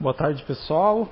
[0.00, 1.06] Boa tarde, pessoal.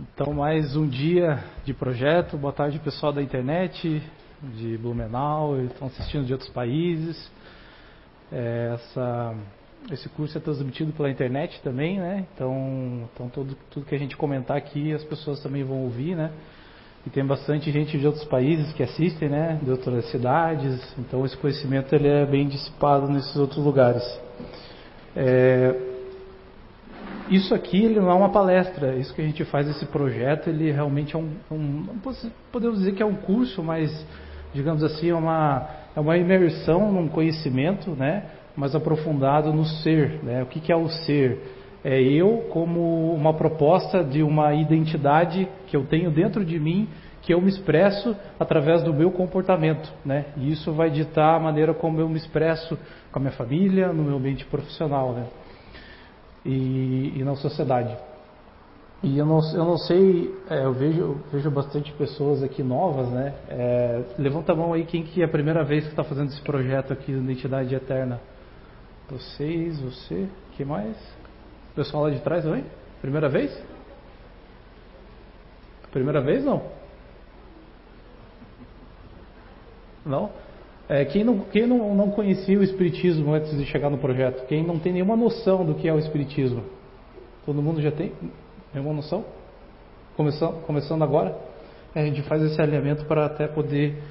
[0.00, 2.36] Então, mais um dia de projeto.
[2.36, 4.02] Boa tarde, pessoal da internet,
[4.56, 7.30] de Blumenau, estão assistindo de outros países.
[8.32, 9.32] É, essa,
[9.92, 12.26] esse curso é transmitido pela internet também, né?
[12.34, 13.56] Então, então tudo,
[13.86, 16.32] que a gente comentar aqui, as pessoas também vão ouvir, né?
[17.06, 19.60] E tem bastante gente de outros países que assistem, né?
[19.62, 20.82] De outras cidades.
[20.98, 24.02] Então, esse conhecimento ele é bem dissipado nesses outros lugares.
[25.14, 25.87] É,
[27.30, 30.70] isso aqui ele não é uma palestra, isso que a gente faz, esse projeto, ele
[30.70, 31.86] realmente é um, um
[32.50, 34.06] podemos dizer que é um curso, mas
[34.52, 38.24] digamos assim, é uma, é uma imersão num conhecimento, né,
[38.56, 41.38] mais aprofundado no ser, né, o que, que é o ser?
[41.84, 46.88] É eu como uma proposta de uma identidade que eu tenho dentro de mim,
[47.22, 51.74] que eu me expresso através do meu comportamento, né, e isso vai ditar a maneira
[51.74, 52.78] como eu me expresso
[53.12, 55.26] com a minha família, no meu ambiente profissional, né
[56.48, 57.94] e, e na sociedade.
[59.02, 63.34] E eu não, eu não sei, é, eu vejo, vejo bastante pessoas aqui novas, né?
[63.48, 66.40] É, levanta a mão aí quem que é a primeira vez que está fazendo esse
[66.42, 68.20] projeto aqui de Identidade Eterna.
[69.08, 70.96] Vocês, você, que mais?
[71.72, 72.64] O pessoal lá de trás também?
[73.00, 73.56] Primeira vez?
[75.92, 76.62] Primeira vez não?
[80.04, 80.30] Não?
[80.88, 84.46] É, quem não, quem não, não conhecia o Espiritismo antes de chegar no projeto?
[84.46, 86.64] Quem não tem nenhuma noção do que é o Espiritismo?
[87.44, 88.12] Todo mundo já tem
[88.72, 89.24] nenhuma noção?
[90.16, 91.36] Começando, começando agora?
[91.94, 94.02] É, a gente faz esse alinhamento para até poder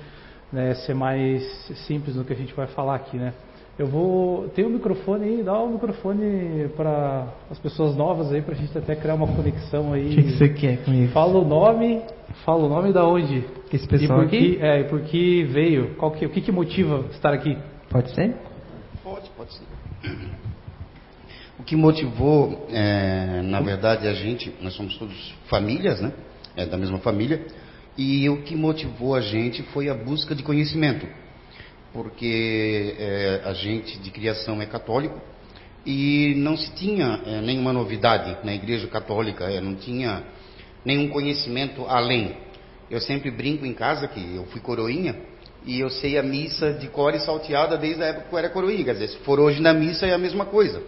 [0.52, 1.44] né, ser mais
[1.88, 3.34] simples no que a gente vai falar aqui, né?
[3.78, 4.50] Eu vou.
[4.50, 8.56] Tem o um microfone aí, dá o um microfone para as pessoas novas aí, para
[8.56, 10.08] a gente até criar uma conexão aí.
[10.08, 11.14] O que, que, você quer com isso?
[11.14, 12.02] Fala o nome,
[12.44, 13.46] fala o nome da onde.
[13.72, 14.56] Esse pessoal e por aqui?
[14.56, 15.94] Que, é, e por que veio?
[15.96, 17.56] Qual que, o que, que motiva estar aqui?
[17.88, 18.36] Pode ser?
[19.04, 19.64] Pode, pode ser.
[21.60, 26.14] O que motivou, é, na verdade, a gente, nós somos todos famílias, né?
[26.56, 27.46] É, da mesma família.
[27.96, 31.06] E o que motivou a gente foi a busca de conhecimento
[31.98, 35.20] porque é, a gente de criação é católico
[35.84, 40.24] e não se tinha é, nenhuma novidade na Igreja Católica, é, não tinha
[40.86, 42.38] nenhum conhecimento além.
[42.92, 45.16] Eu sempre brinco em casa que eu fui coroinha
[45.66, 48.50] e eu sei a missa de cor e salteada desde a época que eu era
[48.50, 48.84] coroinha.
[48.84, 50.84] Quer dizer, se for hoje na missa é a mesma coisa.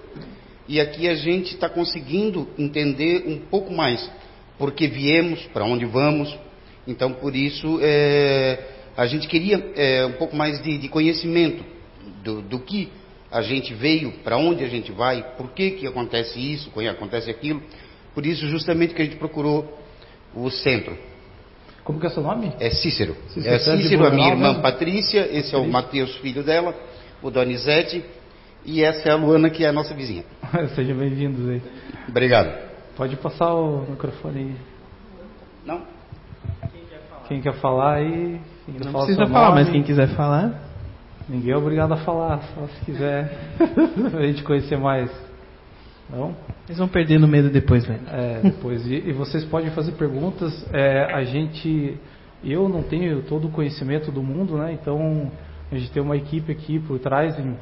[0.67, 4.07] E aqui a gente está conseguindo entender um pouco mais
[4.59, 6.37] porque viemos, para onde vamos.
[6.85, 8.59] Então, por isso, é,
[8.99, 11.63] a gente queria é, um pouco mais de, de conhecimento
[12.21, 12.91] do, do, que
[13.31, 17.63] a gente veio, para onde a gente vai, por que, que acontece isso, acontece aquilo.
[18.13, 19.79] Por isso, justamente, que a gente procurou
[20.35, 20.97] o centro.
[21.81, 22.51] Como que é seu nome?
[22.59, 23.15] É Cícero.
[23.29, 26.75] Cícero é Cícero, a minha irmã Patrícia, esse é o Mateus, filho dela,
[27.21, 28.03] o Donizete,
[28.65, 30.25] e essa é a Luana, que é a nossa vizinha.
[30.75, 31.61] Sejam bem-vindos aí.
[32.09, 32.53] Obrigado.
[32.97, 34.55] Pode passar o microfone aí.
[35.65, 35.83] Não?
[36.69, 38.58] Quem quer falar, quem quer falar aí?
[38.83, 40.69] Não precisa falar, mas quem quiser falar.
[41.27, 43.31] Ninguém é obrigado a falar, só se quiser
[44.17, 45.11] a gente conhecer mais.
[46.09, 46.35] Não?
[46.67, 48.01] Eles vão perder no medo depois, velho.
[48.07, 48.85] É, depois.
[48.87, 50.65] E, e, vocês podem fazer perguntas.
[50.73, 51.97] É, a gente.
[52.43, 54.73] Eu não tenho todo o conhecimento do mundo, né?
[54.73, 55.31] Então
[55.71, 57.55] a gente tem uma equipe aqui por trás em,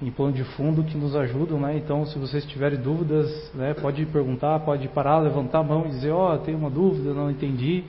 [0.00, 1.76] em plano de fundo que nos ajudam, né?
[1.76, 6.10] Então se vocês tiverem dúvidas, né, pode perguntar, pode parar, levantar a mão e dizer,
[6.10, 7.84] ó, oh, tenho uma dúvida, não entendi,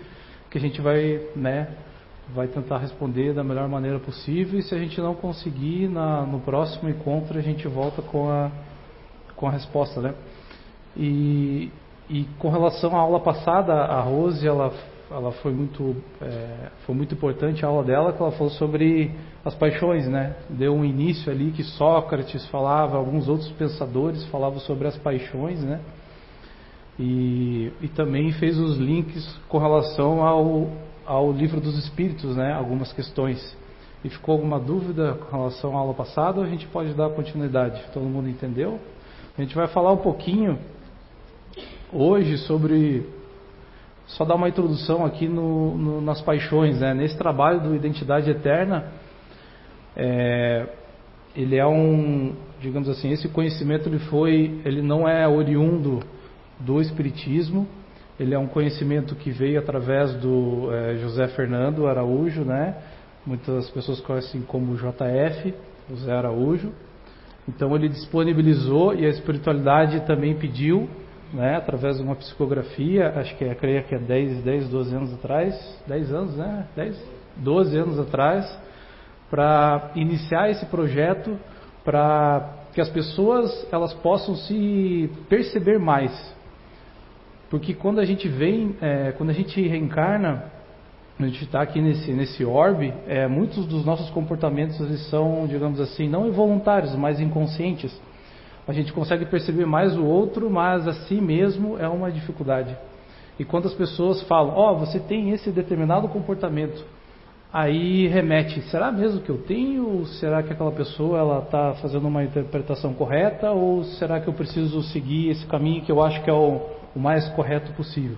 [0.50, 1.68] que a gente vai, né,
[2.34, 6.39] vai tentar responder da melhor maneira possível e se a gente não conseguir, na, no
[6.39, 8.50] próximo encontro a gente volta com a,
[9.35, 10.13] com a resposta, né?
[10.95, 11.72] E,
[12.09, 14.72] e com relação à aula passada, a Rose, ela,
[15.09, 19.12] ela foi muito, é, foi muito importante a aula dela, que ela falou sobre
[19.44, 20.35] as paixões, né?
[20.50, 25.79] Deu um início ali que Sócrates falava, alguns outros pensadores falavam sobre as paixões, né?
[27.00, 30.69] E, e também fez os links com relação ao,
[31.05, 33.55] ao livro dos Espíritos, né, algumas questões.
[34.03, 36.41] E ficou alguma dúvida com relação à aula passada?
[36.41, 37.81] A gente pode dar continuidade?
[37.93, 38.79] Todo mundo entendeu?
[39.37, 40.59] A gente vai falar um pouquinho
[41.91, 43.05] hoje sobre
[44.07, 46.94] só dar uma introdução aqui no, no, nas paixões, né?
[46.94, 48.91] Nesse trabalho do Identidade Eterna,
[49.95, 50.67] é,
[51.35, 56.01] ele é um, digamos assim, esse conhecimento ele foi, ele não é oriundo
[56.59, 57.67] do Espiritismo,
[58.23, 62.75] ele é um conhecimento que veio através do é, José Fernando Araújo, né?
[63.25, 65.53] Muitas pessoas conhecem como JF,
[65.89, 66.71] José Araújo.
[67.47, 70.89] Então ele disponibilizou e a espiritualidade também pediu,
[71.33, 75.13] né, através de uma psicografia, acho que é, creio que é 10, 10, 12 anos
[75.13, 76.67] atrás, 10 anos, né?
[76.75, 78.59] 10, 12 anos atrás,
[79.29, 81.37] para iniciar esse projeto
[81.83, 86.32] para que as pessoas elas possam se perceber mais.
[87.53, 90.45] Porque quando a gente vem, é, quando a gente reencarna,
[91.19, 95.79] a gente está aqui nesse, nesse orbe, é, muitos dos nossos comportamentos eles são, digamos
[95.79, 97.95] assim, não involuntários, mas inconscientes.
[98.67, 102.75] A gente consegue perceber mais o outro, mas a si mesmo é uma dificuldade.
[103.38, 106.83] E quando as pessoas falam, ó, oh, você tem esse determinado comportamento,
[107.53, 110.03] aí remete, será mesmo que eu tenho?
[110.19, 113.51] Será que aquela pessoa ela está fazendo uma interpretação correta?
[113.51, 117.00] Ou será que eu preciso seguir esse caminho que eu acho que é o, o
[117.00, 118.18] mais correto possível?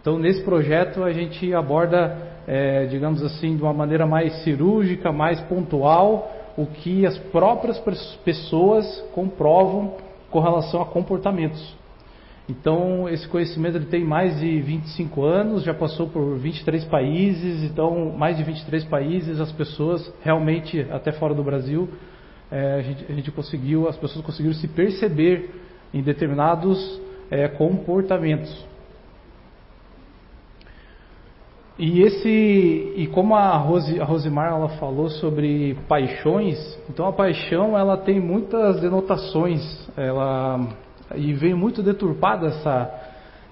[0.00, 5.40] Então, nesse projeto, a gente aborda, é, digamos assim, de uma maneira mais cirúrgica, mais
[5.42, 7.78] pontual, o que as próprias
[8.24, 9.96] pessoas comprovam
[10.30, 11.74] com relação a comportamentos.
[12.48, 18.12] Então, esse conhecimento ele tem mais de 25 anos, já passou por 23 países, então,
[18.14, 21.88] mais de 23 países, as pessoas realmente, até fora do Brasil,
[22.50, 25.50] é, a, gente, a, gente, conseguiu, as pessoas conseguiram se perceber
[25.94, 28.64] em determinados é, comportamentos.
[31.76, 36.56] E esse e como a, Rose, a Rosimar ela falou sobre paixões,
[36.88, 39.60] então a paixão ela tem muitas denotações,
[39.96, 40.68] ela
[41.16, 42.94] e veio muito deturpada essa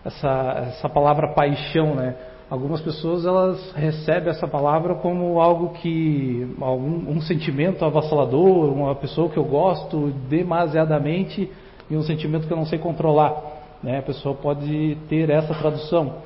[0.05, 2.15] essa essa palavra paixão, né?
[2.49, 9.31] Algumas pessoas elas recebem essa palavra como algo que algum um sentimento avassalador, uma pessoa
[9.31, 11.51] que eu gosto demasiadamente
[11.91, 13.35] e um sentimento que eu não sei controlar,
[13.83, 13.99] né?
[13.99, 16.17] A pessoa pode ter essa tradução.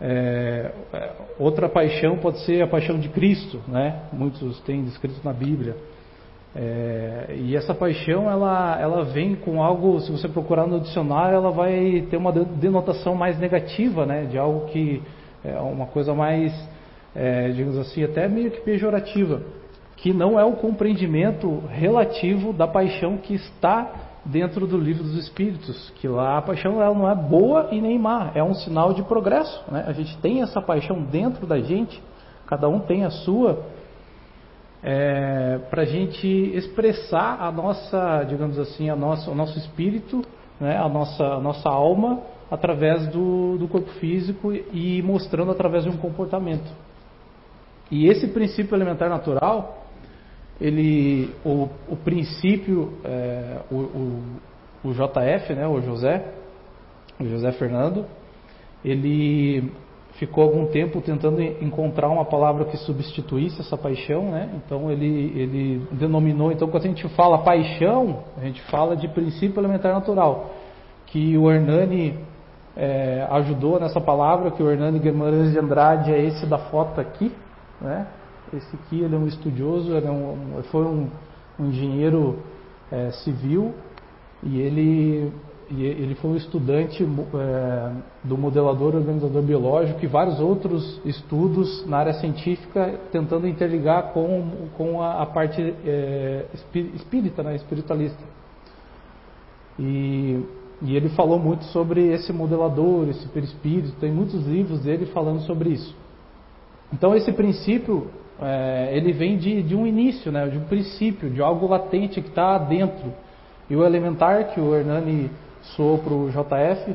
[0.00, 4.02] É, é, outra paixão pode ser a paixão de Cristo, né?
[4.12, 5.76] Muitos têm descrito na Bíblia.
[6.54, 11.50] É, e essa paixão, ela, ela vem com algo, se você procurar no dicionário, ela
[11.50, 14.24] vai ter uma denotação mais negativa, né?
[14.24, 15.02] De algo que
[15.44, 16.52] é uma coisa mais,
[17.14, 19.42] é, digamos assim, até meio que pejorativa,
[19.96, 25.90] que não é o compreendimento relativo da paixão que está dentro do livro dos Espíritos,
[25.96, 29.02] que lá a paixão ela não é boa e nem má, é um sinal de
[29.02, 29.62] progresso.
[29.70, 29.84] Né?
[29.86, 32.02] A gente tem essa paixão dentro da gente,
[32.46, 33.64] cada um tem a sua,
[34.82, 40.22] é, para a gente expressar a nossa, digamos assim, a nossa, o nosso espírito,
[40.60, 40.76] né?
[40.76, 42.20] a, nossa, a nossa alma,
[42.50, 46.70] através do, do corpo físico e mostrando através de um comportamento.
[47.90, 49.85] E esse princípio elementar natural,
[50.60, 54.22] ele, o, o princípio, é, o, o,
[54.84, 56.24] o, JF, né, o José,
[57.20, 58.06] o José Fernando,
[58.84, 59.70] ele
[60.12, 64.48] ficou algum tempo tentando encontrar uma palavra que substituísse essa paixão, né?
[64.54, 69.60] Então ele, ele denominou, então quando a gente fala paixão, a gente fala de princípio
[69.60, 70.54] elementar natural,
[71.06, 72.18] que o Hernani
[72.74, 77.30] é, ajudou nessa palavra, que o Hernani Guimarães de Andrade é esse da foto aqui,
[77.80, 78.06] né?
[78.54, 81.08] Esse aqui ele é um estudioso, ele é um, foi um,
[81.58, 82.38] um engenheiro
[82.92, 83.74] é, civil
[84.42, 85.32] e ele,
[85.70, 91.98] e ele foi um estudante é, do modelador organizador biológico e vários outros estudos na
[91.98, 96.46] área científica tentando interligar com, com a, a parte é,
[96.94, 98.22] espírita, né, espiritualista.
[99.78, 100.40] E,
[100.82, 105.70] e ele falou muito sobre esse modelador, esse perispírito, tem muitos livros dele falando sobre
[105.70, 106.05] isso.
[106.92, 108.10] Então esse princípio
[108.40, 112.28] é, ele vem de, de um início, né, de um princípio, de algo latente que
[112.28, 113.12] está dentro.
[113.68, 115.30] E o elementar que o Hernani
[115.74, 116.94] soou para o JF,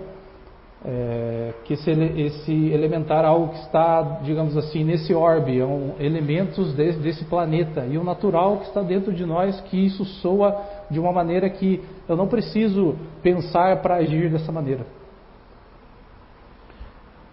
[0.84, 5.94] é, que esse, esse elementar é algo que está, digamos assim, nesse orbe, é um,
[6.00, 7.86] elementos desse, desse planeta.
[7.90, 11.82] E o natural que está dentro de nós, que isso soa de uma maneira que
[12.08, 14.86] eu não preciso pensar para agir dessa maneira.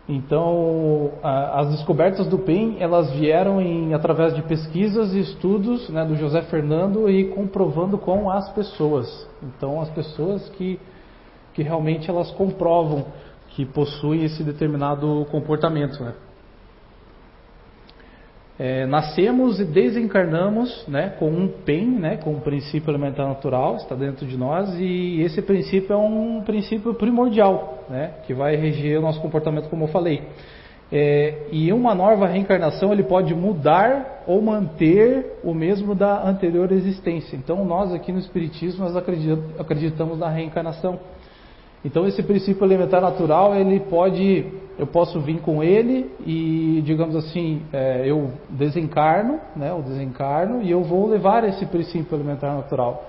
[0.09, 6.03] Então, a, as descobertas do PEN, elas vieram em, através de pesquisas e estudos né,
[6.05, 9.29] do José Fernando e comprovando com as pessoas.
[9.43, 10.81] Então, as pessoas que,
[11.53, 13.05] que realmente elas comprovam
[13.49, 16.03] que possuem esse determinado comportamento.
[16.03, 16.15] Né?
[18.59, 23.95] É, nascemos e desencarnamos né, com um PEN, né, com um princípio elementar natural, está
[23.95, 29.03] dentro de nós, e esse princípio é um princípio primordial, né, que vai reger o
[29.03, 30.25] nosso comportamento, como eu falei.
[30.91, 37.37] É, e uma nova reencarnação ele pode mudar ou manter o mesmo da anterior existência.
[37.37, 38.97] Então nós aqui no Espiritismo nós
[39.59, 40.99] acreditamos na reencarnação.
[41.85, 44.47] Então esse princípio elementar natural, ele pode,
[44.79, 50.71] eu posso vir com ele e, digamos assim, é, eu desencarno, né, eu desencarno e
[50.71, 53.05] eu vou levar esse princípio elementar natural.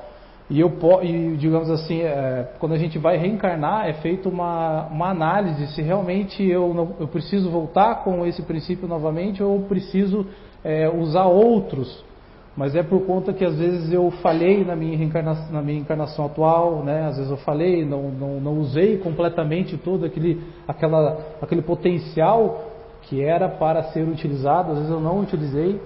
[0.49, 0.71] E eu
[1.03, 5.81] e, digamos assim, é, quando a gente vai reencarnar, é feita uma, uma análise se
[5.81, 10.25] realmente eu, não, eu preciso voltar com esse princípio novamente ou preciso
[10.63, 12.03] é, usar outros
[12.59, 16.25] mas é por conta que às vezes eu falhei na minha encarnação, na minha encarnação
[16.25, 17.05] atual, né?
[17.05, 22.65] Às vezes eu falei, não, não, não usei completamente todo aquele, aquela, aquele potencial
[23.03, 25.79] que era para ser utilizado, às vezes eu não utilizei,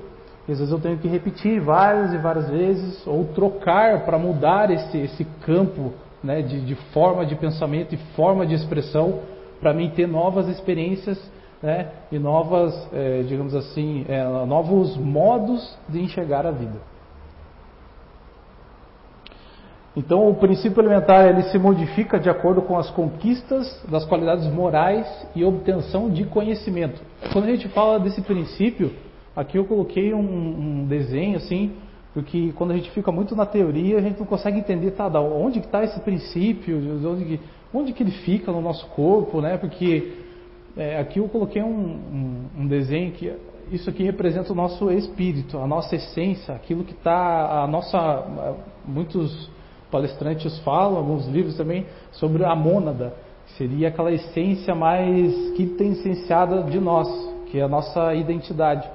[0.50, 4.98] às vezes eu tenho que repetir várias e várias vezes, ou trocar para mudar esse,
[4.98, 9.20] esse campo né, de, de forma de pensamento e forma de expressão,
[9.60, 11.24] para mim ter novas experiências
[11.64, 16.94] né, e novas, é, digamos assim, é, novos modos de enxergar a vida.
[19.96, 25.08] Então, o princípio elementar ele se modifica de acordo com as conquistas das qualidades morais
[25.36, 27.00] e obtenção de conhecimento.
[27.32, 28.92] Quando a gente fala desse princípio,
[29.36, 30.20] aqui eu coloquei um,
[30.82, 31.74] um desenho assim,
[32.14, 35.60] porque quando a gente fica muito na teoria, a gente não consegue entender, tá, onde
[35.60, 36.76] está esse princípio,
[37.08, 37.40] onde
[37.74, 39.58] onde que ele fica no nosso corpo, né?
[39.58, 40.23] Porque
[40.76, 43.32] é, aqui eu coloquei um, um, um, desenho que
[43.72, 49.50] isso aqui representa o nosso espírito, a nossa essência, aquilo que está a nossa muitos
[49.92, 53.14] palestrantes falam, alguns livros também sobre a mônada,
[53.46, 57.08] que seria aquela essência mais quintessenciada de nós,
[57.52, 58.90] que é a nossa identidade.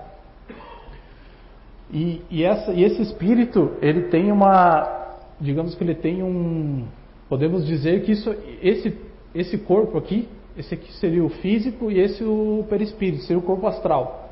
[1.93, 6.85] E, e, essa, e esse espírito, ele tem uma, digamos que ele tem um,
[7.29, 8.99] podemos dizer que isso, esse,
[9.33, 13.67] esse corpo aqui, esse aqui seria o físico e esse o perispírito, seria o corpo
[13.67, 14.29] astral.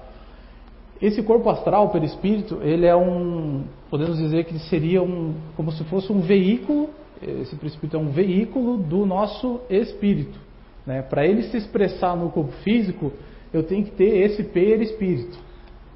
[1.00, 6.11] Esse corpo astral, perispírito, ele é um, podemos dizer que seria um, como se fosse
[6.11, 6.90] um veículo,
[7.23, 10.38] esse perispírito é um veículo do nosso espírito.
[10.87, 11.02] Né?
[11.02, 13.12] Para ele se expressar no corpo físico,
[13.52, 15.38] eu tenho que ter esse perispírito.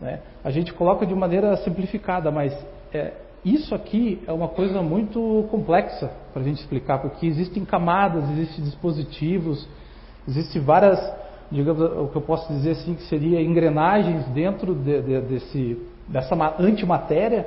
[0.00, 0.20] Né?
[0.44, 2.52] A gente coloca de maneira simplificada, mas
[2.92, 3.12] é,
[3.44, 8.64] isso aqui é uma coisa muito complexa para a gente explicar, porque existem camadas, existem
[8.64, 9.66] dispositivos,
[10.28, 11.00] Existem várias,
[11.50, 16.34] digamos, o que eu posso dizer assim, que seria engrenagens dentro de, de, desse, dessa
[16.58, 17.46] antimatéria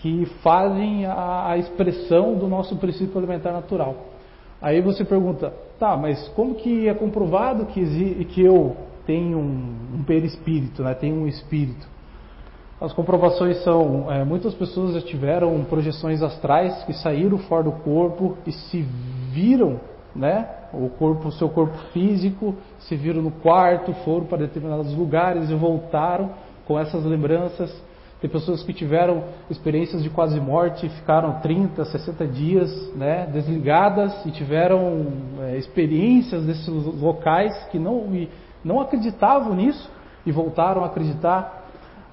[0.00, 3.94] que fazem a, a expressão do nosso princípio alimentar natural.
[4.60, 8.76] Aí você pergunta, tá, mas como que é comprovado que, que eu
[9.06, 11.88] tenho um, um perispírito, né, tenho um espírito?
[12.80, 18.38] As comprovações são, é, muitas pessoas já tiveram projeções astrais que saíram fora do corpo
[18.46, 18.80] e se
[19.30, 19.78] viram
[20.14, 20.48] né?
[20.72, 25.54] O corpo, o seu corpo físico, se viram no quarto, foram para determinados lugares e
[25.54, 26.30] voltaram
[26.66, 27.70] com essas lembranças.
[28.20, 34.30] Tem pessoas que tiveram experiências de quase morte, ficaram 30, 60 dias né, desligadas e
[34.30, 35.06] tiveram
[35.40, 38.06] é, experiências desses locais que não,
[38.62, 39.90] não acreditavam nisso
[40.26, 41.60] e voltaram a acreditar.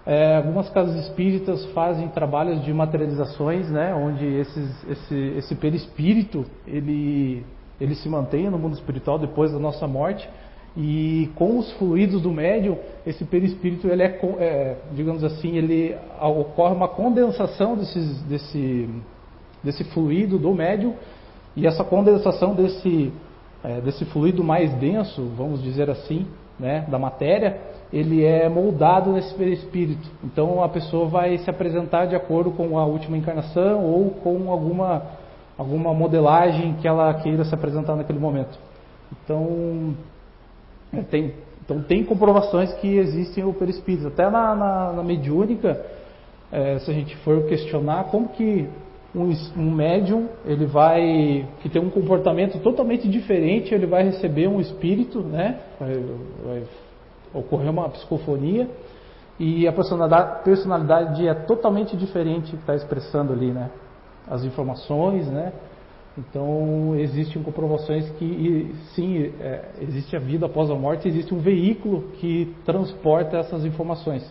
[0.06, 7.46] É, algumas casas espíritas fazem trabalhos de materializações, né, onde esses, esse, esse perispírito ele
[7.80, 10.28] ele se mantém no mundo espiritual depois da nossa morte
[10.76, 16.76] e com os fluidos do médium, esse perispírito ele é, é digamos assim, ele ocorre
[16.76, 18.90] uma condensação desses, desse
[19.64, 20.94] desse fluido do médium
[21.56, 23.12] e essa condensação desse
[23.64, 26.28] é, desse fluido mais denso, vamos dizer assim,
[26.60, 27.58] né, da matéria,
[27.92, 30.10] ele é moldado nesse perispírito.
[30.24, 35.04] Então a pessoa vai se apresentar de acordo com a última encarnação ou com alguma
[35.58, 38.58] alguma modelagem que ela queira se apresentar naquele momento.
[39.12, 39.96] Então,
[40.94, 41.34] é, tem,
[41.64, 44.08] então tem comprovações que existem o perispírito.
[44.08, 45.84] Até na, na, na mediúnica,
[46.52, 48.70] é, se a gente for questionar como que
[49.16, 54.60] um, um médium ele vai que tem um comportamento totalmente diferente, ele vai receber um
[54.60, 55.60] espírito, né?
[55.80, 56.04] Vai,
[56.46, 56.64] vai
[57.34, 58.70] ocorrer uma psicofonia
[59.40, 63.70] e a personalidade, personalidade é totalmente diferente que está expressando ali, né?
[64.30, 65.54] As informações, né?
[66.18, 72.10] Então existem comprovações que sim, é, existe a vida após a morte, existe um veículo
[72.14, 74.24] que transporta essas informações.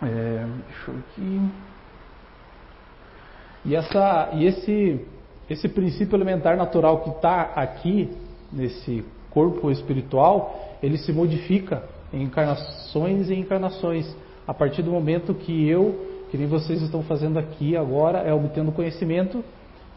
[0.00, 1.40] É, deixa eu aqui.
[3.64, 5.06] E, essa, e esse,
[5.48, 8.10] esse princípio elementar natural que está aqui,
[8.52, 11.82] nesse corpo espiritual, ele se modifica
[12.12, 14.14] em encarnações e encarnações.
[14.46, 18.72] A partir do momento que eu que nem vocês estão fazendo aqui agora, é obtendo
[18.72, 19.44] conhecimento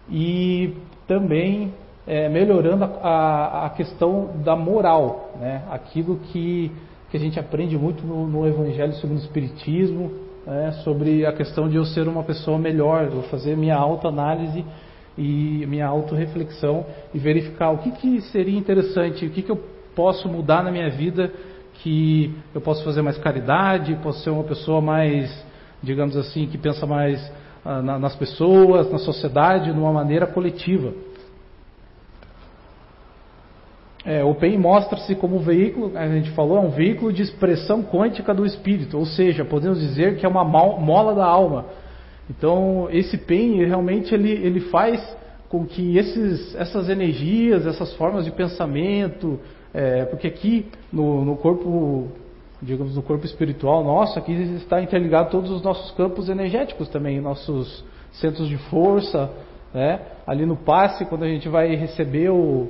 [0.08, 0.72] e
[1.08, 1.74] também
[2.06, 5.64] é, melhorando a, a, a, questão da moral, né?
[5.72, 6.72] aquilo que,
[7.10, 10.12] que a gente aprende muito no, no Evangelho segundo o Espiritismo,
[10.46, 10.74] né?
[10.84, 14.64] sobre a questão de eu ser uma pessoa melhor, eu fazer minha autoanálise
[15.18, 19.60] e minha autorreflexão e verificar o que, que seria interessante, o que, que eu
[19.96, 21.32] posso mudar na minha vida,
[21.82, 25.47] que eu posso fazer mais caridade, posso ser uma pessoa mais
[25.82, 27.20] digamos assim, que pensa mais
[27.64, 30.94] ah, na, nas pessoas, na sociedade, de uma maneira coletiva.
[34.08, 37.84] é, o PEN mostra-se como um veículo, a gente falou, é um veículo de expressão
[37.84, 41.66] quântica do espírito, ou seja, podemos dizer que é uma mola da alma.
[42.30, 45.02] Então, esse PEN realmente ele, ele faz
[45.50, 49.42] com que esses, essas energias, essas formas de pensamento,
[49.74, 52.08] é, porque aqui no, no, corpo,
[52.62, 57.84] digamos, no corpo espiritual nosso, aqui está interligado todos os nossos campos energéticos também, nossos
[58.14, 59.30] centros de força,
[59.74, 60.02] né?
[60.26, 62.70] Ali no passe, quando a gente vai receber o,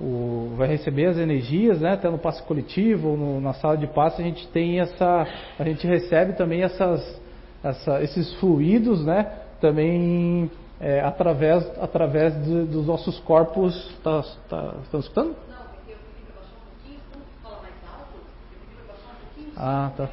[0.00, 1.92] o, vai receber as energias, né?
[1.92, 5.26] Até no passe coletivo, no, na sala de passe a gente tem essa,
[5.58, 7.20] a gente recebe também essas,
[7.62, 9.30] essa, esses fluidos, né?
[9.60, 13.74] Também é, através, através de, dos nossos corpos.
[14.02, 15.36] Tá, tá, estão escutando?
[15.48, 18.94] Não, porque eu pedi para baixar um pouquinho, como fala mais alto, eu pedi para
[18.94, 19.47] baixar um pouquinho.
[19.58, 20.08] Ah, tá.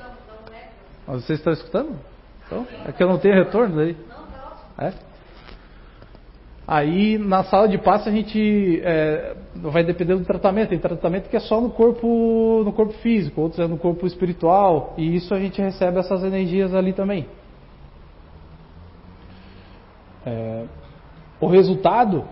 [1.08, 2.00] Mas vocês estão escutando?
[2.48, 3.96] Então, é que eu não tenho retorno daí.
[4.78, 4.94] É?
[6.68, 10.70] Aí na sala de passe a gente é, vai depender do tratamento.
[10.70, 14.96] Tem tratamento que é só no corpo, no corpo físico, outros é no corpo espiritual.
[14.98, 17.28] E isso a gente recebe essas energias ali também.
[20.26, 20.66] É,
[21.40, 22.26] o resultado,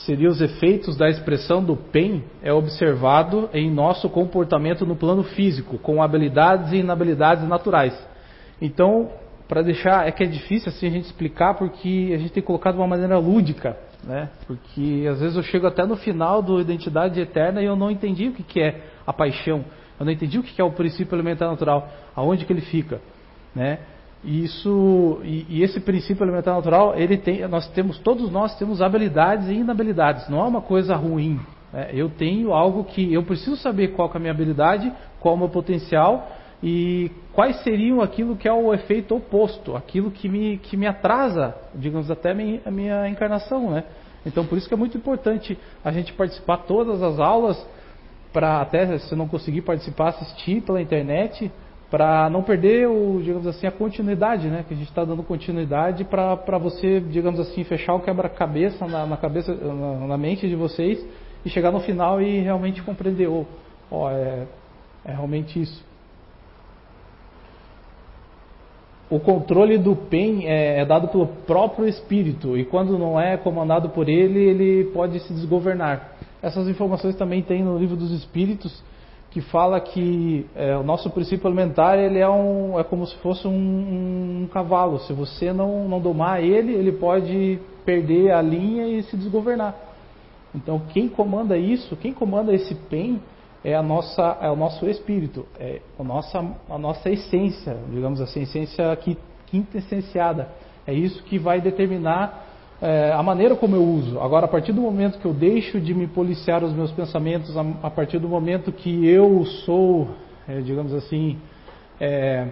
[0.00, 5.78] seria os efeitos da expressão do PEN, é observado em nosso comportamento no plano físico,
[5.78, 7.94] com habilidades e inabilidades naturais.
[8.60, 9.10] Então,
[9.48, 12.74] para deixar, é que é difícil assim a gente explicar porque a gente tem colocado
[12.74, 14.30] de uma maneira lúdica, né?
[14.46, 18.28] Porque às vezes eu chego até no final do Identidade Eterna e eu não entendi
[18.28, 19.64] o que, que é a paixão,
[19.98, 23.00] eu não entendi o que, que é o princípio elementar natural, aonde que ele fica,
[23.54, 23.78] né?
[24.24, 28.80] E isso e, e, esse princípio elementar natural, ele tem, nós temos todos nós temos
[28.80, 30.28] habilidades e inabilidades.
[30.28, 31.38] Não é uma coisa ruim.
[31.72, 31.90] Né?
[31.92, 34.90] Eu tenho algo que eu preciso saber qual é a minha habilidade,
[35.20, 36.28] qual é o meu potencial
[36.62, 41.54] e quais seriam aquilo que é o efeito oposto, aquilo que me, que me atrasa,
[41.74, 43.84] digamos, até a minha, a minha encarnação, né?
[44.24, 47.62] Então, por isso que é muito importante a gente participar todas as aulas,
[48.32, 51.52] para até se não conseguir participar, assistir pela internet,
[51.94, 54.64] para não perder, o, digamos assim, a continuidade, né?
[54.66, 59.16] Que a gente está dando continuidade para você, digamos assim, fechar o quebra-cabeça na, na,
[59.16, 61.06] cabeça, na, na, mente de vocês
[61.44, 63.46] e chegar no final e realmente compreender, oh,
[63.92, 64.44] oh é,
[65.04, 65.84] é realmente isso.
[69.08, 73.90] o controle do PEN é, é, dado pelo próprio espírito e quando não é comandado
[73.90, 76.16] por ele, ele pode se desgovernar.
[76.42, 78.82] Essas informações também tem no livro dos Espíritos
[79.34, 83.48] que fala que é, o nosso princípio alimentar ele é, um, é como se fosse
[83.48, 83.50] um,
[84.42, 85.00] um, cavalo.
[85.00, 89.74] Se você não, não domar ele, ele pode perder a linha e se desgovernar.
[90.54, 93.20] Então quem comanda isso, quem comanda esse PEN
[93.64, 96.38] é, a nossa, é o nosso espírito, é a nossa,
[96.70, 98.96] a nossa essência, digamos assim, essência
[99.48, 100.48] quintessenciada.
[100.86, 102.53] É isso que vai determinar
[102.84, 104.20] é, a maneira como eu uso.
[104.20, 107.64] Agora, a partir do momento que eu deixo de me policiar os meus pensamentos, a,
[107.82, 110.08] a partir do momento que eu sou,
[110.46, 111.38] é, digamos assim,
[111.98, 112.48] é,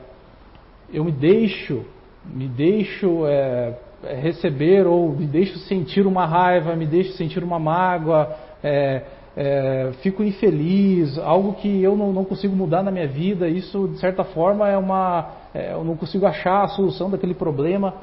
[0.90, 1.85] eu me deixo,
[2.25, 3.75] me deixo é,
[4.23, 9.03] receber ou me deixo sentir uma raiva, me deixo sentir uma mágoa, é,
[9.37, 13.99] é, fico infeliz, algo que eu não, não, consigo mudar na minha vida, isso de
[13.99, 15.42] certa forma é uma.
[15.55, 17.95] Eu não consigo achar a solução daquele problema.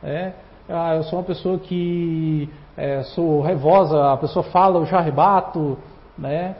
[0.00, 0.32] É,
[0.68, 5.78] ah, eu sou uma pessoa que é, sou raivosa, a pessoa fala, eu já arrebato.
[6.16, 6.56] Né?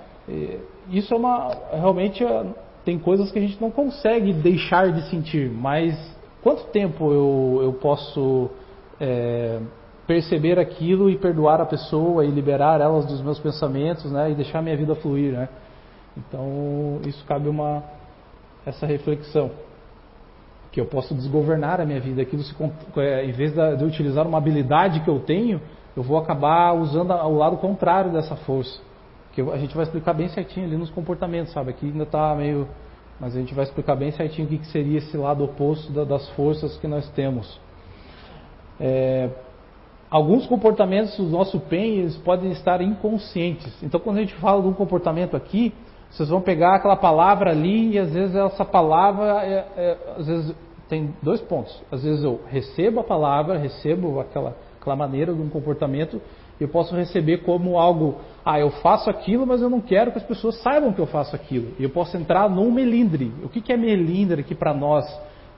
[0.90, 1.50] Isso é uma.
[1.72, 2.44] Realmente é,
[2.84, 5.94] tem coisas que a gente não consegue deixar de sentir, mas
[6.42, 8.50] quanto tempo eu, eu posso
[9.00, 9.60] é,
[10.06, 14.60] perceber aquilo e perdoar a pessoa e liberar elas dos meus pensamentos, né, e deixar
[14.60, 15.48] minha vida fluir, né?
[16.16, 17.82] Então, isso cabe uma
[18.66, 19.50] essa reflexão
[20.72, 22.54] que eu posso desgovernar a minha vida, aquilo se,
[22.96, 25.60] é, em vez de utilizar uma habilidade que eu tenho,
[25.94, 28.80] eu vou acabar usando o lado contrário dessa força.
[29.34, 31.70] Que a gente vai explicar bem certinho ali nos comportamentos, sabe?
[31.70, 32.66] Aqui ainda está meio,
[33.20, 36.78] mas a gente vai explicar bem certinho o que, seria esse lado oposto das forças
[36.78, 37.60] que nós temos.
[38.80, 39.28] É,
[40.10, 43.70] alguns comportamentos do nosso PEN eles podem estar inconscientes.
[43.82, 45.74] Então, quando a gente fala de um comportamento aqui,
[46.12, 50.54] vocês vão pegar aquela palavra ali e às vezes essa palavra, é, é, às vezes
[50.88, 51.82] tem dois pontos.
[51.90, 56.20] Às vezes eu recebo a palavra, recebo aquela, aquela maneira de um comportamento
[56.62, 60.24] eu posso receber como algo, ah, eu faço aquilo, mas eu não quero que as
[60.24, 61.72] pessoas saibam que eu faço aquilo.
[61.78, 63.32] E eu posso entrar num melindre.
[63.42, 65.04] O que, que é melindre aqui para nós?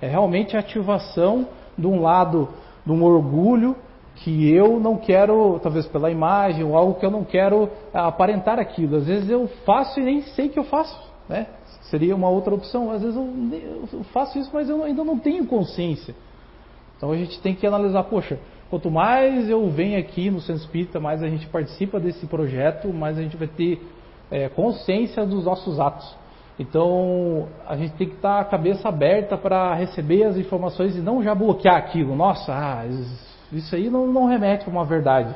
[0.01, 2.49] É realmente a ativação de um lado,
[2.85, 3.77] de um orgulho
[4.17, 8.97] que eu não quero, talvez pela imagem ou algo que eu não quero aparentar aquilo.
[8.97, 10.97] Às vezes eu faço e nem sei que eu faço,
[11.29, 11.47] né?
[11.83, 12.91] Seria uma outra opção.
[12.91, 16.15] Às vezes eu, faço isso, mas eu ainda não tenho consciência.
[16.97, 18.39] Então a gente tem que analisar, poxa,
[18.71, 23.19] quanto mais eu venho aqui no Centro Espírita, mais a gente participa desse projeto, mais
[23.19, 23.83] a gente vai ter
[24.31, 26.17] é, consciência dos nossos atos.
[26.59, 31.21] Então a gente tem que estar a cabeça aberta para receber as informações e não
[31.21, 32.15] já bloquear aquilo.
[32.15, 32.85] Nossa, ah,
[33.57, 35.35] isso aí não, não remete a uma verdade.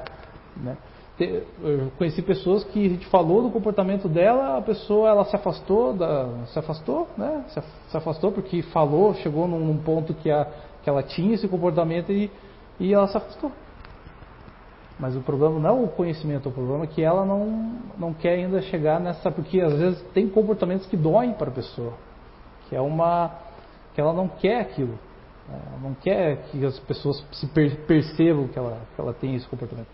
[0.56, 0.76] Né?
[1.20, 5.92] Eu conheci pessoas que a gente falou do comportamento dela, a pessoa ela se afastou,
[5.92, 7.44] da, se afastou, né?
[7.48, 10.46] Se, se afastou porque falou, chegou num, num ponto que, a,
[10.82, 12.30] que ela tinha esse comportamento e,
[12.78, 13.50] e ela se afastou.
[14.98, 18.34] Mas o problema não é o conhecimento, o problema é que ela não, não quer
[18.34, 19.30] ainda chegar nessa.
[19.30, 21.94] Porque às vezes tem comportamentos que doem para a pessoa.
[22.68, 23.30] Que é uma.
[23.94, 24.98] que ela não quer aquilo.
[25.50, 27.46] Ela não quer que as pessoas se
[27.86, 29.88] percebam que ela, que ela tem esse comportamento.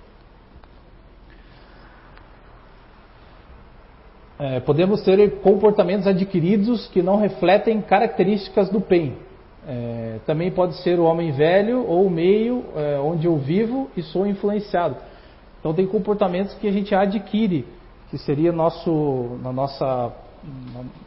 [4.38, 9.14] É, podemos ter comportamentos adquiridos que não refletem características do PEN.
[9.66, 14.02] É, também pode ser o homem velho ou o meio é, onde eu vivo e
[14.02, 14.96] sou influenciado.
[15.60, 17.64] Então tem comportamentos que a gente adquire,
[18.10, 20.23] que seria nosso, na nossa, no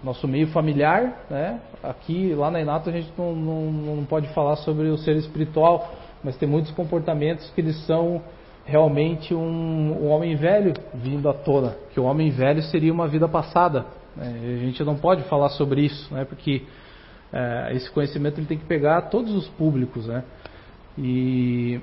[0.03, 1.25] nosso meio familiar.
[1.29, 1.59] Né?
[1.83, 5.93] Aqui, lá na Inato, a gente não, não, não pode falar sobre o ser espiritual,
[6.23, 8.21] mas tem muitos comportamentos que eles são
[8.65, 11.75] realmente um, um homem velho vindo à tona.
[11.93, 13.85] Que o homem velho seria uma vida passada.
[14.15, 14.57] Né?
[14.61, 16.25] A gente não pode falar sobre isso, né?
[16.25, 16.63] porque
[17.31, 20.23] é, esse conhecimento ele tem que pegar todos os públicos, né?
[20.97, 21.79] E,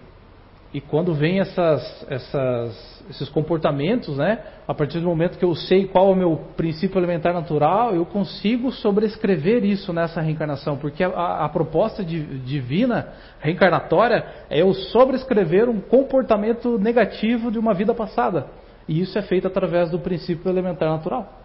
[0.73, 4.39] e quando vem essas, essas, esses comportamentos, né?
[4.67, 8.05] A partir do momento que eu sei qual é o meu princípio elementar natural, eu
[8.07, 13.09] consigo sobrescrever isso nessa reencarnação, porque a, a proposta de, divina
[13.41, 18.47] reencarnatória é eu sobrescrever um comportamento negativo de uma vida passada.
[18.89, 21.41] E isso é feito através do princípio elementar natural.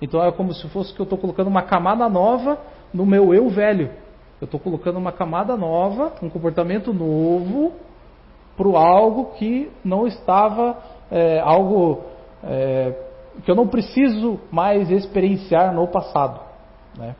[0.00, 2.58] Então é como se fosse que eu estou colocando uma camada nova
[2.92, 3.90] no meu eu velho.
[4.40, 7.72] Eu estou colocando uma camada nova, um comportamento novo
[8.56, 10.78] para algo que não estava,
[11.10, 12.02] é, algo
[12.42, 12.94] é,
[13.44, 16.40] que eu não preciso mais experienciar no passado.
[16.96, 17.14] Né?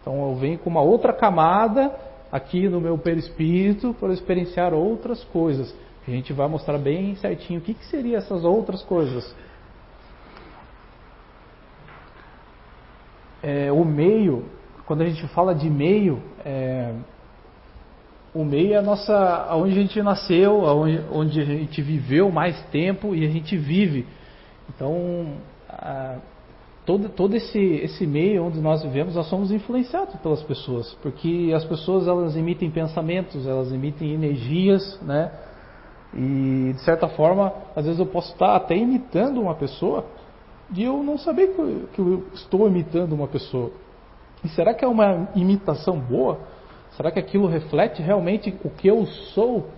[0.00, 1.94] Então eu venho com uma outra camada
[2.30, 5.74] aqui no meu perispírito para experienciar outras coisas.
[6.06, 9.34] A gente vai mostrar bem certinho o que, que seriam essas outras coisas.
[13.42, 14.44] É, o meio
[14.86, 16.92] quando a gente fala de meio, é,
[18.34, 22.60] o meio é a nossa, onde a gente nasceu, onde, onde a gente viveu mais
[22.66, 24.06] tempo e a gente vive.
[24.68, 25.34] Então,
[25.68, 26.16] a,
[26.84, 31.64] todo, todo esse, esse meio onde nós vivemos, nós somos influenciados pelas pessoas, porque as
[31.64, 35.30] pessoas elas emitem pensamentos, elas emitem energias, né?
[36.12, 40.04] E de certa forma, às vezes eu posso estar até imitando uma pessoa
[40.74, 43.70] e eu não saber que que eu estou imitando uma pessoa.
[44.44, 46.40] E será que é uma imitação boa?
[46.96, 49.68] Será que aquilo reflete realmente o que eu sou?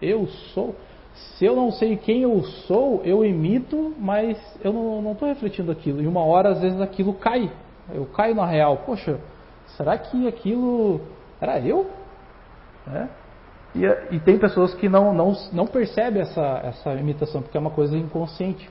[0.00, 0.74] Eu sou.
[1.14, 6.00] Se eu não sei quem eu sou, eu imito, mas eu não estou refletindo aquilo.
[6.00, 7.50] E uma hora, às vezes, aquilo cai.
[7.92, 8.78] Eu caio na real.
[8.86, 9.18] Poxa,
[9.76, 11.00] será que aquilo
[11.40, 11.86] era eu?
[12.92, 13.08] É.
[13.74, 17.70] E, e, tem pessoas que não, não, não percebem essa, essa imitação, porque é uma
[17.70, 18.68] coisa inconsciente.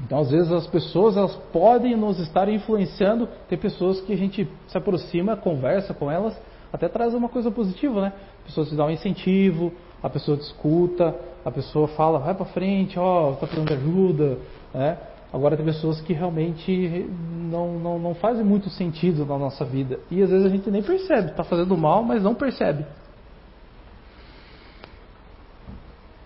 [0.00, 3.28] Então, às vezes, as pessoas elas podem nos estar influenciando.
[3.48, 6.36] Tem pessoas que a gente se aproxima, conversa com elas,
[6.74, 8.12] até traz uma coisa positiva, né?
[8.42, 12.46] A pessoa te dá um incentivo, a pessoa te escuta, a pessoa fala, vai para
[12.46, 14.38] frente, ó, tá precisando de ajuda,
[14.74, 14.98] né?
[15.32, 17.08] Agora tem pessoas que realmente
[17.48, 20.00] não, não, não fazem muito sentido na nossa vida.
[20.10, 22.84] E às vezes a gente nem percebe, está fazendo mal, mas não percebe.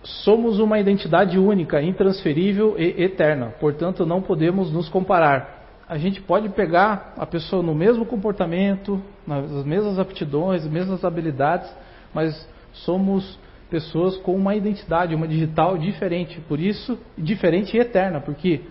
[0.01, 5.58] Somos uma identidade única, intransferível e eterna, portanto não podemos nos comparar.
[5.89, 11.67] A gente pode pegar a pessoa no mesmo comportamento, nas mesmas aptidões, mesmas habilidades,
[12.13, 13.39] mas somos
[13.71, 18.61] pessoas com uma identidade, uma digital diferente, por isso diferente e eterna, porque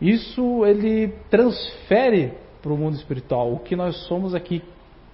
[0.00, 4.62] isso ele transfere para o mundo espiritual o que nós somos aqui.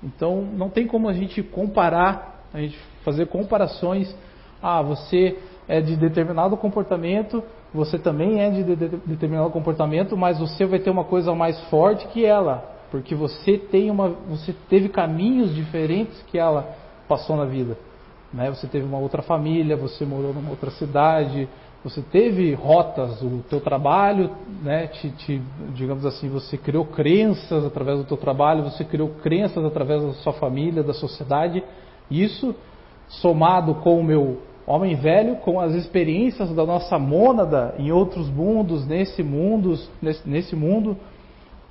[0.03, 4.15] Então não tem como a gente comparar, a gente fazer comparações
[4.63, 7.43] ah, você é de determinado comportamento,
[7.75, 11.59] você também é de, de, de determinado comportamento, mas você vai ter uma coisa mais
[11.69, 16.75] forte que ela, porque você tem uma, você teve caminhos diferentes que ela
[17.09, 17.77] passou na vida.
[18.33, 18.51] Né?
[18.51, 21.49] Você teve uma outra família, você morou numa outra cidade,
[21.83, 24.31] você teve rotas, o teu trabalho,
[24.63, 25.43] né, te, te,
[25.75, 30.33] digamos assim, você criou crenças através do teu trabalho, você criou crenças através da sua
[30.35, 31.63] família, da sociedade.
[32.09, 32.55] Isso
[33.09, 38.87] somado com o meu homem velho com as experiências da nossa mônada em outros mundos,
[38.87, 40.97] nesse mundo, nesse, nesse mundo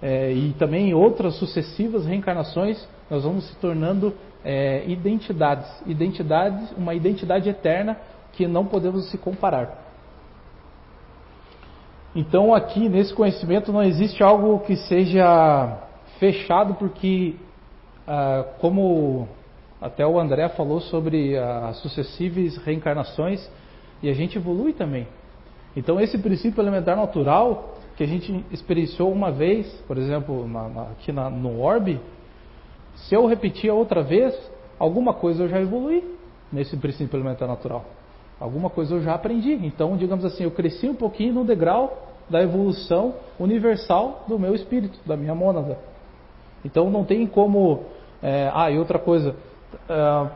[0.02, 6.94] é, e também em outras sucessivas reencarnações, nós vamos se tornando é, identidades, identidades, uma
[6.96, 7.98] identidade eterna
[8.34, 9.80] que não podemos se comparar.
[12.16, 15.78] Então aqui nesse conhecimento não existe algo que seja
[16.20, 17.36] fechado, porque
[18.08, 19.28] ah, como
[19.82, 23.50] até o André falou sobre as sucessivas reencarnações
[24.04, 25.08] e a gente evolui também.
[25.76, 30.82] Então esse princípio elementar natural que a gente experienciou uma vez, por exemplo, na, na,
[30.84, 32.00] aqui na, no orbe,
[32.96, 34.38] se eu repetir outra vez,
[34.78, 36.04] alguma coisa eu já evolui
[36.52, 37.86] nesse princípio elementar natural.
[38.40, 39.54] Alguma coisa eu já aprendi.
[39.54, 44.98] Então, digamos assim, eu cresci um pouquinho no degrau da evolução universal do meu espírito,
[45.06, 45.78] da minha mônada.
[46.66, 47.84] Então não tem como.
[48.22, 49.36] É, ah, e outra coisa.
[49.90, 50.30] É,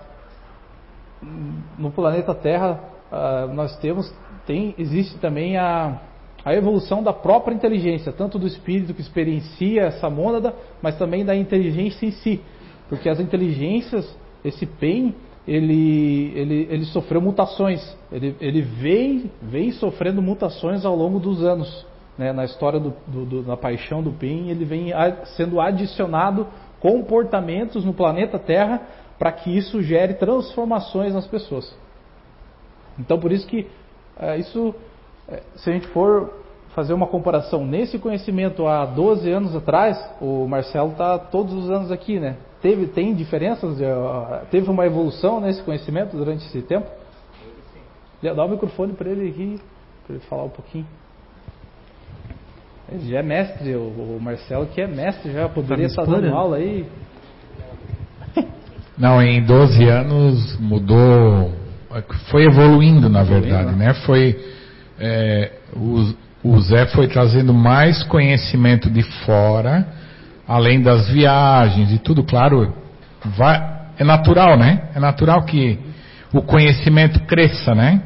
[1.77, 2.79] no planeta Terra
[3.11, 4.13] é, nós temos,
[4.45, 5.99] tem, existe também a,
[6.43, 11.35] a evolução da própria inteligência, tanto do espírito que experiencia essa mônada, mas também da
[11.35, 12.41] inteligência em si.
[12.87, 15.15] Porque as inteligências, esse PEN,
[15.47, 17.81] ele, ele, ele sofreu mutações.
[18.11, 21.85] Ele, ele vem, vem sofrendo mutações ao longo dos anos.
[22.17, 22.31] Né?
[22.31, 24.91] Na história do, do, do, da paixão do PEN, ele vem
[25.35, 26.47] sendo adicionado
[26.79, 28.81] comportamentos no planeta Terra
[29.17, 31.75] para que isso gere transformações nas pessoas.
[32.99, 33.67] Então, por isso que
[34.17, 34.73] é, isso,
[35.27, 36.33] é, se a gente for
[36.73, 41.91] fazer uma comparação nesse conhecimento há 12 anos atrás, o Marcelo está todos os anos
[41.91, 42.35] aqui, né?
[42.61, 43.77] Teve, tem diferenças?
[44.51, 46.87] Teve uma evolução nesse conhecimento durante esse tempo?
[48.21, 49.61] Dá o microfone para ele aqui,
[50.05, 50.87] para ele falar um pouquinho.
[52.91, 56.57] Ele já é mestre, o, Marcelo que é mestre já, poderia tá estar dando aula
[56.57, 56.85] aí.
[58.97, 61.53] Não, em 12 anos mudou,
[62.29, 63.93] foi evoluindo na verdade, né?
[64.05, 64.39] Foi,
[64.99, 69.85] é, o, o Zé foi trazendo mais conhecimento de fora,
[70.47, 72.73] além das viagens e tudo, claro,
[73.37, 73.61] vai,
[73.97, 74.89] é natural, né?
[74.95, 75.79] É natural que
[76.33, 78.01] o conhecimento cresça, né?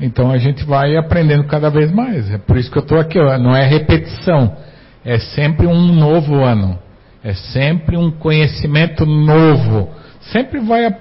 [0.00, 2.30] Então a gente vai aprendendo cada vez mais.
[2.30, 4.56] É por isso que eu estou aqui, não é repetição,
[5.04, 6.78] é sempre um novo ano,
[7.22, 9.90] é sempre um conhecimento novo.
[10.30, 10.94] Sempre vai a,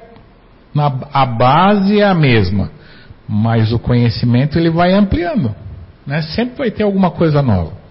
[0.73, 2.71] na, a base é a mesma,
[3.27, 5.55] mas o conhecimento ele vai ampliando,
[6.05, 6.21] né?
[6.21, 7.81] Sempre vai ter alguma coisa nova.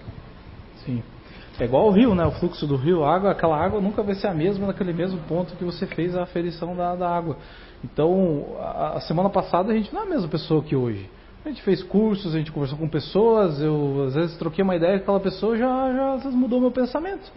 [1.61, 2.25] É igual o rio, né?
[2.25, 5.19] O fluxo do rio, a água, aquela água nunca vai ser a mesma naquele mesmo
[5.27, 7.37] ponto que você fez a aferição da, da água.
[7.83, 11.07] Então, a, a, semana passada a gente não é a mesma pessoa que hoje.
[11.45, 14.97] A gente fez cursos, a gente conversou com pessoas, eu às vezes troquei uma ideia
[14.97, 17.31] com aquela pessoa, já, já mudou meu pensamento.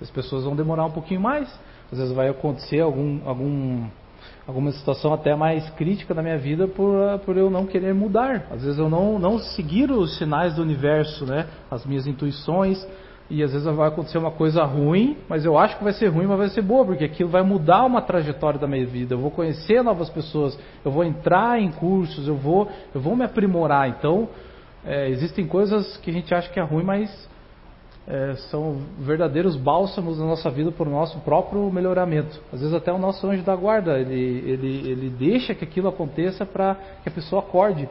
[0.00, 1.48] As pessoas vão demorar um pouquinho mais,
[1.92, 3.84] às vezes vai acontecer algum, algum,
[4.46, 8.46] alguma situação até mais crítica na minha vida por, por eu não querer mudar.
[8.50, 11.46] Às vezes eu não, não seguir os sinais do universo, né?
[11.70, 12.84] as minhas intuições,
[13.30, 16.26] e às vezes vai acontecer uma coisa ruim, mas eu acho que vai ser ruim,
[16.26, 19.14] mas vai ser boa, porque aquilo vai mudar uma trajetória da minha vida.
[19.14, 23.24] Eu vou conhecer novas pessoas, eu vou entrar em cursos, eu vou, eu vou me
[23.24, 23.88] aprimorar.
[23.88, 24.28] Então,
[24.84, 27.28] é, existem coisas que a gente acha que é ruim, mas
[28.06, 32.38] é, são verdadeiros bálsamos na nossa vida para o nosso próprio melhoramento.
[32.52, 36.44] Às vezes até o nosso anjo da guarda, ele, ele, ele deixa que aquilo aconteça
[36.44, 37.88] para que a pessoa acorde.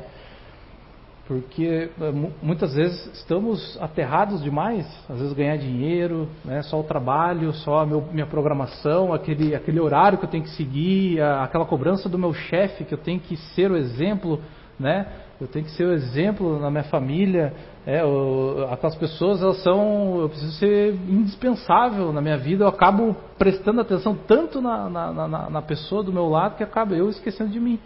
[1.26, 7.54] Porque eh, muitas vezes estamos aterrados demais, às vezes ganhar dinheiro, né, só o trabalho,
[7.54, 11.66] só a meu, minha programação, aquele, aquele horário que eu tenho que seguir, a, aquela
[11.66, 14.42] cobrança do meu chefe que eu tenho que ser o exemplo,
[14.78, 15.08] né,
[15.44, 17.54] eu tenho que ser o exemplo na minha família,
[17.86, 23.14] é, o, aquelas pessoas elas são, eu preciso ser indispensável na minha vida, eu acabo
[23.38, 27.52] prestando atenção tanto na, na, na, na pessoa do meu lado que acaba eu esquecendo
[27.52, 27.78] de mim.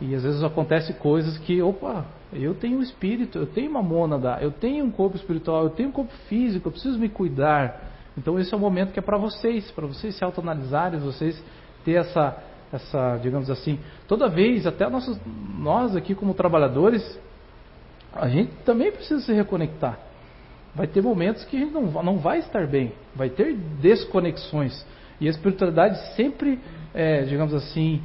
[0.00, 4.38] E às vezes acontece coisas que, opa, eu tenho um espírito, eu tenho uma mônada,
[4.40, 7.92] eu tenho um corpo espiritual, eu tenho um corpo físico, eu preciso me cuidar.
[8.16, 11.42] Então esse é o momento que é para vocês, para vocês se autoanalisarem, vocês
[11.84, 12.36] ter essa,
[12.74, 15.18] essa, digamos assim, toda vez, até nossos,
[15.58, 17.20] nós aqui como trabalhadores,
[18.12, 19.98] a gente também precisa se reconectar.
[20.74, 24.84] Vai ter momentos que a gente não, não vai estar bem, vai ter desconexões.
[25.20, 26.58] E a espiritualidade sempre,
[26.92, 28.02] é, digamos assim,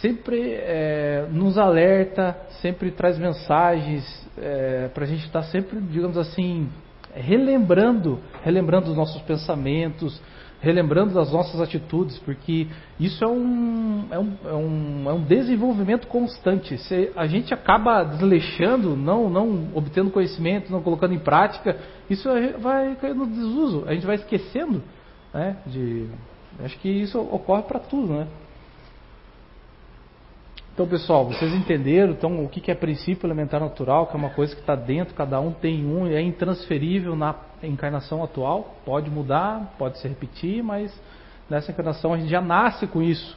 [0.00, 4.04] sempre é, nos alerta, sempre traz mensagens
[4.38, 6.68] é, para a gente estar tá sempre, digamos assim,
[7.14, 10.20] relembrando, relembrando os nossos pensamentos,
[10.60, 12.66] relembrando das nossas atitudes, porque
[12.98, 16.76] isso é um, é um, é um, é um desenvolvimento constante.
[16.78, 21.76] Se a gente acaba desleixando, não, não obtendo conhecimento, não colocando em prática,
[22.10, 23.84] isso vai cair no desuso.
[23.86, 24.82] A gente vai esquecendo,
[25.32, 25.56] né?
[25.66, 26.08] De,
[26.64, 28.26] acho que isso ocorre para tudo, né?
[30.74, 34.54] Então, pessoal, vocês entenderam então, o que é princípio elementar natural, que é uma coisa
[34.54, 38.76] que está dentro, cada um tem um, é intransferível na encarnação atual.
[38.84, 40.92] Pode mudar, pode se repetir, mas
[41.48, 43.36] nessa encarnação a gente já nasce com isso.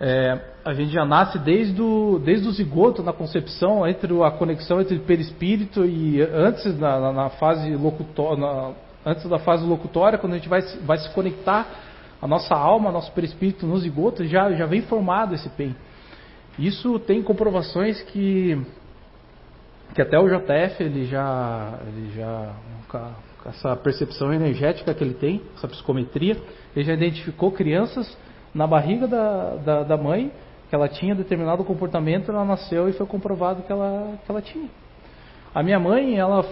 [0.00, 4.80] É, a gente já nasce desde o, desde o zigoto, na concepção, entre a conexão
[4.80, 8.74] entre perispírito e antes, na, na fase locutória,
[9.04, 11.66] antes da fase locutória, quando a gente vai, vai se conectar,
[12.20, 15.74] a nossa alma, nosso perispírito no zigoto, já, já vem formado esse PEN.
[16.58, 18.60] Isso tem comprovações que,
[19.94, 22.52] que até o JF, ele já, ele já
[23.44, 26.36] essa percepção energética que ele tem, essa psicometria,
[26.74, 28.16] ele já identificou crianças
[28.54, 30.30] na barriga da, da, da mãe
[30.68, 34.68] que ela tinha determinado comportamento, ela nasceu e foi comprovado que ela, que ela tinha.
[35.54, 36.44] A minha mãe, ela,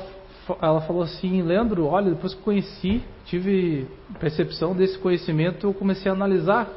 [0.60, 3.86] ela falou assim, Leandro, olha, depois que conheci, tive
[4.18, 6.68] percepção desse conhecimento, eu comecei a analisar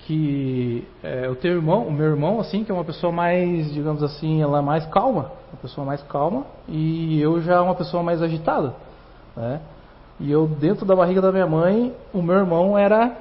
[0.00, 4.02] que é, o teu irmão, o meu irmão, assim, que é uma pessoa mais, digamos
[4.02, 8.22] assim, ela é mais calma, uma pessoa mais calma, e eu já uma pessoa mais
[8.22, 8.74] agitada,
[9.36, 9.60] né?
[10.18, 13.16] E eu dentro da barriga da minha mãe, o meu irmão era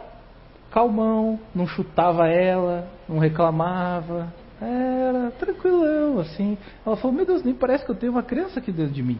[0.71, 6.57] calmão, não chutava ela, não reclamava, era tranquilão, assim.
[6.85, 9.19] Ela falou, meu Deus, nem parece que eu tenho uma criança aqui dentro de mim.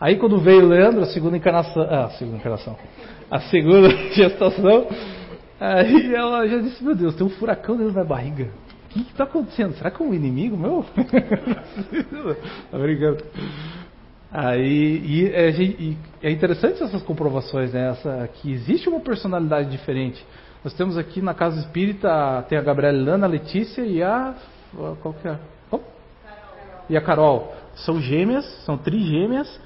[0.00, 2.76] Aí quando veio o Leandro, a segunda encarnação, ah, a segunda encarnação,
[3.30, 4.88] a segunda gestação,
[5.62, 8.50] Aí ela já disse, meu Deus, tem um furacão dentro da barriga.
[8.84, 9.76] O que está acontecendo?
[9.76, 10.84] Será que é um inimigo meu?
[12.68, 13.24] tá brincando.
[14.32, 17.90] Aí, e é, e é, interessante essas comprovações, né?
[17.90, 20.24] Essa, que existe uma personalidade diferente.
[20.64, 24.34] Nós temos aqui na casa espírita, tem a Gabriela Lana, a Letícia e a.
[25.02, 25.38] Qual que é?
[25.70, 25.80] Oh?
[26.88, 27.54] E a Carol.
[27.74, 29.60] São gêmeas, são trigêmeas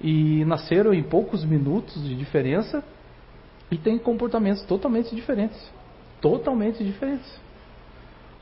[0.00, 2.84] e nasceram em poucos minutos de diferença
[3.70, 5.58] e tem comportamentos totalmente diferentes.
[6.20, 7.40] Totalmente diferentes.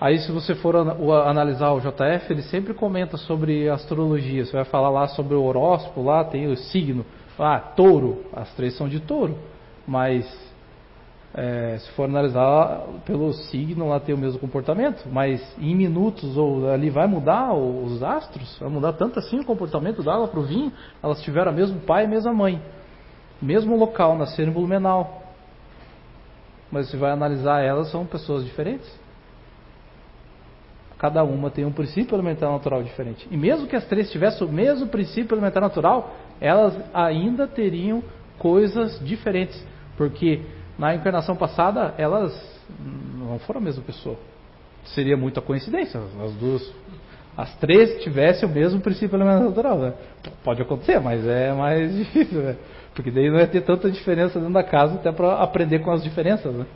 [0.00, 4.44] Aí, se você for analisar o JF, ele sempre comenta sobre astrologia.
[4.44, 7.04] Você vai falar lá sobre o horóscopo, lá tem o signo.
[7.36, 8.24] Ah, touro.
[8.32, 9.36] As três são de touro.
[9.84, 10.24] Mas,
[11.34, 15.04] é, se for analisar pelo signo, lá tem o mesmo comportamento.
[15.10, 20.00] Mas em minutos, ou ali vai mudar os astros, vai mudar tanto assim o comportamento
[20.00, 20.72] dela para o vinho.
[21.02, 22.62] Elas tiveram o mesmo pai e a mesma mãe.
[23.42, 25.24] Mesmo local, nasceram em Blumenau.
[26.70, 28.88] Mas você vai analisar elas, são pessoas diferentes.
[30.98, 33.26] Cada uma tem um princípio elementar natural diferente.
[33.30, 38.02] E mesmo que as três tivessem o mesmo princípio elementar natural, elas ainda teriam
[38.38, 39.64] coisas diferentes.
[39.96, 40.42] Porque
[40.78, 42.32] na encarnação passada, elas
[43.16, 44.16] não foram a mesma pessoa.
[44.86, 46.00] Seria muita coincidência.
[46.20, 46.72] As duas
[47.38, 49.78] as três tivessem o mesmo princípio elementar natural.
[49.78, 49.92] Né?
[50.42, 52.40] Pode acontecer, mas é mais difícil.
[52.40, 52.56] Né?
[52.92, 56.02] Porque daí não ia ter tanta diferença dentro da casa até para aprender com as
[56.02, 56.52] diferenças.
[56.52, 56.66] Né?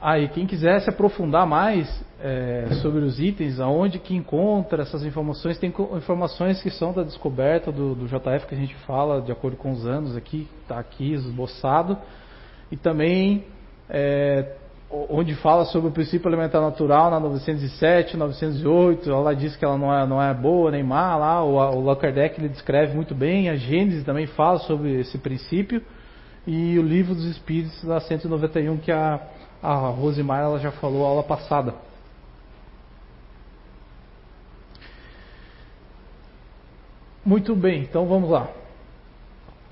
[0.00, 1.88] Aí, ah, quem quiser se aprofundar mais
[2.20, 7.72] é, sobre os itens, aonde que encontra essas informações, tem informações que são da descoberta
[7.72, 11.12] do, do JF que a gente fala de acordo com os anos aqui, está aqui
[11.12, 11.98] esboçado,
[12.70, 13.44] e também
[13.90, 14.52] é,
[14.88, 19.92] onde fala sobre o princípio elementar natural na 907, 908, ela diz que ela não
[19.92, 23.56] é, não é boa nem má, lá o, o Allan ele descreve muito bem, a
[23.56, 25.82] Gênesis também fala sobre esse princípio,
[26.46, 29.20] e o Livro dos Espíritos da 191 que a,
[29.62, 31.74] a Rosimar ela já falou aula passada.
[37.24, 38.48] Muito bem, então vamos lá.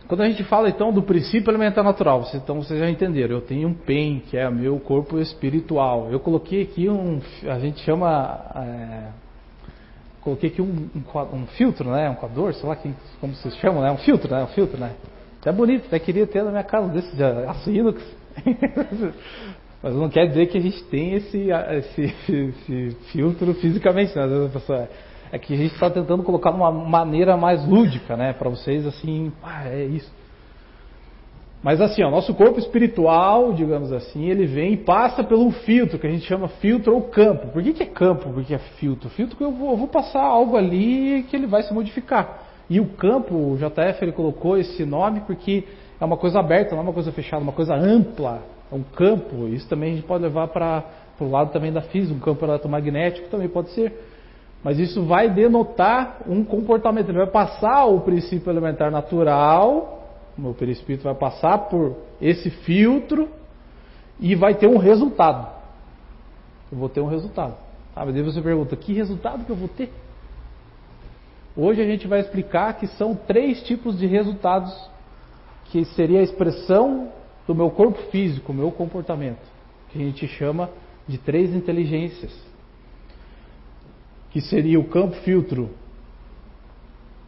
[0.06, 3.36] Quando a gente fala então do princípio elementar natural, vocês, então vocês já entenderam.
[3.36, 6.08] Eu tenho um PEN, que é meu corpo espiritual.
[6.10, 9.08] Eu coloquei aqui um, a gente chama, é,
[10.20, 12.76] coloquei aqui um, um, um, filtro, né, um coador, sei lá
[13.20, 14.92] como vocês chamam, né, um filtro, né, um filtro, né.
[15.40, 18.00] Até bonito, até queria ter na minha casa desse de aço inox.
[19.86, 24.24] Mas não quer dizer que a gente tem esse, esse, esse filtro fisicamente, né?
[24.24, 24.88] Às vezes a pessoa
[25.30, 28.32] é que a gente está tentando colocar de uma maneira mais lúdica, né?
[28.32, 30.12] Para vocês, assim, ah, é isso.
[31.62, 36.06] Mas assim, o nosso corpo espiritual, digamos assim, ele vem e passa pelo filtro, que
[36.08, 37.46] a gente chama filtro ou campo.
[37.52, 38.28] Por que, que é campo?
[38.30, 39.08] Por que é filtro?
[39.10, 42.40] Filtro que eu vou, eu vou passar algo ali que ele vai se modificar.
[42.68, 45.62] E o campo, o JF ele colocou esse nome porque
[46.00, 48.55] é uma coisa aberta, não é uma coisa fechada, uma coisa ampla.
[48.70, 49.48] É um campo.
[49.48, 50.84] Isso também a gente pode levar para
[51.20, 53.92] o lado também da física, um campo eletromagnético também pode ser.
[54.62, 57.08] Mas isso vai denotar um comportamento.
[57.08, 60.04] Ele vai passar o princípio elementar natural,
[60.36, 63.28] o meu perispírito vai passar por esse filtro
[64.18, 65.48] e vai ter um resultado.
[66.70, 67.54] Eu vou ter um resultado.
[67.94, 69.90] Ah, mas aí você pergunta, que resultado que eu vou ter?
[71.56, 74.74] Hoje a gente vai explicar que são três tipos de resultados
[75.66, 77.08] que seria a expressão
[77.46, 79.40] do meu corpo físico, meu comportamento,
[79.90, 80.70] que a gente chama
[81.06, 82.32] de três inteligências
[84.30, 85.70] que seria o campo filtro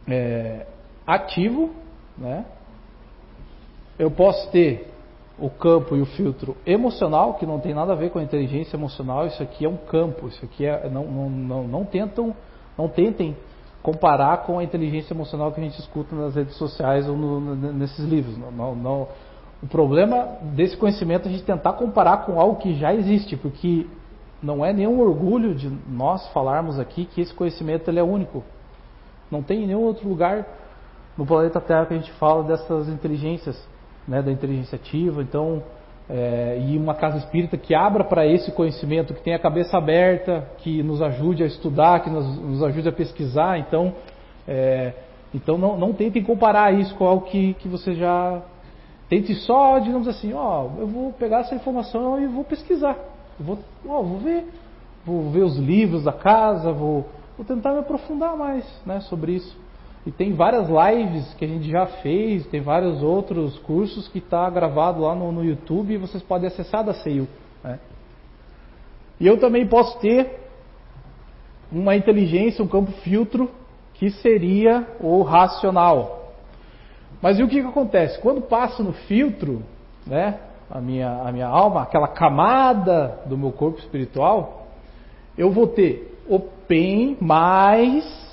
[0.07, 0.67] é,
[1.07, 1.71] ativo,
[2.17, 2.45] né?
[3.97, 4.87] Eu posso ter
[5.39, 8.75] o campo e o filtro emocional, que não tem nada a ver com a inteligência
[8.75, 12.35] emocional, isso aqui é um campo, isso aqui é, não, não, não, não tentam,
[12.77, 13.35] não tentem
[13.81, 18.05] comparar com a inteligência emocional que a gente escuta nas redes sociais ou no, nesses
[18.05, 18.37] livros.
[18.37, 19.07] Não, não, não,
[19.61, 23.85] O problema desse conhecimento é a gente tentar comparar com algo que já existe, porque
[24.41, 28.43] não é nenhum orgulho de nós falarmos aqui que esse conhecimento ele é único.
[29.29, 30.45] Não tem em nenhum outro lugar
[31.17, 33.61] no planeta Terra que a gente fala dessas inteligências
[34.07, 35.61] né, da inteligência ativa, então
[36.09, 40.49] é, e uma casa espírita que abra para esse conhecimento, que tenha a cabeça aberta,
[40.57, 43.59] que nos ajude a estudar, que nos, nos ajude a pesquisar.
[43.59, 43.93] Então,
[44.47, 44.93] é,
[45.33, 48.41] então não, não tentem comparar isso com algo que, que você já.
[49.09, 52.95] Tente só, digamos assim, ó, eu vou pegar essa informação e vou pesquisar.
[53.39, 53.57] vou,
[53.87, 54.47] ó, vou ver.
[55.05, 59.57] Vou ver os livros da casa, vou, vou tentar me aprofundar mais né, sobre isso.
[60.05, 64.49] E tem várias lives que a gente já fez, tem vários outros cursos que está
[64.49, 67.27] gravado lá no, no, YouTube e vocês podem acessar da CEIU.
[67.63, 67.79] Né?
[69.19, 70.39] E eu também posso ter
[71.71, 73.49] uma inteligência, um campo filtro,
[73.93, 76.18] que seria o racional.
[77.21, 78.19] Mas e o que, que acontece?
[78.19, 79.63] Quando passo no filtro,
[80.05, 80.39] né,
[80.69, 84.67] a, minha, a minha alma, aquela camada do meu corpo espiritual,
[85.37, 88.29] eu vou ter o PEN mais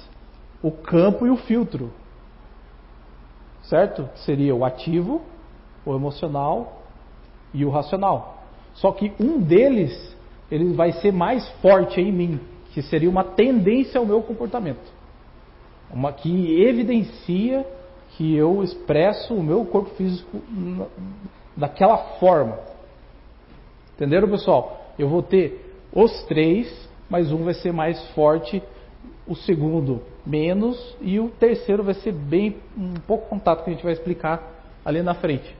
[0.63, 1.93] o campo e o filtro.
[3.63, 4.09] Certo?
[4.17, 5.23] Seria o ativo,
[5.85, 6.83] o emocional
[7.53, 8.43] e o racional.
[8.75, 10.17] Só que um deles
[10.51, 12.41] ele vai ser mais forte em mim,
[12.73, 14.95] que seria uma tendência ao meu comportamento.
[15.93, 17.67] Uma que evidencia
[18.17, 20.41] que eu expresso o meu corpo físico
[21.57, 22.59] daquela forma.
[23.95, 24.95] Entenderam, pessoal?
[24.99, 28.63] Eu vou ter os três, mas um vai ser mais forte,
[29.27, 33.83] o segundo menos e o terceiro vai ser bem um pouco contato que a gente
[33.85, 34.43] vai explicar
[34.85, 35.55] ali na frente.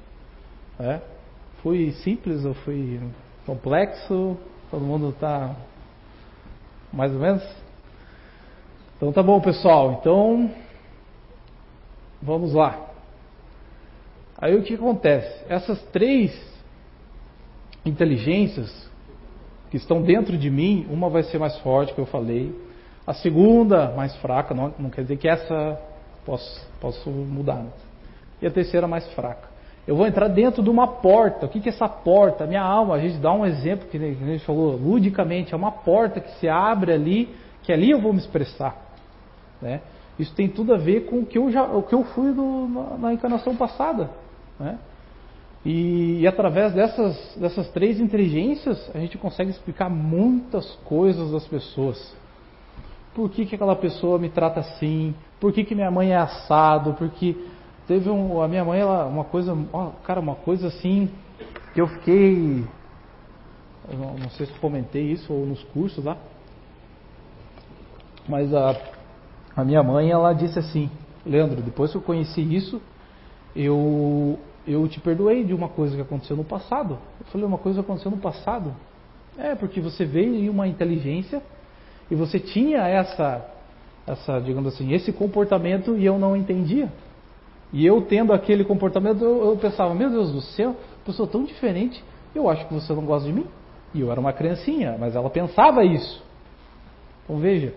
[0.79, 1.01] É?
[1.63, 3.01] Fui simples ou fui
[3.45, 4.37] complexo?
[4.71, 5.55] Todo mundo está
[6.93, 7.43] mais ou menos?
[8.97, 9.99] Então tá bom, pessoal.
[10.01, 10.51] Então
[12.27, 12.79] vamos lá.
[14.37, 15.45] Aí o que acontece?
[15.49, 16.37] Essas três
[17.85, 18.91] inteligências
[19.71, 22.55] que estão dentro de mim, uma vai ser mais forte, que eu falei,
[23.07, 25.81] a segunda, mais fraca, não, não quer dizer que essa
[26.25, 27.63] posso, posso mudar.
[27.63, 27.71] Né?
[28.43, 29.49] E a terceira, mais fraca.
[29.87, 31.47] Eu vou entrar dentro de uma porta.
[31.47, 32.45] O que, que é essa porta?
[32.45, 36.21] Minha alma, a gente dá um exemplo que a gente falou ludicamente, é uma porta
[36.21, 38.77] que se abre ali, que ali eu vou me expressar.
[39.63, 39.81] Né?
[40.19, 42.69] Isso tem tudo a ver com o que eu, já, o que eu fui do,
[42.69, 44.11] na, na, encarnação passada.
[44.59, 44.79] Né?
[45.65, 52.17] E, e, através dessas, dessas três inteligências, a gente consegue explicar muitas coisas das pessoas
[53.17, 56.93] por que, que aquela pessoa me trata assim, por que, que minha mãe é assado,
[56.93, 57.35] porque
[57.89, 61.11] teve um, a minha mãe, ela, uma coisa, ó, cara, uma coisa assim,
[61.73, 62.63] que eu fiquei,
[63.91, 66.19] eu não, sei se comentei isso ou nos cursos lá,
[68.29, 68.77] mas a,
[69.57, 70.91] a minha mãe, ela disse assim,
[71.25, 72.81] Leandro, depois que eu conheci isso,
[73.55, 76.99] eu, eu te perdoei de uma coisa que aconteceu no passado.
[77.19, 78.75] Eu falei, uma coisa que aconteceu no passado?
[79.39, 81.43] É, porque você veio em uma inteligência
[82.11, 83.45] e você tinha essa,
[84.07, 86.93] essa, digamos assim, esse comportamento e eu não entendia.
[87.73, 92.05] E eu tendo aquele comportamento, eu, eu pensava, meu Deus do céu, pessoa tão diferente,
[92.35, 93.47] eu acho que você não gosta de mim.
[93.95, 96.23] E eu era uma criancinha, mas ela pensava isso.
[97.25, 97.73] Então veja,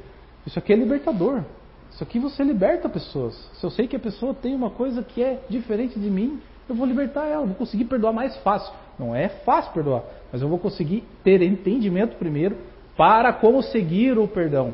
[0.45, 1.43] isso aqui é libertador.
[1.91, 3.35] Isso aqui você liberta pessoas.
[3.53, 6.75] Se eu sei que a pessoa tem uma coisa que é diferente de mim, eu
[6.75, 8.73] vou libertar ela, vou conseguir perdoar mais fácil.
[8.97, 12.57] Não é fácil perdoar, mas eu vou conseguir ter entendimento primeiro
[12.95, 14.73] para como seguir o perdão.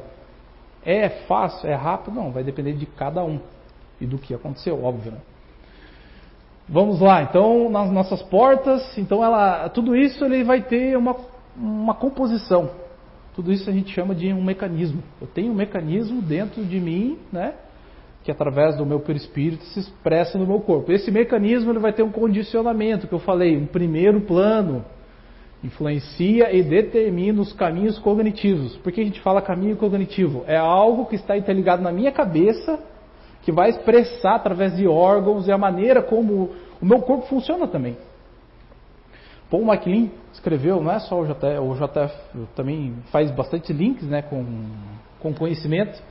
[0.84, 2.16] É fácil, é rápido?
[2.16, 3.40] Não, vai depender de cada um
[4.00, 5.14] e do que aconteceu, óbvio.
[5.14, 5.18] Né?
[6.68, 11.16] Vamos lá, então nas nossas portas, então ela, tudo isso ele vai ter uma,
[11.56, 12.70] uma composição.
[13.36, 15.04] Tudo isso a gente chama de um mecanismo.
[15.20, 17.54] Eu tenho um mecanismo dentro de mim, né,
[18.24, 20.92] que através do meu perispírito se expressa no meu corpo.
[20.92, 24.86] Esse mecanismo ele vai ter um condicionamento que eu falei, um primeiro plano,
[25.62, 28.78] influencia e determina os caminhos cognitivos.
[28.78, 30.46] Por que a gente fala caminho cognitivo?
[30.48, 32.80] É algo que está interligado na minha cabeça,
[33.42, 37.98] que vai expressar através de órgãos e a maneira como o meu corpo funciona também.
[39.50, 42.14] Paul MacLean escreveu, não é só o JF, o JF
[42.56, 44.46] também faz bastante links né, com,
[45.20, 46.02] com conhecimento.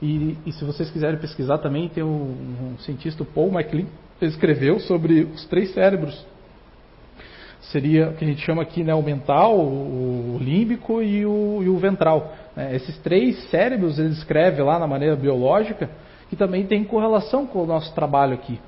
[0.00, 3.86] E, e se vocês quiserem pesquisar também, tem um, um cientista, Paul MacLean,
[4.20, 6.26] escreveu sobre os três cérebros
[7.72, 11.68] seria o que a gente chama aqui né, o mental, o límbico e o, e
[11.68, 12.32] o ventral.
[12.56, 12.74] Né?
[12.74, 15.90] Esses três cérebros ele descreve lá na maneira biológica
[16.28, 18.60] que também tem correlação com o nosso trabalho aqui.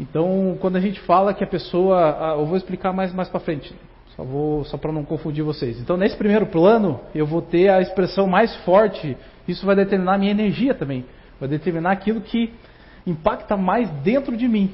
[0.00, 3.74] Então, quando a gente fala que a pessoa, eu vou explicar mais mais para frente,
[4.16, 5.78] só vou só para não confundir vocês.
[5.78, 9.14] Então, nesse primeiro plano, eu vou ter a expressão mais forte.
[9.46, 11.04] Isso vai determinar a minha energia também,
[11.38, 12.50] vai determinar aquilo que
[13.06, 14.72] impacta mais dentro de mim.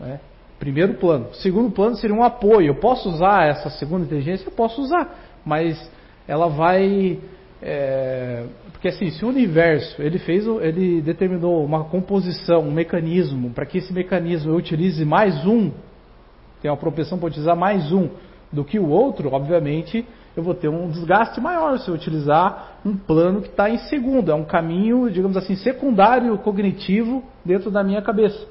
[0.00, 0.18] Né?
[0.58, 1.32] Primeiro plano.
[1.34, 2.66] Segundo plano seria um apoio.
[2.66, 4.48] Eu posso usar essa segunda inteligência?
[4.48, 5.88] Eu posso usar, mas
[6.26, 7.20] ela vai
[7.62, 13.64] é, porque assim, se o universo ele fez, ele determinou uma composição, um mecanismo para
[13.64, 15.70] que esse mecanismo eu utilize mais um,
[16.60, 18.08] tem uma propensão para utilizar mais um
[18.52, 22.96] do que o outro, obviamente eu vou ter um desgaste maior se eu utilizar um
[22.96, 28.02] plano que está em segundo, é um caminho, digamos assim, secundário cognitivo dentro da minha
[28.02, 28.46] cabeça.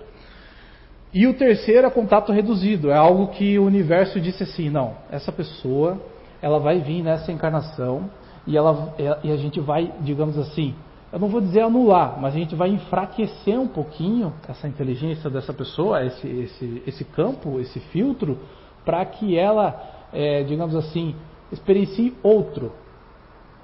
[1.13, 5.31] E o terceiro é contato reduzido, é algo que o universo disse assim, não, essa
[5.31, 6.01] pessoa
[6.41, 8.09] ela vai vir nessa encarnação
[8.45, 10.75] e, ela, e a gente vai, digamos assim,
[11.11, 15.53] eu não vou dizer anular, mas a gente vai enfraquecer um pouquinho essa inteligência dessa
[15.53, 18.39] pessoa, esse, esse, esse campo, esse filtro,
[18.83, 19.79] para que ela,
[20.11, 21.15] é, digamos assim,
[21.51, 22.71] experiencie outro.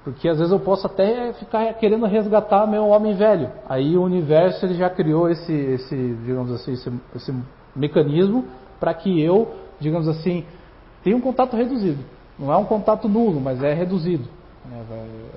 [0.04, 3.50] Porque às vezes eu posso até ficar querendo resgatar meu homem velho.
[3.68, 7.34] Aí o universo ele já criou esse, esse digamos assim, esse, esse
[7.74, 8.44] mecanismo
[8.78, 10.44] para que eu, digamos assim,
[11.02, 12.02] tenha um contato reduzido.
[12.38, 14.24] Não é um contato nulo, mas é reduzido.
[14.64, 14.84] Né?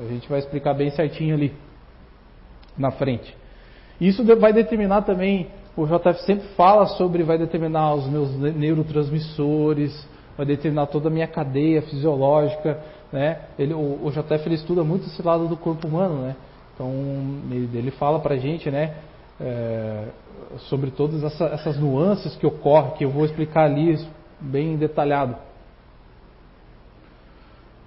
[0.02, 1.54] a gente vai explicar bem certinho ali
[2.78, 3.36] na frente.
[4.00, 5.48] Isso vai determinar também,
[5.78, 11.28] o JF sempre fala sobre, vai determinar os meus neurotransmissores, vai determinar toda a minha
[11.28, 12.80] cadeia fisiológica,
[13.12, 13.42] né?
[13.58, 16.36] Ele, o, o JF ele estuda muito esse lado do corpo humano, né?
[16.74, 16.92] Então
[17.52, 18.96] ele, ele fala para a gente, né?
[19.40, 20.06] É,
[20.70, 23.98] sobre todas essa, essas nuances que ocorrem, que eu vou explicar ali
[24.40, 25.36] bem detalhado.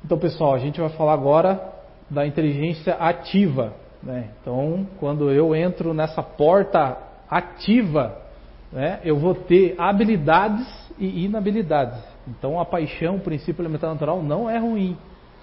[0.07, 1.61] Então, pessoal, a gente vai falar agora
[2.09, 3.73] da inteligência ativa.
[4.01, 4.29] Né?
[4.41, 6.97] Então, quando eu entro nessa porta
[7.29, 8.17] ativa,
[8.71, 10.65] né, eu vou ter habilidades
[10.97, 11.99] e inabilidades.
[12.29, 14.97] Então, a paixão, o princípio elementar natural, não é ruim.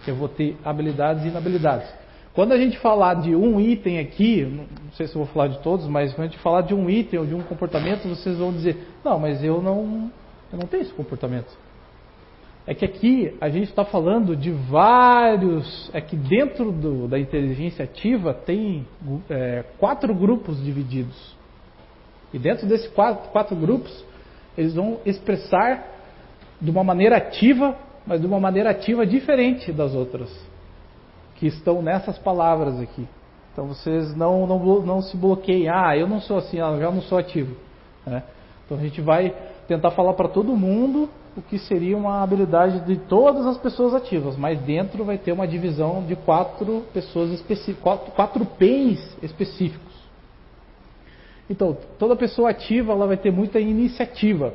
[0.07, 1.93] Eu vou ter habilidades e inabilidades.
[2.33, 5.59] Quando a gente falar de um item aqui, não sei se eu vou falar de
[5.59, 8.53] todos, mas quando a gente falar de um item ou de um comportamento, vocês vão
[8.53, 10.09] dizer: não, mas eu não,
[10.53, 11.53] eu não tenho esse comportamento.
[12.65, 15.89] É que aqui a gente está falando de vários.
[15.93, 18.87] É que dentro do, da inteligência ativa tem
[19.29, 21.35] é, quatro grupos divididos.
[22.33, 24.03] E dentro desses quatro, quatro grupos,
[24.57, 25.85] eles vão expressar
[26.59, 30.31] de uma maneira ativa, mas de uma maneira ativa diferente das outras,
[31.35, 33.05] que estão nessas palavras aqui.
[33.51, 35.69] Então vocês não, não, não se bloqueiem.
[35.69, 37.55] Ah, eu não sou assim, eu já não sou ativo.
[38.05, 38.23] Né?
[38.65, 39.35] Então a gente vai
[39.67, 44.37] tentar falar para todo mundo o que seria uma habilidade de todas as pessoas ativas,
[44.37, 49.93] mas dentro vai ter uma divisão de quatro pessoas específicas, quatro, quatro P's específicos.
[51.49, 54.53] Então, toda pessoa ativa ela vai ter muita iniciativa.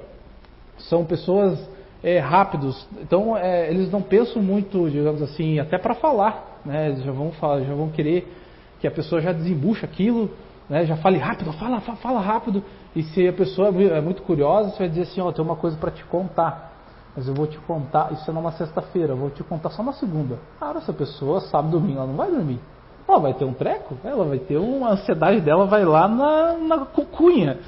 [0.79, 1.59] São pessoas
[2.03, 6.91] é, rápidos, então é, eles não pensam muito, digamos assim, até para falar, né?
[6.91, 8.33] Eles já vão falar, já vão querer
[8.81, 10.31] que a pessoa já desembucha aquilo,
[10.69, 10.87] né?
[10.87, 12.63] Já fale rápido, fala, fala, fala rápido.
[12.95, 15.57] E se a pessoa é muito curiosa, você vai dizer assim, ó, oh, tem uma
[15.57, 16.73] coisa para te contar.
[17.15, 19.93] Mas eu vou te contar, isso é numa sexta-feira, eu vou te contar só na
[19.93, 20.39] segunda.
[20.61, 22.61] Cara, essa pessoa sabe dormir, ela não vai dormir.
[23.09, 26.79] Ela vai ter um treco, ela vai ter uma ansiedade dela, vai lá na, na
[26.87, 27.59] cucunha.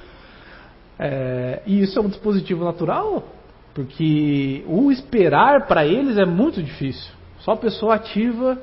[0.99, 3.23] É, e isso é um dispositivo natural,
[3.75, 7.11] porque o esperar para eles é muito difícil.
[7.39, 8.59] Só a pessoa ativa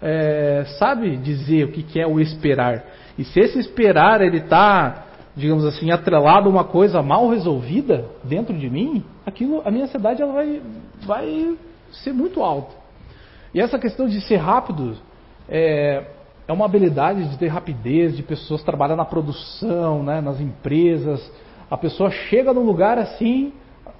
[0.00, 2.82] é, sabe dizer o que, que é o esperar.
[3.18, 5.04] E se esse esperar ele está
[5.36, 10.20] digamos assim, atrelado a uma coisa mal resolvida dentro de mim, aquilo, a minha ansiedade
[10.20, 10.62] ela vai,
[11.06, 11.56] vai
[11.90, 12.74] ser muito alta.
[13.54, 14.96] E essa questão de ser rápido
[15.48, 16.04] é,
[16.46, 21.30] é uma habilidade de ter rapidez, de pessoas trabalhar na produção, né, nas empresas.
[21.70, 23.52] A pessoa chega num lugar assim,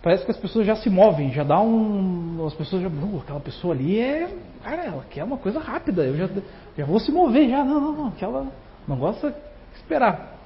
[0.03, 2.45] parece que as pessoas já se movem, já dá um.
[2.47, 2.89] As pessoas já.
[2.89, 4.29] Uh, aquela pessoa ali é.
[4.63, 6.29] Cara, ela quer uma coisa rápida, eu já,
[6.77, 7.65] já vou se mover já.
[7.65, 8.09] Não, não, não.
[8.09, 8.47] Aquela
[8.87, 9.37] não gosta de
[9.77, 10.42] esperar.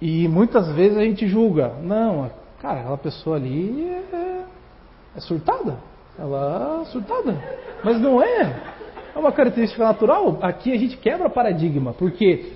[0.00, 2.30] E muitas vezes a gente julga, não,
[2.60, 4.44] cara, aquela pessoa ali é,
[5.16, 5.78] é surtada.
[6.18, 7.36] Ela é surtada.
[7.84, 8.62] Mas não é.
[9.14, 10.38] É uma característica natural.
[10.40, 12.52] Aqui a gente quebra paradigma, porque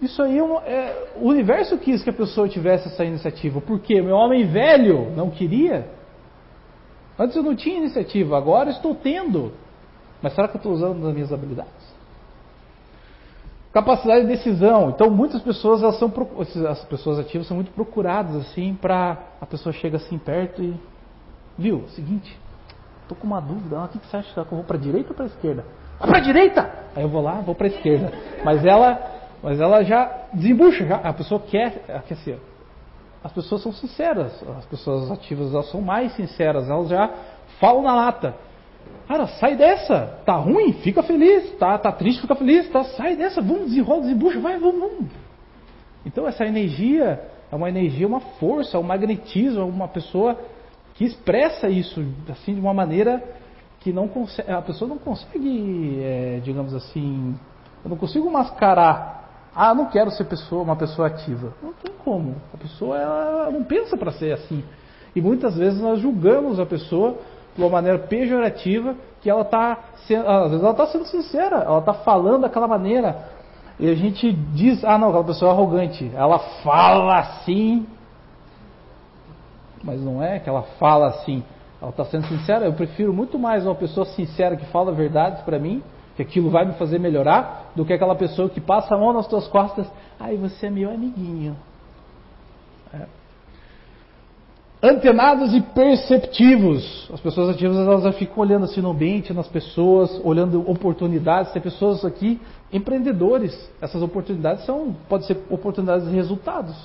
[0.00, 3.60] isso aí é, é, o universo quis que a pessoa tivesse essa iniciativa.
[3.60, 5.88] Porque meu homem velho não queria.
[7.18, 9.52] Antes eu não tinha iniciativa, agora estou tendo.
[10.22, 11.77] Mas será que eu estou usando as minhas habilidades?
[13.72, 14.90] Capacidade de decisão.
[14.90, 16.12] Então, muitas pessoas, elas são,
[16.68, 20.74] as pessoas ativas são muito procuradas, assim, para a pessoa chega assim perto e.
[21.56, 21.84] Viu?
[21.88, 22.38] Seguinte,
[23.08, 23.78] tô com uma dúvida.
[23.78, 24.32] Ah, o que, você acha?
[24.32, 25.64] Que eu vou para direita ou para esquerda?
[25.98, 26.70] Vai para direita!
[26.94, 28.12] Aí eu vou lá, vou para esquerda.
[28.44, 28.98] Mas ela,
[29.42, 32.38] mas ela já desembucha, já, a pessoa quer aquecer.
[33.22, 37.10] As pessoas são sinceras, as pessoas ativas elas são mais sinceras, elas já
[37.58, 38.34] falam na lata.
[39.08, 43.40] Cara, sai dessa, tá ruim, fica feliz, tá, tá triste, fica feliz, tá, sai dessa,
[43.40, 45.06] vamos, desenrola, desembucha, vai, vamos, vamos.
[46.04, 47.18] Então essa energia
[47.50, 50.38] é uma energia, uma força, um magnetismo, uma pessoa
[50.92, 53.22] que expressa isso assim de uma maneira
[53.80, 57.34] que não consegue, a pessoa não consegue, é, digamos assim,
[57.82, 59.50] eu não consigo mascarar.
[59.54, 61.54] Ah, não quero ser pessoa, uma pessoa ativa.
[61.62, 62.36] Não tem como.
[62.52, 64.62] A pessoa ela não pensa para ser assim.
[65.16, 67.18] E muitas vezes nós julgamos a pessoa
[67.58, 71.92] de uma maneira pejorativa que ela está às vezes ela está sendo sincera, ela está
[71.92, 73.28] falando daquela maneira
[73.80, 77.86] e a gente diz, ah não, aquela pessoa é arrogante, ela fala assim,
[79.82, 81.44] mas não é que ela fala assim,
[81.80, 82.64] ela está sendo sincera.
[82.64, 85.82] Eu prefiro muito mais uma pessoa sincera que fala verdades para mim,
[86.16, 89.28] que aquilo vai me fazer melhorar, do que aquela pessoa que passa a mão nas
[89.28, 89.86] tuas costas,
[90.18, 91.56] ai você é meu amiguinho.
[92.92, 93.06] É.
[94.80, 97.10] Antenados e perceptivos.
[97.12, 101.50] As pessoas ativas elas já ficam olhando assim no ambiente, nas pessoas, olhando oportunidades.
[101.50, 102.40] Tem pessoas aqui
[102.72, 103.68] empreendedores.
[103.82, 106.76] Essas oportunidades são, pode ser oportunidades de resultados.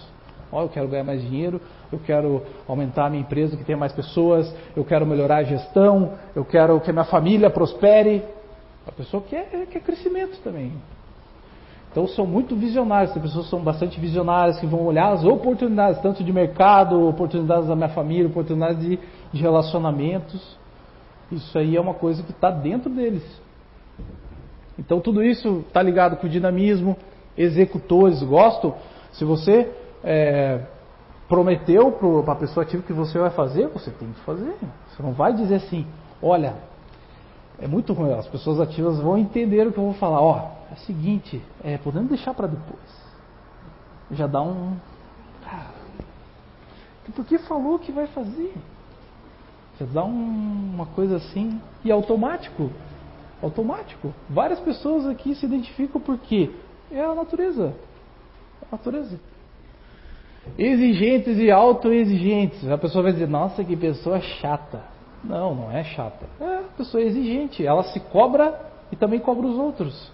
[0.51, 3.91] Oh, eu quero ganhar mais dinheiro, eu quero aumentar a minha empresa que tenha mais
[3.91, 8.23] pessoas, eu quero melhorar a gestão, eu quero que a minha família prospere.
[8.87, 10.73] A pessoa quer, quer crescimento também.
[11.93, 16.23] Então são muito visionários, as pessoas são bastante visionárias que vão olhar as oportunidades, tanto
[16.23, 18.99] de mercado, oportunidades da minha família, oportunidades de,
[19.31, 20.57] de relacionamentos.
[21.31, 23.23] Isso aí é uma coisa que está dentro deles.
[24.77, 26.97] Então tudo isso está ligado com o dinamismo,
[27.37, 28.73] executores gostam.
[29.11, 29.71] Se você
[30.03, 30.61] é,
[31.29, 31.91] prometeu
[32.23, 34.55] para a pessoa ativa que você vai fazer, você tem que fazer.
[34.87, 35.85] Você não vai dizer assim,
[36.19, 36.55] olha,
[37.59, 40.21] é muito ruim, as pessoas ativas vão entender o que eu vou falar.
[40.21, 43.03] Ó, é o seguinte, é, podemos deixar para depois.
[44.11, 44.75] Já dá um.
[45.43, 45.71] Cara,
[47.15, 48.53] por que falou que vai fazer?
[49.79, 51.59] Já dá um, uma coisa assim.
[51.83, 52.69] E automático
[53.45, 54.13] automático.
[54.29, 56.49] Várias pessoas aqui se identificam porque
[56.91, 57.75] é a natureza.
[58.61, 59.19] É a natureza.
[60.57, 62.67] Exigentes e autoexigentes.
[62.69, 64.81] A pessoa vai dizer, nossa, que pessoa chata.
[65.23, 66.25] Não, não é chata.
[66.39, 67.65] É a pessoa exigente.
[67.65, 68.59] Ela se cobra
[68.91, 70.11] e também cobra os outros.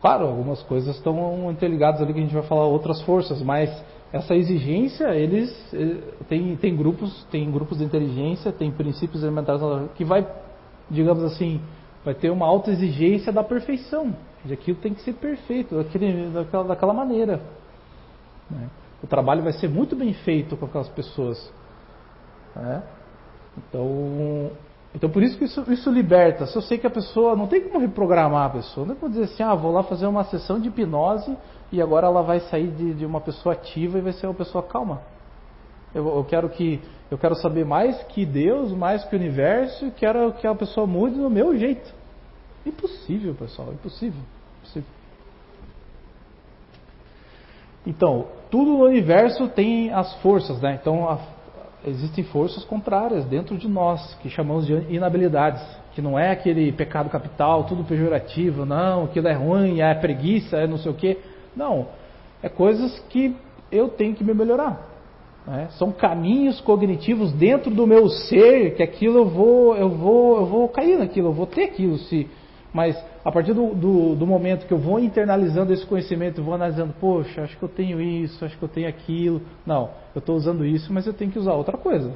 [0.00, 3.70] Claro, algumas coisas estão interligadas ali que a gente vai falar outras forças, mas
[4.12, 9.60] essa exigência, eles eh, tem, tem grupos, tem grupos de inteligência, tem princípios elementares
[9.94, 10.26] que vai
[10.90, 11.60] digamos assim,
[12.04, 14.14] vai ter uma alta exigência da perfeição.
[14.44, 17.40] De aquilo tem que ser perfeito, daquele, daquela, daquela maneira.
[18.50, 18.68] Né?
[19.02, 21.52] O trabalho vai ser muito bem feito com aquelas pessoas.
[22.56, 22.82] Né?
[23.68, 24.50] Então,
[24.94, 26.46] então por isso que isso, isso liberta.
[26.46, 29.12] Se eu sei que a pessoa não tem como reprogramar a pessoa, não é como
[29.12, 31.36] dizer assim, ah, vou lá fazer uma sessão de hipnose
[31.70, 34.62] e agora ela vai sair de, de uma pessoa ativa e vai ser uma pessoa
[34.62, 35.02] calma.
[35.94, 36.80] Eu, eu, quero que
[37.10, 40.86] eu quero saber mais que Deus, mais que o universo, e quero que a pessoa
[40.86, 41.92] mude do meu jeito.
[42.64, 44.20] Impossível, pessoal, impossível.
[44.58, 44.88] impossível.
[47.86, 50.78] Então, tudo no universo tem as forças, né?
[50.80, 51.18] Então, a,
[51.86, 55.62] existem forças contrárias dentro de nós, que chamamos de inabilidades,
[55.94, 60.66] que não é aquele pecado capital, tudo pejorativo, não, aquilo é ruim, é preguiça, é
[60.66, 61.18] não sei o quê.
[61.56, 61.88] Não,
[62.42, 63.34] é coisas que
[63.72, 64.88] eu tenho que me melhorar.
[65.46, 65.68] Né?
[65.72, 70.68] São caminhos cognitivos dentro do meu ser que aquilo eu vou, eu vou, eu vou
[70.68, 71.98] cair naquilo, eu vou ter aquilo.
[71.98, 72.28] Se,
[72.72, 76.94] mas a partir do, do, do momento que eu vou internalizando esse conhecimento, vou analisando,
[77.00, 79.42] poxa, acho que eu tenho isso, acho que eu tenho aquilo.
[79.66, 82.12] Não, eu estou usando isso, mas eu tenho que usar outra coisa.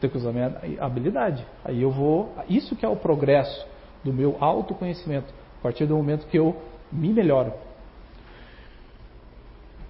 [0.00, 1.44] Tenho que usar minha habilidade.
[1.64, 2.34] Aí eu vou.
[2.48, 3.66] Isso que é o progresso
[4.04, 5.32] do meu autoconhecimento.
[5.58, 6.54] A partir do momento que eu
[6.92, 7.52] me melhoro.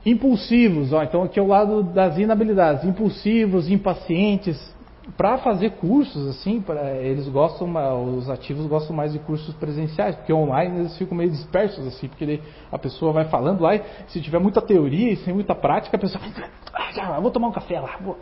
[0.06, 2.84] Impulsivos, ó, então aqui é o lado das inabilidades.
[2.84, 4.73] Impulsivos, impacientes.
[5.16, 7.70] Para fazer cursos, assim, pra, eles gostam,
[8.16, 12.24] os ativos gostam mais de cursos presenciais, porque online eles ficam meio dispersos, assim, porque
[12.24, 12.42] ele,
[12.72, 16.00] a pessoa vai falando lá e se tiver muita teoria e sem muita prática, a
[16.00, 16.24] pessoa
[16.72, 17.98] ah, já, vou tomar um café lá.
[18.00, 18.16] Vou.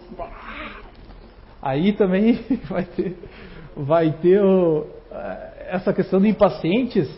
[1.62, 3.16] Aí também vai ter,
[3.76, 4.84] vai ter o,
[5.68, 7.08] essa questão de impacientes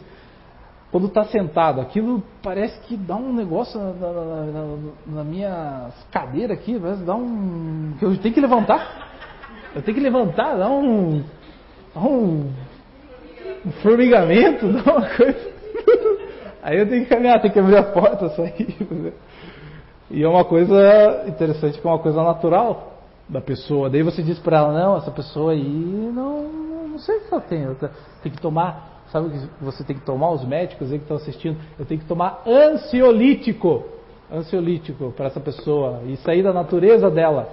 [0.94, 6.54] quando está sentado, aquilo parece que dá um negócio na, na, na, na minha cadeira
[6.54, 7.94] aqui, parece dar um.
[8.00, 9.13] Eu tenho que levantar.
[9.74, 11.22] Eu tenho que levantar, dá um.
[11.94, 12.50] Dá um.
[13.66, 15.54] um formigamento, dá uma coisa.
[16.62, 18.76] Aí eu tenho que caminhar, tenho que abrir a porta, sair.
[20.10, 23.88] E é uma coisa interessante, que é uma coisa natural da pessoa.
[23.88, 26.42] Daí você diz para ela, não, essa pessoa aí não,
[26.88, 27.66] não sei o que ela tem.
[28.22, 30.30] Tem que tomar Sabe o que você tem que tomar?
[30.30, 33.84] Os médicos aí que estão assistindo, eu tenho que tomar ansiolítico.
[34.32, 37.48] Ansiolítico para essa pessoa e sair da natureza dela.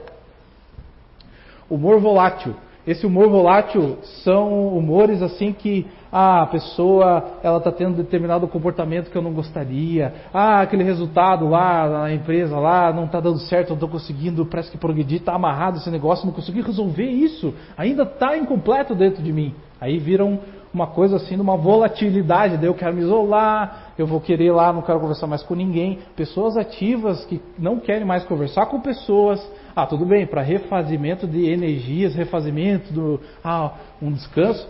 [1.71, 2.53] Humor volátil.
[2.85, 9.09] Esse humor volátil são humores assim que ah, a pessoa ela está tendo determinado comportamento
[9.09, 10.13] que eu não gostaria.
[10.33, 14.69] Ah, aquele resultado lá na empresa lá não está dando certo, não estou conseguindo, parece
[14.69, 19.31] que progredir, está amarrado esse negócio, não consegui resolver isso, ainda está incompleto dentro de
[19.31, 19.55] mim.
[19.79, 20.39] Aí viram
[20.73, 24.81] uma coisa assim, uma volatilidade, daí eu quero me isolar, eu vou querer lá, não
[24.81, 25.99] quero conversar mais com ninguém.
[26.15, 29.39] Pessoas ativas que não querem mais conversar com pessoas,
[29.75, 34.67] ah, tudo bem, para refazimento de energias, refazimento do ah, um descanso,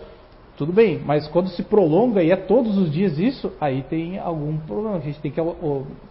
[0.56, 4.58] tudo bem, mas quando se prolonga e é todos os dias isso, aí tem algum
[4.58, 4.96] problema.
[4.96, 5.40] A gente tem que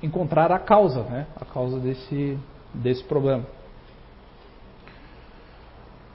[0.01, 1.27] encontrar a causa, né?
[1.39, 2.37] A causa desse,
[2.73, 3.45] desse problema.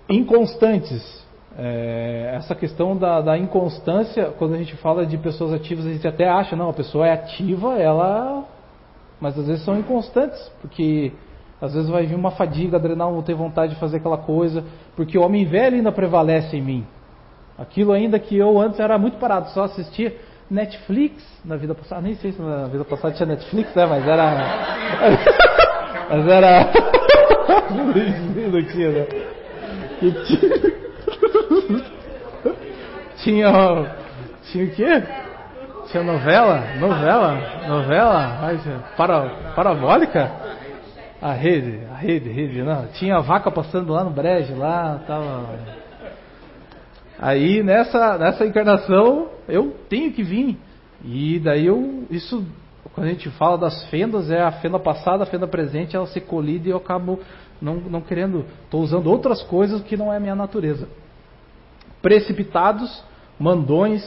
[0.08, 1.24] Inconstantes.
[1.58, 6.06] É, essa questão da, da, inconstância, quando a gente fala de pessoas ativas, a gente
[6.06, 8.44] até acha, não, a pessoa é ativa, ela.
[9.18, 11.12] Mas às vezes são inconstantes, porque
[11.60, 14.62] às vezes vai vir uma fadiga adrenal, não ter vontade de fazer aquela coisa,
[14.94, 16.86] porque o homem velho ainda prevalece em mim.
[17.58, 20.14] Aquilo ainda que eu antes era muito parado, só assistia
[20.50, 22.02] Netflix na vida passada.
[22.02, 23.86] Nem sei se na vida passada tinha Netflix, né?
[23.86, 24.46] Mas era.
[26.10, 26.72] mas era.
[28.50, 29.06] não tinha, né?
[33.22, 33.96] tinha.
[34.52, 35.02] Tinha o quê?
[35.90, 36.62] Tinha novela?
[36.78, 37.40] Novela?
[37.66, 38.38] Novela?
[38.96, 40.30] Para, parabólica?
[41.20, 42.86] A rede, a rede, rede, não.
[42.88, 45.58] Tinha a vaca passando lá no brejo, lá, tava.
[47.18, 50.58] Aí nessa, nessa encarnação eu tenho que vir.
[51.04, 52.04] E daí eu.
[52.10, 52.44] Isso,
[52.94, 56.20] quando a gente fala das fendas, é a fenda passada, a fenda presente, ela se
[56.20, 57.20] colide e eu acabo
[57.60, 58.44] não, não querendo.
[58.64, 60.88] Estou usando outras coisas que não é a minha natureza.
[62.02, 63.02] Precipitados,
[63.38, 64.02] mandões,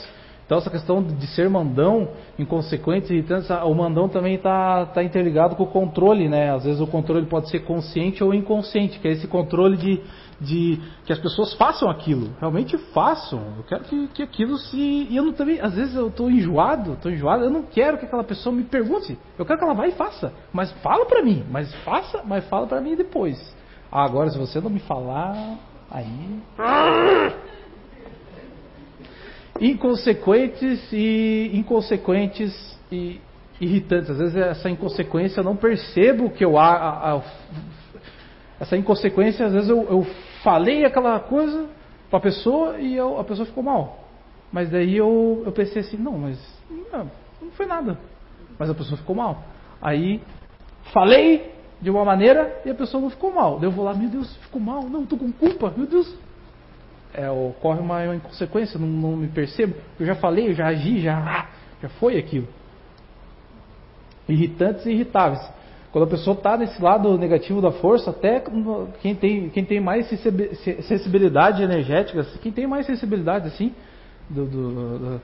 [0.50, 3.24] então essa questão de ser mandão, inconsequente,
[3.66, 6.52] o mandão também está tá interligado com o controle, né?
[6.52, 10.02] Às vezes o controle pode ser consciente ou inconsciente, que é esse controle de,
[10.42, 13.58] de que as pessoas façam aquilo, realmente façam.
[13.58, 14.76] Eu quero que, que aquilo se.
[15.08, 18.08] E eu não também, às vezes eu estou enjoado, estou enjoado, eu não quero que
[18.08, 19.20] aquela pessoa me pergunte.
[19.38, 20.34] Eu quero que ela vá e faça.
[20.52, 23.38] Mas fala para mim, mas faça, mas fala para mim depois.
[23.92, 25.60] Ah, agora se você não me falar,
[25.92, 26.40] aí
[29.60, 33.20] inconsequentes e inconsequentes e
[33.60, 34.10] irritantes.
[34.10, 37.22] Às vezes essa inconsequência eu não percebo que eu há.
[38.60, 40.06] Essa inconsequência, às vezes eu, eu
[40.44, 41.68] falei aquela coisa
[42.10, 44.10] para a pessoa e eu, a pessoa ficou mal.
[44.52, 46.38] Mas daí eu, eu pensei assim, não, mas
[46.92, 47.10] não,
[47.42, 47.98] não foi nada.
[48.58, 49.44] Mas a pessoa ficou mal.
[49.82, 50.22] Aí
[50.92, 53.60] falei de uma maneira e a pessoa não ficou mal.
[53.60, 56.14] Daí eu vou lá, meu Deus, ficou mal, não, estou com culpa, meu Deus,
[57.14, 59.76] é, ocorre uma inconsequência, não, não, me percebo.
[60.00, 61.48] Eu já falei, eu já agi, já,
[61.82, 62.48] já foi aquilo.
[64.28, 65.42] Irritantes e irritáveis.
[65.92, 68.44] Quando a pessoa está nesse lado negativo da força, até
[69.02, 70.08] quem tem, quem tem mais
[70.88, 73.74] sensibilidade energética, quem tem mais sensibilidade assim,
[74.30, 75.22] do, do, do,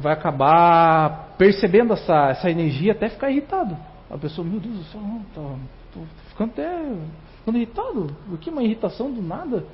[0.00, 3.76] vai acabar percebendo essa, essa energia até ficar irritado.
[4.10, 5.56] A pessoa, meu Deus do céu, estou
[6.28, 6.92] ficando até
[7.38, 8.16] ficando irritado.
[8.32, 8.50] O que?
[8.50, 9.64] Uma irritação do nada?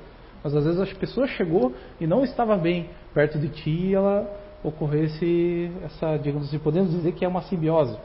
[0.43, 4.27] Mas às vezes a pessoa chegou e não estava bem perto de ti e ela
[4.63, 7.97] ocorresse essa, digamos assim, podemos dizer que é uma simbiose.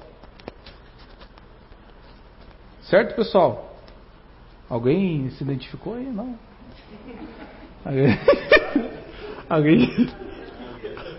[2.82, 3.76] Certo, pessoal?
[4.68, 6.06] Alguém se identificou aí?
[6.06, 6.34] Não?
[7.84, 8.18] Alguém?
[9.48, 10.10] Alguém?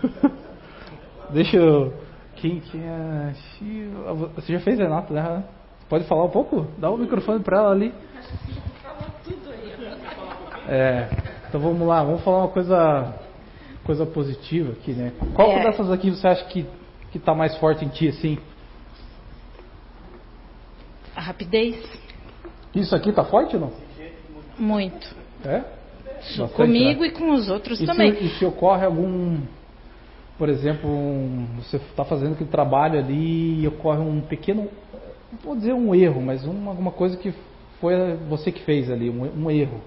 [1.30, 1.92] Deixa eu.
[2.36, 3.34] Quem que é?
[4.36, 5.44] Você já fez Renato, né?
[5.88, 6.66] Pode falar um pouco?
[6.78, 7.92] Dá o microfone para ela ali.
[10.68, 11.08] É,
[11.48, 13.14] então vamos lá, vamos falar uma coisa,
[13.84, 15.12] coisa positiva aqui, né?
[15.34, 15.62] Qual é.
[15.64, 16.66] dessas aqui você acha que
[17.10, 18.38] que está mais forte em ti assim?
[21.16, 21.76] A rapidez.
[22.74, 23.72] Isso aqui está forte ou não?
[24.58, 25.16] Muito.
[25.44, 25.62] É?
[26.36, 27.06] Bastante, Comigo né?
[27.08, 28.14] e com os outros e também.
[28.14, 29.40] Se, e se ocorre algum,
[30.36, 34.68] por exemplo, um, você está fazendo aquele trabalho ali e ocorre um pequeno,
[35.32, 37.32] não vou dizer um erro, mas uma, alguma coisa que
[37.80, 37.94] foi
[38.28, 39.80] você que fez ali, um, um erro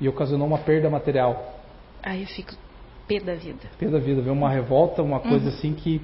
[0.00, 1.60] e ocasionou uma perda material.
[2.02, 2.52] Aí eu fico
[3.06, 3.68] pé da vida.
[3.78, 5.54] Pé da vida, ver uma revolta, uma coisa uhum.
[5.54, 6.00] assim que.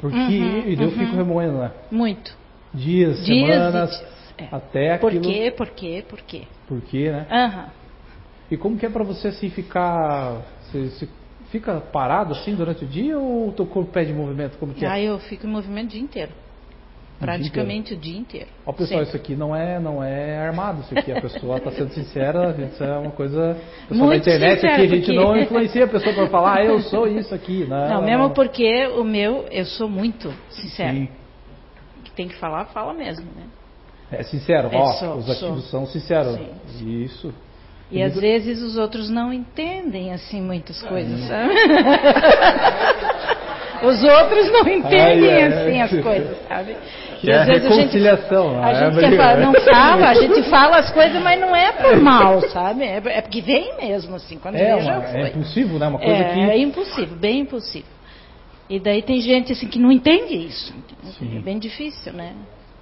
[0.00, 0.16] Porque.
[0.16, 0.90] Uhum, e eu uhum.
[0.90, 1.72] fico remoendo, né?
[1.90, 2.36] Muito.
[2.72, 3.90] Dias, dias semanas.
[3.90, 4.18] Dias.
[4.38, 4.48] É.
[4.52, 5.10] Até aquilo.
[5.10, 5.54] Por quê?
[5.56, 6.04] Por quê?
[6.08, 6.42] Por quê?
[6.66, 7.26] Por quê, né?
[7.30, 7.70] Aham.
[8.50, 10.42] E como que é para você assim ficar.
[10.62, 11.08] Você, você,
[11.50, 14.58] fica parado assim durante o dia ou o teu corpo pede movimento?
[14.58, 14.88] Como que é?
[14.88, 16.32] Ah, eu fico em movimento o dia inteiro.
[17.18, 18.46] Praticamente o dia inteiro.
[18.64, 19.08] Ó, pessoal, Sempre.
[19.08, 22.84] isso aqui não é, não é armado, isso aqui a pessoa está sendo sincera, isso
[22.84, 23.56] é uma coisa.
[23.88, 26.78] Pessoal, na internet aqui a gente porque- não influencia a pessoa para falar, ah, eu
[26.80, 27.64] sou isso aqui.
[27.68, 30.94] Não, Não, mesmo porque o meu, eu sou muito sincero.
[30.96, 31.08] Sim.
[32.04, 33.42] Que tem que falar, fala mesmo, né?
[34.12, 35.34] É sincero, É, ó, sou, os sou.
[35.48, 36.38] ativos são sinceros.
[36.78, 37.34] Sim, Isso.
[37.90, 41.54] E às vezes os outros não entendem assim muitas coisas, sabe?
[43.82, 45.80] Os outros não entendem Ai, ai, assim ai.
[45.82, 46.76] as coisas, sabe?
[47.20, 49.44] Que é a reconciliação, a é gente, a gente briga, falar, né?
[49.46, 52.84] não fala, a gente fala as coisas, mas não é por mal, sabe?
[52.84, 55.88] É, é porque vem mesmo, assim, quando É, vem já uma, é impulsivo, né?
[55.88, 56.40] Uma coisa É, que.
[56.40, 57.90] é impossível, bem impossível.
[58.70, 60.74] E daí tem gente assim que não entende isso.
[61.18, 61.38] Sim.
[61.38, 62.34] É bem difícil, né?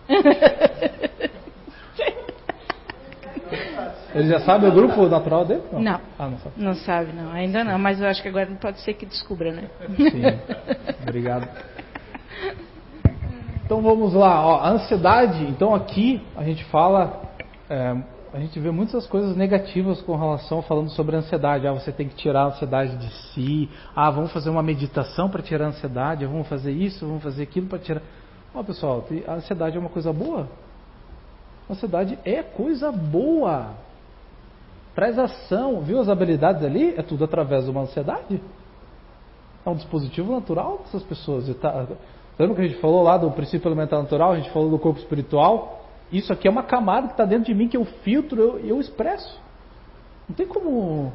[4.17, 5.63] Ele já sabe o grupo natural dele?
[5.73, 6.01] Não.
[6.19, 6.55] Ah, não sabe.
[6.57, 7.33] Não sabe, não.
[7.33, 9.69] Ainda não, mas eu acho que agora pode ser que descubra, né?
[9.95, 10.23] Sim.
[11.03, 11.47] Obrigado.
[13.63, 15.45] Então vamos lá, ó, a ansiedade.
[15.45, 17.25] Então aqui a gente fala,
[17.69, 17.95] é,
[18.33, 21.67] a gente vê muitas coisas negativas com relação falando sobre a ansiedade.
[21.67, 23.69] Ah, você tem que tirar a ansiedade de si.
[23.95, 26.25] Ah, vamos fazer uma meditação para tirar a ansiedade.
[26.25, 28.01] Vamos fazer isso, vamos fazer aquilo para tirar.
[28.55, 30.49] Ó, pessoal, a ansiedade é uma coisa boa.
[31.69, 33.85] A ansiedade é coisa boa.
[34.97, 36.95] Traz ação, viu as habilidades ali?
[36.97, 38.41] É tudo através de uma ansiedade.
[39.65, 41.47] É um dispositivo natural dessas pessoas.
[41.51, 41.87] E tá-
[42.39, 44.33] lembra que a gente falou lá do princípio elementar natural?
[44.33, 45.85] A gente falou do corpo espiritual.
[46.11, 48.81] Isso aqui é uma camada que está dentro de mim que eu filtro, eu, eu
[48.81, 49.39] expresso.
[50.27, 51.13] Não tem como.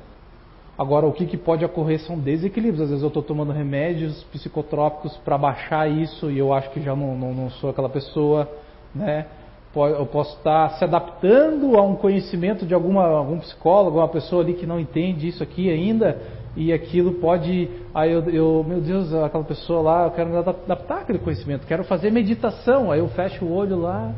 [0.77, 2.83] Agora, o que, que pode ocorrer são desequilíbrios.
[2.83, 6.95] Às vezes eu estou tomando remédios psicotrópicos para baixar isso e eu acho que já
[6.95, 8.47] não, não, não sou aquela pessoa,
[8.93, 9.25] né?
[9.73, 14.53] Eu posso estar se adaptando a um conhecimento de alguma, algum psicólogo, uma pessoa ali
[14.53, 16.21] que não entende isso aqui ainda,
[16.57, 17.69] e aquilo pode.
[17.93, 21.85] Aí eu, eu, meu Deus, aquela pessoa lá, eu quero me adaptar àquele conhecimento, quero
[21.85, 22.91] fazer meditação.
[22.91, 24.13] Aí eu fecho o olho lá,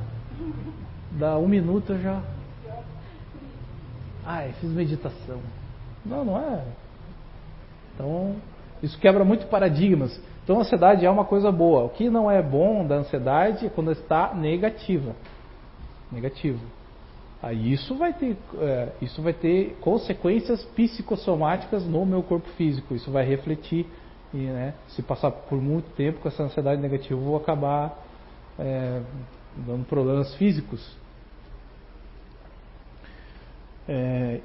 [1.12, 2.20] dá um minuto eu já.
[4.26, 5.38] Ai, fiz meditação.
[6.04, 6.64] Não, não é.
[7.94, 8.36] Então,
[8.82, 10.20] isso quebra muito paradigmas.
[10.44, 11.84] Então, a ansiedade é uma coisa boa.
[11.84, 15.14] O que não é bom da ansiedade é quando está negativa.
[16.14, 16.60] Negativo.
[17.42, 22.96] Aí isso vai ter, é, isso vai ter consequências psicossomáticas no meu corpo físico.
[22.96, 23.86] Isso vai refletir
[24.34, 28.02] e, né, se passar por muito tempo com essa ansiedade negativa, eu vou acabar
[28.58, 29.02] é,
[29.58, 30.96] dando problemas físicos.
[33.90, 34.40] É,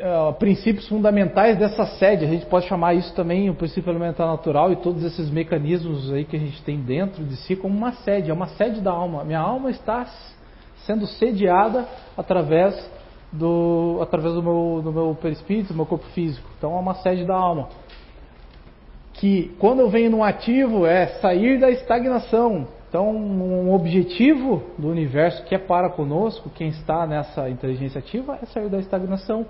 [0.00, 4.72] ah, princípios fundamentais dessa sede, a gente pode chamar isso também o princípio elementar natural
[4.72, 8.30] e todos esses mecanismos aí que a gente tem dentro de si como uma sede,
[8.30, 9.24] é uma sede da alma.
[9.24, 10.06] Minha alma está
[10.86, 12.74] sendo sediada através
[13.32, 16.48] do através do meu do meu perispírito, do meu corpo físico.
[16.56, 17.68] Então é uma sede da alma.
[19.14, 22.66] Que quando eu venho num ativo é sair da estagnação.
[22.88, 28.46] Então, um objetivo do universo que é para conosco, quem está nessa inteligência ativa, é
[28.46, 29.44] sair da estagnação,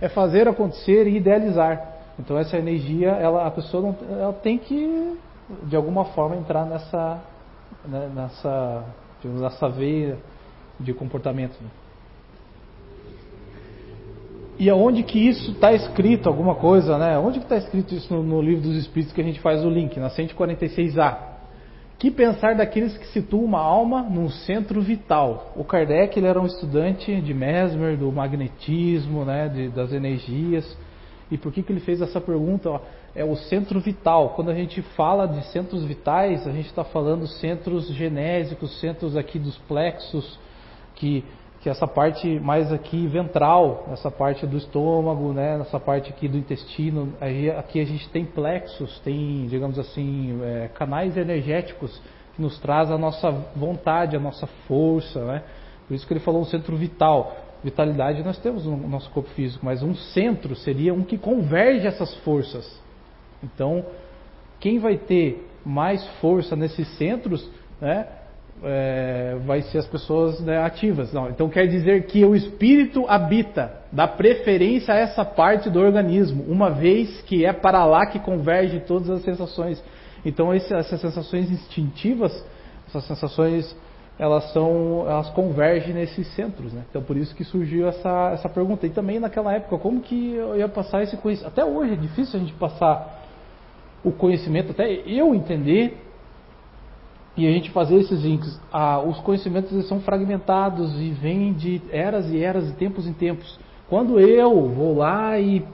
[0.00, 1.86] é fazer acontecer e idealizar.
[2.18, 5.18] Então, essa energia, ela, a pessoa não, ela tem que,
[5.64, 7.20] de alguma forma, entrar nessa,
[7.84, 8.84] né, nessa,
[9.20, 10.16] digamos, nessa veia
[10.78, 11.58] de comportamento.
[11.60, 11.68] né?
[14.58, 17.16] E aonde que isso está escrito, alguma coisa, né?
[17.16, 19.70] Onde que está escrito isso no, no livro dos Espíritos que a gente faz o
[19.70, 21.16] link, na 146A?
[21.96, 25.52] Que pensar daqueles que situam uma alma num centro vital?
[25.56, 30.76] O Kardec ele era um estudante de Mesmer, do magnetismo, né, de, das energias.
[31.30, 32.70] E por que, que ele fez essa pergunta?
[32.70, 32.80] Ó,
[33.14, 34.30] é o centro vital.
[34.30, 39.38] Quando a gente fala de centros vitais, a gente está falando centros genésicos, centros aqui
[39.38, 40.38] dos plexos,
[40.98, 41.24] que,
[41.60, 46.36] que essa parte mais aqui ventral, essa parte do estômago, né, essa parte aqui do
[46.36, 47.14] intestino,
[47.56, 52.02] aqui a gente tem plexos, tem, digamos assim, é, canais energéticos
[52.34, 55.42] que nos traz a nossa vontade, a nossa força, né?
[55.86, 57.34] Por isso que ele falou um centro vital.
[57.64, 62.14] Vitalidade nós temos no nosso corpo físico, mas um centro seria um que converge essas
[62.18, 62.80] forças.
[63.42, 63.84] Então,
[64.60, 67.48] quem vai ter mais força nesses centros,
[67.80, 68.06] né,
[68.62, 71.12] é, vai ser as pessoas né, ativas.
[71.12, 76.44] Não, então quer dizer que o espírito habita, dá preferência a essa parte do organismo,
[76.48, 79.82] uma vez que é para lá que converge todas as sensações.
[80.24, 82.44] Então esse, essas sensações instintivas,
[82.88, 83.76] essas sensações,
[84.18, 86.72] elas são, elas convergem nesses centros.
[86.72, 86.82] Né?
[86.90, 88.86] Então por isso que surgiu essa, essa pergunta.
[88.86, 91.52] E também naquela época, como que eu ia passar esse conhecimento?
[91.52, 93.26] Até hoje é difícil a gente passar
[94.04, 96.07] o conhecimento, até eu entender
[97.38, 98.60] e a gente fazer esses links.
[98.72, 103.12] Ah, os conhecimentos eles são fragmentados e vêm de eras e eras e tempos em
[103.12, 103.58] tempos.
[103.88, 105.64] Quando eu vou lá e,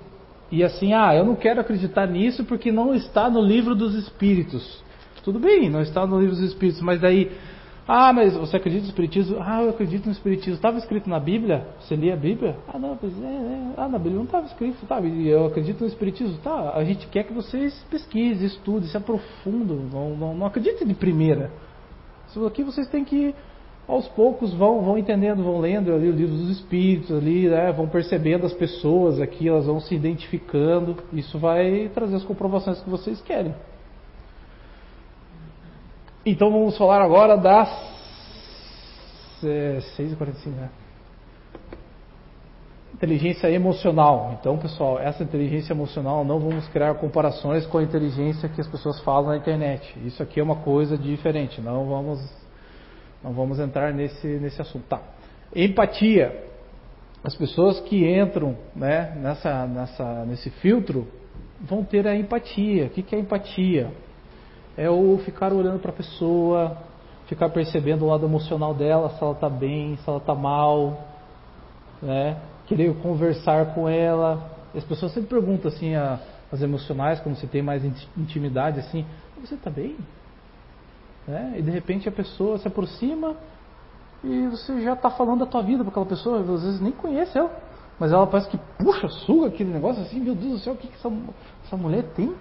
[0.52, 4.84] e assim, ah, eu não quero acreditar nisso porque não está no livro dos espíritos.
[5.24, 7.32] Tudo bem, não está no livro dos espíritos, mas daí
[7.86, 9.36] Ah, mas você acredita no Espiritismo?
[9.40, 10.54] Ah, eu acredito no Espiritismo.
[10.54, 11.66] Estava escrito na Bíblia?
[11.80, 12.56] Você lia a Bíblia?
[12.66, 13.72] Ah, não, pois é, é.
[13.76, 14.86] Ah, na Bíblia não estava escrito.
[14.86, 16.38] Tá, eu acredito no Espiritismo.
[16.42, 19.76] Tá, a gente quer que vocês pesquisem, estudem, se aprofundem.
[19.92, 21.50] Não, não, não acreditem de primeira.
[22.26, 23.34] Isso aqui vocês têm que,
[23.86, 27.86] aos poucos, vão, vão entendendo, vão lendo ali o livro dos Espíritos, ali, né, vão
[27.86, 30.96] percebendo as pessoas aqui, elas vão se identificando.
[31.12, 33.54] Isso vai trazer as comprovações que vocês querem.
[36.26, 37.68] Então vamos falar agora das
[39.42, 40.70] é, 6h45, né?
[42.94, 44.34] Inteligência emocional.
[44.40, 48.98] Então, pessoal, essa inteligência emocional não vamos criar comparações com a inteligência que as pessoas
[49.00, 49.94] falam na internet.
[50.06, 51.60] Isso aqui é uma coisa diferente.
[51.60, 52.20] Não vamos,
[53.22, 54.86] não vamos entrar nesse, nesse assunto.
[54.86, 55.02] Tá.
[55.54, 56.42] Empatia.
[57.22, 61.06] As pessoas que entram né, nessa, nessa, nesse filtro
[61.60, 62.86] vão ter a empatia.
[62.86, 63.90] O que, é empatia?
[64.76, 66.76] É o ficar olhando para a pessoa,
[67.26, 71.06] ficar percebendo o lado emocional dela, se ela está bem, se ela está mal,
[72.02, 72.36] né?
[72.66, 74.50] querer conversar com ela.
[74.74, 76.18] As pessoas sempre perguntam assim, a,
[76.52, 77.84] as emocionais, quando você tem mais
[78.16, 79.06] intimidade, assim,
[79.40, 79.96] você está bem?
[81.26, 81.54] Né?
[81.58, 83.36] E de repente a pessoa se aproxima
[84.22, 87.36] e você já está falando da tua vida para aquela pessoa, às vezes nem conhece
[87.36, 87.50] ela,
[87.98, 90.88] mas ela parece que puxa, suga aquele negócio assim, meu Deus do céu, o que,
[90.88, 91.10] que essa,
[91.64, 92.34] essa mulher tem?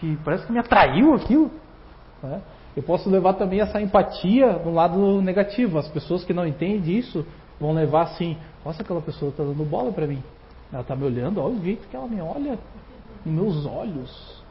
[0.00, 1.50] Que parece que me atraiu aquilo.
[2.22, 2.40] Né?
[2.76, 5.78] Eu posso levar também essa empatia no lado negativo.
[5.78, 7.26] As pessoas que não entendem isso
[7.60, 10.22] vão levar assim: nossa, aquela pessoa está dando bola para mim.
[10.72, 12.58] Ela está me olhando, olha o jeito que ela me olha
[13.24, 14.42] em meus olhos.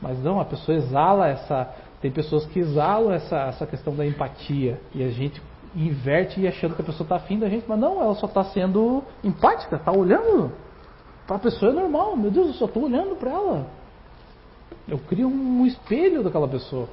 [0.00, 1.74] Mas não, a pessoa exala essa.
[2.00, 4.80] Tem pessoas que exalam essa, essa questão da empatia.
[4.94, 5.42] E a gente
[5.74, 8.44] inverte e achando que a pessoa está afim da gente, mas não, ela só está
[8.44, 10.52] sendo empática, está olhando.
[11.26, 13.66] Para a pessoa é normal, meu Deus, eu só estou olhando para ela.
[14.86, 16.88] Eu crio um espelho daquela pessoa.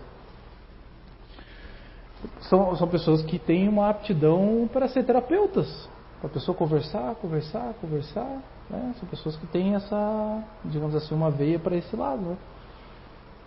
[2.41, 5.89] São, são pessoas que têm uma aptidão para ser terapeutas.
[6.19, 8.41] Para a pessoa conversar, conversar, conversar.
[8.69, 8.93] Né?
[8.99, 12.21] São pessoas que têm essa, digamos assim, uma veia para esse lado.
[12.21, 12.37] Né?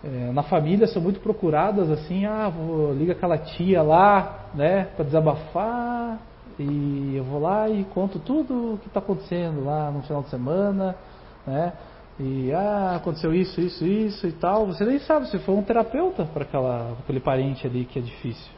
[0.01, 5.03] É, na família são muito procuradas assim, ah, vou, liga aquela tia lá, né, para
[5.03, 6.19] desabafar,
[6.57, 10.29] e eu vou lá e conto tudo o que está acontecendo lá no final de
[10.29, 10.95] semana,
[11.45, 11.73] né?
[12.19, 14.67] E ah, aconteceu isso, isso, isso e tal.
[14.67, 16.43] Você nem sabe se foi um terapeuta para
[16.99, 18.51] aquele parente ali que é difícil.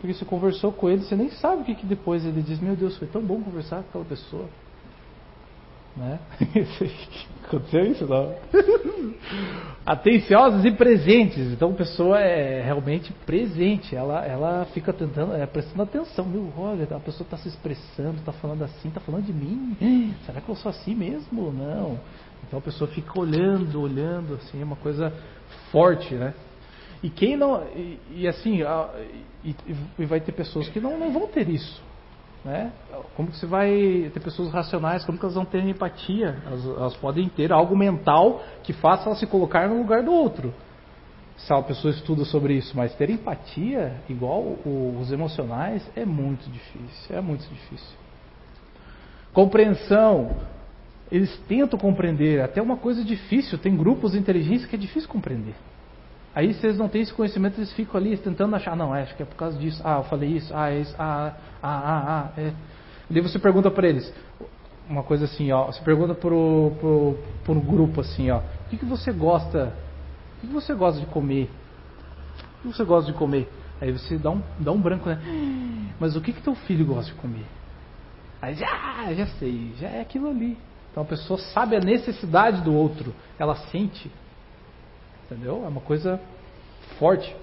[0.00, 2.74] Porque você conversou com ele, você nem sabe o que, que depois ele diz, meu
[2.74, 4.46] Deus, foi tão bom conversar com aquela pessoa.
[5.96, 6.18] Né?
[7.46, 8.34] Aconteceu isso não?
[9.86, 11.52] Atenciosas e presentes.
[11.52, 13.94] Então a pessoa é realmente presente.
[13.94, 16.26] Ela, ela fica tentando, é, prestando atenção.
[16.26, 19.76] Meu, olha, a pessoa está se expressando, está falando assim, está falando de mim.
[20.26, 21.52] Será que eu sou assim mesmo?
[21.52, 21.98] Não.
[22.46, 25.12] Então a pessoa fica olhando, olhando, assim, é uma coisa
[25.70, 26.34] forte, né?
[27.02, 27.62] E quem não.
[27.74, 28.90] E, e assim, a,
[29.44, 29.54] e,
[29.98, 31.82] e, vai ter pessoas que não, não vão ter isso.
[32.44, 32.72] Né?
[33.16, 36.36] Como que você vai ter pessoas racionais, como que elas vão ter empatia?
[36.46, 40.54] Elas, elas podem ter algo mental que faça elas se colocar no lugar do outro.
[41.36, 47.16] Se a pessoa estuda sobre isso, mas ter empatia, igual os emocionais, é muito difícil.
[47.16, 47.98] É muito difícil.
[49.32, 50.34] Compreensão
[51.10, 55.54] eles tentam compreender, até uma coisa difícil, tem grupos de inteligência que é difícil compreender.
[56.34, 59.22] Aí se eles não têm esse conhecimento, eles ficam ali tentando achar, não, acho que
[59.22, 62.40] é por causa disso, ah, eu falei isso, ah, é isso, ah, ah, ah, ah,
[62.40, 62.52] é.
[63.08, 64.12] E daí você pergunta para eles,
[64.88, 66.72] uma coisa assim, ó, você pergunta pro,
[67.44, 69.72] pro, grupo assim, ó, o que, que você gosta,
[70.36, 71.48] o que, que você gosta de comer?
[72.58, 73.48] O que você gosta de comer?
[73.80, 75.20] Aí você dá um, dá um branco, né?
[76.00, 77.44] Mas o que que teu filho gosta de comer?
[78.42, 80.58] Aí já, já sei, já é aquilo ali.
[80.96, 84.10] Então a pessoa sabe a necessidade do outro, ela sente.
[85.26, 85.62] Entendeu?
[85.62, 86.18] É uma coisa
[86.98, 87.36] forte.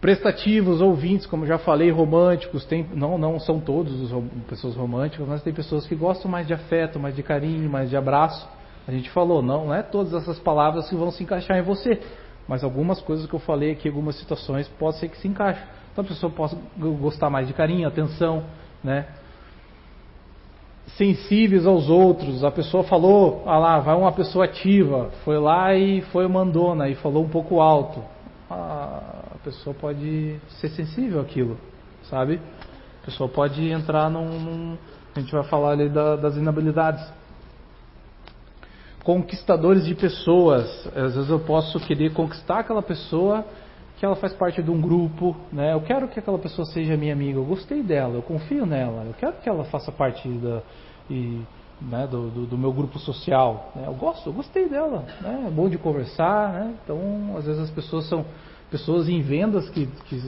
[0.00, 5.42] Prestativos, ouvintes, como já falei, românticos, tem, não, não são todos as pessoas românticas, mas
[5.42, 8.48] tem pessoas que gostam mais de afeto, mais de carinho, mais de abraço.
[8.86, 12.00] A gente falou, não, não é todas essas palavras que vão se encaixar em você,
[12.46, 15.64] mas algumas coisas que eu falei aqui, algumas situações, pode ser que se encaixem.
[15.90, 18.44] Então a pessoa pode gostar mais de carinho, atenção,
[18.84, 19.04] né?
[20.96, 22.44] Sensíveis aos outros.
[22.44, 26.94] A pessoa falou, ah lá, vai uma pessoa ativa, foi lá e foi mandona e
[26.94, 28.02] falou um pouco alto.
[28.50, 31.58] a pessoa pode ser sensível àquilo,
[32.04, 32.40] sabe?
[33.02, 34.26] A pessoa pode entrar num.
[34.26, 34.78] num
[35.14, 37.04] a gente vai falar ali da, das inabilidades.
[39.04, 40.86] Conquistadores de pessoas.
[40.96, 43.44] Às vezes eu posso querer conquistar aquela pessoa
[44.02, 45.72] que ela faz parte de um grupo, né?
[45.72, 49.14] Eu quero que aquela pessoa seja minha amiga, eu gostei dela, eu confio nela, eu
[49.14, 50.60] quero que ela faça parte da,
[51.08, 51.40] e,
[51.80, 53.70] né, do, do, do, meu grupo social.
[53.76, 53.84] Né?
[53.86, 55.44] Eu gosto, eu gostei dela, né?
[55.46, 56.74] é bom de conversar, né?
[56.82, 56.98] Então,
[57.38, 58.24] às vezes as pessoas são
[58.72, 60.20] pessoas em vendas que, que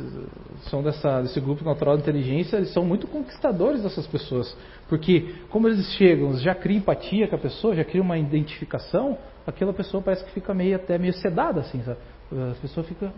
[0.71, 4.57] são dessa, desse grupo natural de inteligência, eles são muito conquistadores dessas pessoas.
[4.89, 9.73] Porque como eles chegam, já criam empatia com a pessoa, já criam uma identificação, aquela
[9.73, 11.99] pessoa parece que fica meio até meio sedada, assim, sabe?
[12.33, 13.13] A pessoa fica,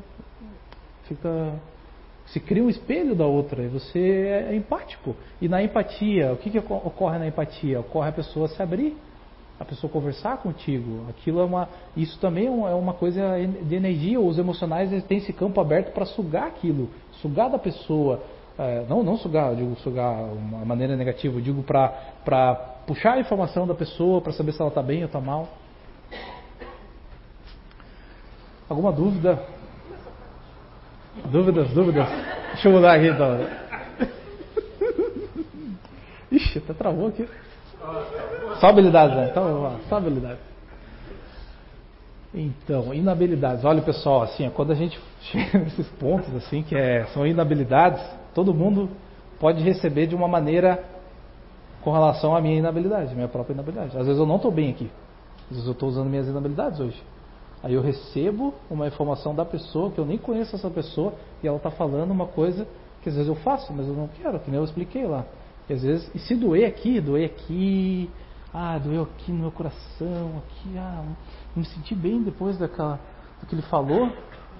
[1.08, 1.54] fica
[2.26, 5.14] se cria um espelho da outra e você é empático.
[5.40, 7.78] E na empatia, o que, que ocorre na empatia?
[7.80, 8.96] Ocorre a pessoa se abrir
[9.58, 11.06] a pessoa conversar contigo.
[11.08, 13.22] Aquilo é uma, isso também é uma é coisa
[13.62, 14.20] de energia.
[14.20, 16.90] Os emocionais têm esse campo aberto para sugar aquilo,
[17.22, 18.22] sugar da pessoa.
[18.58, 23.20] É, não, não sugar, eu digo sugar uma maneira negativa, eu digo para puxar a
[23.20, 25.48] informação da pessoa, para saber se ela está bem ou está mal.
[28.68, 29.42] Alguma dúvida?
[31.24, 32.08] Dúvidas, dúvidas?
[32.52, 33.40] Deixa eu mudar aqui então.
[36.30, 37.28] Ixi, até travou aqui.
[38.60, 39.28] Só habilidades, né?
[39.30, 40.40] Então vamos lá, só habilidades.
[42.34, 43.64] Então, inabilidades.
[43.64, 48.02] Olha, pessoal, assim, quando a gente chega nesses pontos, assim, que é, são inabilidades,
[48.34, 48.90] todo mundo
[49.40, 50.84] pode receber de uma maneira
[51.82, 53.96] com relação à minha inabilidade, minha própria inabilidade.
[53.96, 54.90] Às vezes eu não estou bem aqui.
[55.44, 57.02] Às vezes eu estou usando minhas inabilidades hoje.
[57.66, 61.56] Aí eu recebo uma informação da pessoa que eu nem conheço essa pessoa e ela
[61.56, 62.64] está falando uma coisa
[63.02, 65.24] que às vezes eu faço, mas eu não quero, que nem eu expliquei lá.
[65.68, 68.08] E às vezes, e se doer aqui, doer aqui,
[68.54, 71.16] ah, doeu aqui no meu coração, aqui, ah, não
[71.56, 73.00] me senti bem depois daquela,
[73.40, 74.12] do que ele falou,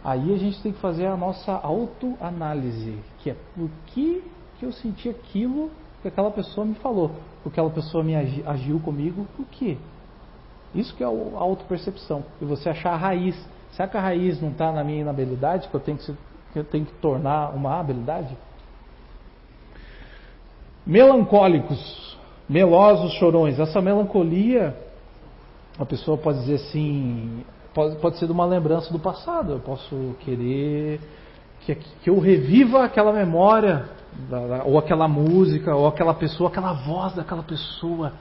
[0.02, 4.20] aí a gente tem que fazer a nossa autoanálise, que é por que,
[4.59, 5.70] que eu senti aquilo
[6.02, 7.12] que aquela pessoa me falou,
[7.44, 9.78] porque aquela pessoa me agiu comigo, por quê?
[10.77, 13.35] Isso que é a autopercepção, e você achar a raiz.
[13.72, 16.14] Será que a raiz não está na minha inabilidade, que eu tenho que,
[16.53, 18.37] que eu tenho que tornar uma habilidade?
[20.87, 22.18] Melancólicos,
[22.49, 23.59] melosos, chorões.
[23.59, 24.77] Essa melancolia,
[25.79, 29.53] a pessoa pode dizer assim, pode, pode ser de uma lembrança do passado.
[29.53, 31.01] Eu posso querer
[31.61, 33.89] que, que eu reviva aquela memória,
[34.64, 38.12] ou aquela música, ou aquela pessoa, aquela voz daquela pessoa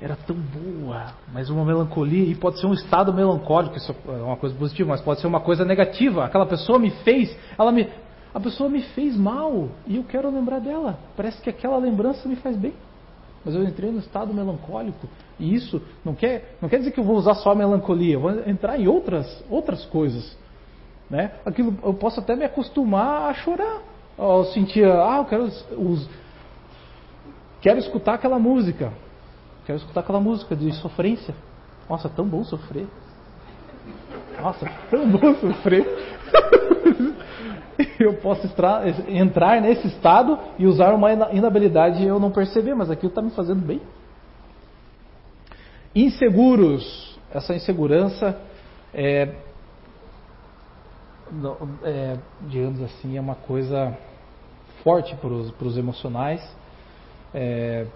[0.00, 4.36] era tão boa, mas uma melancolia, e pode ser um estado melancólico, isso é uma
[4.36, 6.24] coisa positiva, mas pode ser uma coisa negativa.
[6.24, 7.86] Aquela pessoa me fez, ela me,
[8.32, 10.98] a pessoa me fez mal e eu quero lembrar dela.
[11.16, 12.72] Parece que aquela lembrança me faz bem.
[13.44, 17.04] Mas eu entrei no estado melancólico e isso não quer, não quer dizer que eu
[17.04, 20.36] vou usar só a melancolia, eu vou entrar em outras, outras coisas.
[21.08, 21.32] Né?
[21.44, 23.80] Aquilo, eu posso até me acostumar a chorar.
[24.16, 26.08] Eu sentia, ah, eu quero, os,
[27.60, 28.92] quero escutar aquela música.
[29.70, 31.32] Quero escutar aquela música de sofrência.
[31.88, 32.88] Nossa, tão bom sofrer.
[34.42, 35.86] Nossa, tão bom sofrer.
[38.00, 38.48] eu posso
[39.06, 43.30] entrar nesse estado e usar uma inabilidade e eu não perceber, mas aquilo está me
[43.30, 43.80] fazendo bem.
[45.94, 47.16] Inseguros.
[47.32, 48.40] Essa insegurança
[48.92, 49.36] é,
[51.84, 53.96] é digamos assim, é uma coisa
[54.82, 56.42] forte para os emocionais.
[57.32, 57.86] É,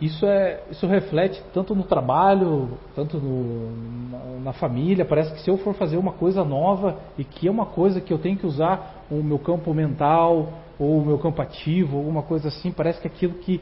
[0.00, 5.04] isso, é, isso reflete tanto no trabalho, tanto no, na, família.
[5.04, 8.12] Parece que se eu for fazer uma coisa nova e que é uma coisa que
[8.12, 12.48] eu tenho que usar o meu campo mental ou o meu campo ativo, alguma coisa
[12.48, 13.60] assim, parece que aquilo que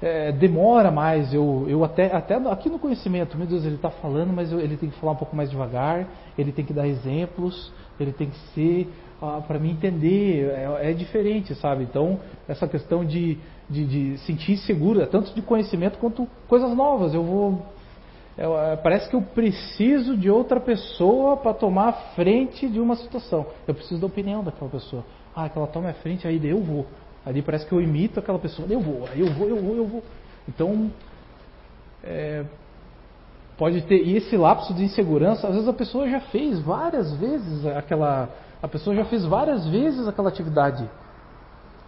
[0.00, 1.34] é, demora mais.
[1.34, 4.78] Eu, eu até, até aqui no conhecimento, meu Deus, ele está falando, mas eu, ele
[4.78, 6.06] tem que falar um pouco mais devagar,
[6.38, 8.88] ele tem que dar exemplos, ele tem que ser
[9.22, 11.84] ah, para mim entender, é, é, diferente, sabe?
[11.84, 13.38] Então, essa questão de,
[13.68, 17.14] de, de sentir segura, tanto de conhecimento quanto coisas novas.
[17.14, 17.62] Eu vou.
[18.36, 22.96] Eu, é, parece que eu preciso de outra pessoa para tomar a frente de uma
[22.96, 23.46] situação.
[23.66, 25.04] Eu preciso da opinião daquela pessoa.
[25.34, 26.86] Ah, que ela toma a frente, aí eu vou.
[27.24, 29.86] Aí parece que eu imito aquela pessoa, eu vou, aí eu vou, eu vou, eu
[29.86, 30.02] vou.
[30.46, 30.90] Então,
[32.02, 32.44] é,
[33.56, 34.04] pode ter.
[34.04, 38.28] E esse lapso de insegurança, às vezes a pessoa já fez várias vezes aquela
[38.64, 40.88] a pessoa já fez várias vezes aquela atividade.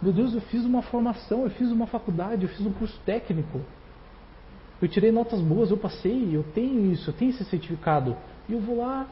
[0.01, 3.61] Meu Deus, eu fiz uma formação, eu fiz uma faculdade, eu fiz um curso técnico.
[4.81, 8.15] Eu tirei notas boas, eu passei, eu tenho isso, eu tenho esse certificado.
[8.47, 9.07] E eu vou lá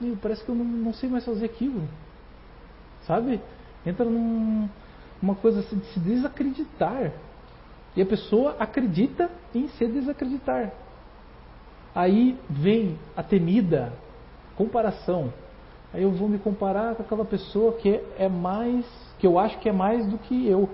[0.00, 1.88] e parece que eu não, não sei mais fazer aquilo.
[3.06, 3.40] Sabe?
[3.84, 4.68] Entra numa
[5.22, 7.12] num, coisa assim de se desacreditar.
[7.94, 10.72] E a pessoa acredita em se desacreditar.
[11.94, 13.92] Aí vem a temida
[14.56, 15.32] comparação.
[15.94, 18.84] Aí eu vou me comparar com aquela pessoa que é mais,
[19.18, 20.68] que eu acho que é mais do que eu.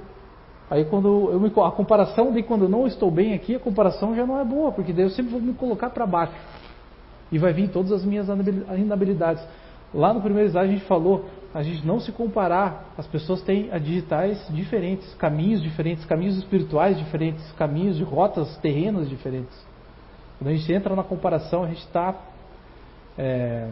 [0.71, 4.15] Aí quando eu me, a comparação de quando eu não estou bem aqui, a comparação
[4.15, 6.33] já não é boa, porque daí eu sempre vou me colocar para baixo.
[7.31, 8.27] E vai vir todas as minhas
[8.77, 9.43] inabilidades.
[9.93, 12.93] Lá no primeiro slide a gente falou, a gente não se comparar.
[12.97, 19.55] As pessoas têm digitais diferentes, caminhos diferentes, caminhos espirituais diferentes, caminhos de rotas terrenas diferentes.
[20.39, 22.15] Quando a gente entra na comparação, a gente está
[23.19, 23.69] é,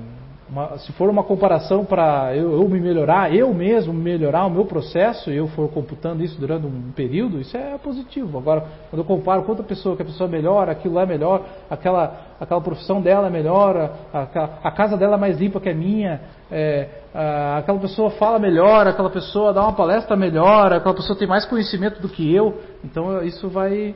[0.51, 4.65] uma, se for uma comparação para eu, eu, me melhorar, eu mesmo melhorar o meu
[4.65, 8.37] processo, e eu for computando isso durante um período, isso é positivo.
[8.37, 11.45] Agora, quando eu comparo com outra pessoa, que a pessoa melhora, aquilo lá é melhor,
[11.71, 14.23] aquela, aquela profissão dela é melhor, a,
[14.65, 18.89] a casa dela é mais limpa que a minha, é, a, aquela pessoa fala melhor,
[18.89, 23.23] aquela pessoa dá uma palestra melhor, aquela pessoa tem mais conhecimento do que eu, então
[23.23, 23.95] isso vai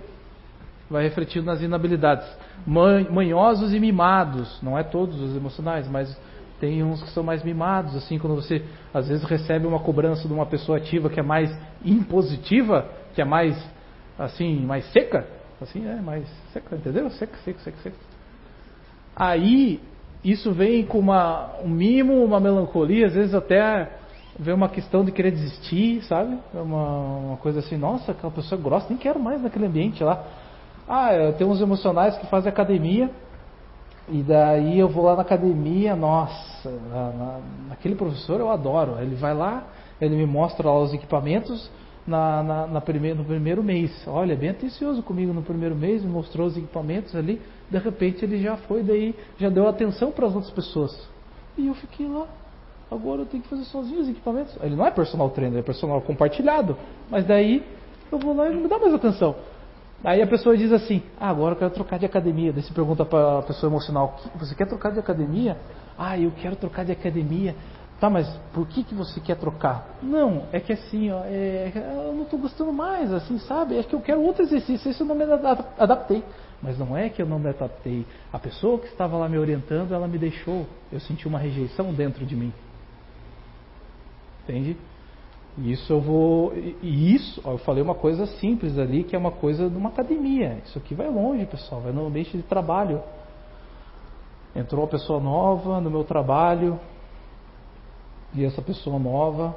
[0.90, 2.27] vai refletindo nas inabilidades.
[2.66, 6.16] Manhosos e mimados, não é todos os emocionais, mas
[6.61, 8.62] tem uns que são mais mimados, assim, quando você
[8.93, 11.55] às vezes recebe uma cobrança de uma pessoa ativa que é mais
[11.85, 13.56] impositiva, que é mais
[14.19, 15.27] assim, mais seca,
[15.61, 17.11] assim, é mais seca, entendeu?
[17.11, 17.97] Seca, seca, seca, seca.
[19.16, 19.81] Aí
[20.24, 23.90] isso vem com uma, um mimo, uma melancolia, às vezes até
[24.39, 26.39] vem uma questão de querer desistir, sabe?
[26.55, 26.89] É uma,
[27.19, 30.24] uma coisa assim, nossa, aquela pessoa é grossa, nem quero mais naquele ambiente lá.
[30.89, 33.11] Ah, tem uns emocionais que fazem academia,
[34.09, 37.40] e daí eu vou lá na academia, nossa, na, na,
[37.70, 38.97] naquele professor eu adoro.
[39.01, 39.65] Ele vai lá,
[39.98, 41.70] ele me mostra lá os equipamentos
[42.06, 42.82] na, na, na
[43.15, 43.90] no primeiro mês.
[44.06, 47.40] Olha, bem atencioso comigo no primeiro mês, me mostrou os equipamentos ali.
[47.70, 51.09] De repente ele já foi, daí já deu atenção para as outras pessoas.
[51.56, 52.27] E eu fiquei lá.
[52.90, 54.55] Agora eu tenho que fazer sozinho os equipamentos.
[54.62, 56.77] Ele não é personal trainer, é personal compartilhado.
[57.11, 57.65] Mas daí
[58.12, 59.35] eu vou lá e não me dá mais atenção.
[60.05, 62.52] Aí a pessoa diz assim: ah, agora eu quero trocar de academia.
[62.52, 65.56] Daí você pergunta para a pessoa emocional: você quer trocar de academia?
[65.98, 67.55] Ah, eu quero trocar de academia.
[67.98, 69.97] Tá, mas por que, que você quer trocar?
[70.02, 73.78] Não, é que assim, ó, é, eu não estou gostando mais, assim, sabe?
[73.78, 75.24] É que eu quero outro exercício, isso eu não me
[75.78, 76.22] adaptei.
[76.60, 78.05] Mas não é que eu não me adaptei.
[78.32, 80.66] A pessoa que estava lá me orientando, ela me deixou.
[80.93, 82.52] Eu senti uma rejeição dentro de mim.
[84.43, 84.76] Entende?
[85.59, 86.52] Isso eu vou.
[86.56, 90.59] E isso, eu falei uma coisa simples ali, que é uma coisa de uma academia.
[90.64, 93.01] Isso aqui vai longe, pessoal, vai no ambiente de trabalho.
[94.55, 96.78] Entrou uma pessoa nova no meu trabalho,
[98.32, 99.55] e essa pessoa nova,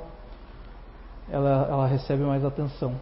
[1.29, 2.95] ela, ela recebe mais atenção.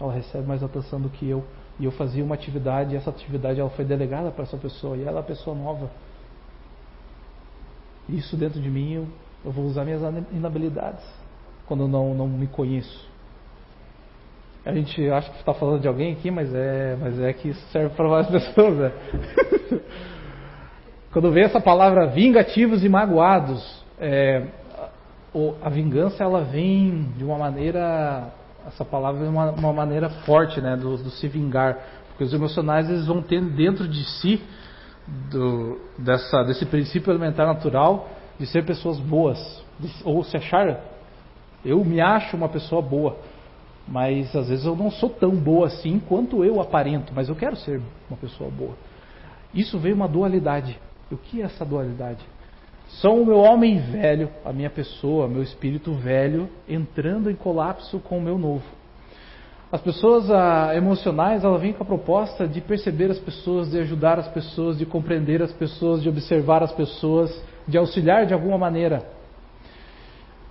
[0.00, 1.44] Ela recebe mais atenção do que eu.
[1.78, 5.02] E eu fazia uma atividade, e essa atividade ela foi delegada para essa pessoa, e
[5.02, 5.90] ela é a pessoa nova.
[8.08, 9.06] Isso dentro de mim, eu,
[9.44, 10.00] eu vou usar minhas
[10.32, 11.04] inabilidades
[11.68, 13.06] quando não, não me conheço.
[14.64, 17.60] A gente acha que está falando de alguém aqui, mas é, mas é que isso
[17.70, 18.76] serve para várias pessoas.
[18.78, 18.92] Né?
[21.12, 24.46] quando vê essa palavra vingativos e magoados, é,
[25.62, 28.32] a vingança ela vem de uma maneira,
[28.66, 31.78] essa palavra é uma, uma maneira forte, né, do, do, se vingar,
[32.08, 34.42] porque os emocionais eles vão ter dentro de si
[35.30, 38.08] do, dessa, desse princípio elementar natural
[38.38, 39.38] de ser pessoas boas,
[40.04, 40.97] ou se achar
[41.64, 43.16] eu me acho uma pessoa boa,
[43.86, 47.56] mas às vezes eu não sou tão boa assim quanto eu aparento, mas eu quero
[47.56, 48.74] ser uma pessoa boa.
[49.54, 50.78] Isso veio uma dualidade.
[51.10, 52.24] O que é essa dualidade?
[53.00, 58.18] São o meu homem velho, a minha pessoa, meu espírito velho, entrando em colapso com
[58.18, 58.64] o meu novo.
[59.70, 64.18] As pessoas ah, emocionais, elas vêm com a proposta de perceber as pessoas, de ajudar
[64.18, 67.30] as pessoas, de compreender as pessoas, de observar as pessoas,
[67.66, 69.02] de auxiliar de alguma maneira.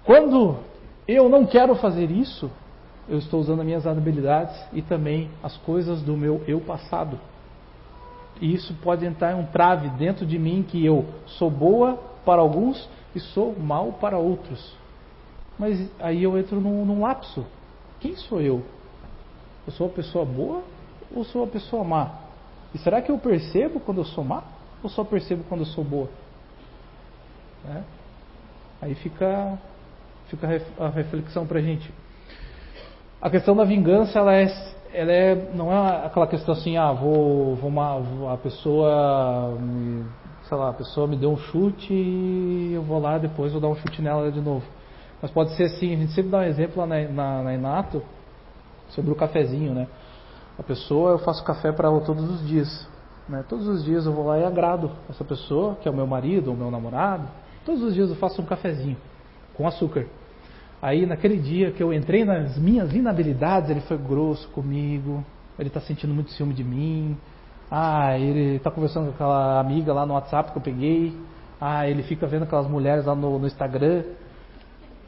[0.06, 0.58] Quando
[1.08, 2.52] eu não quero fazer isso,
[3.08, 7.18] eu estou usando as minhas habilidades e também as coisas do meu eu passado.
[8.42, 12.42] E isso pode entrar em um trave dentro de mim que eu sou boa para
[12.42, 14.76] alguns e sou mal para outros.
[15.58, 17.46] Mas aí eu entro num, num lapso.
[18.00, 18.64] Quem sou eu?
[19.66, 20.62] Eu sou uma pessoa boa
[21.16, 22.12] ou sou uma pessoa má?
[22.76, 24.44] E será que eu percebo quando eu sou má
[24.84, 26.10] ou só percebo quando eu sou boa?
[27.66, 27.82] É?
[28.82, 29.58] Aí fica
[30.30, 31.92] fica a reflexão para a gente.
[33.22, 34.48] A questão da vingança, ela é,
[34.94, 40.06] ela é, não é aquela questão assim, ah, vou, vou uma, a pessoa, me,
[40.48, 43.70] sei lá, a pessoa me deu um chute e eu vou lá depois vou dar
[43.70, 44.66] um chute nela de novo.
[45.22, 48.04] Mas pode ser assim, a gente sempre dá um exemplo lá na, na, na Inato
[48.90, 49.88] sobre o cafezinho, né?
[50.60, 52.88] A pessoa, eu faço café para ela todos os dias.
[53.28, 53.44] Né?
[53.48, 56.50] Todos os dias eu vou lá e agrado essa pessoa, que é o meu marido,
[56.50, 57.28] ou meu namorado.
[57.66, 58.98] Todos os dias eu faço um cafezinho
[59.54, 60.08] com açúcar.
[60.82, 65.24] Aí naquele dia que eu entrei nas minhas inabilidades, ele foi grosso comigo,
[65.58, 67.18] ele está sentindo muito ciúme de mim.
[67.70, 71.18] Ah, ele está conversando com aquela amiga lá no WhatsApp que eu peguei.
[71.60, 74.04] Ah, ele fica vendo aquelas mulheres lá no, no Instagram.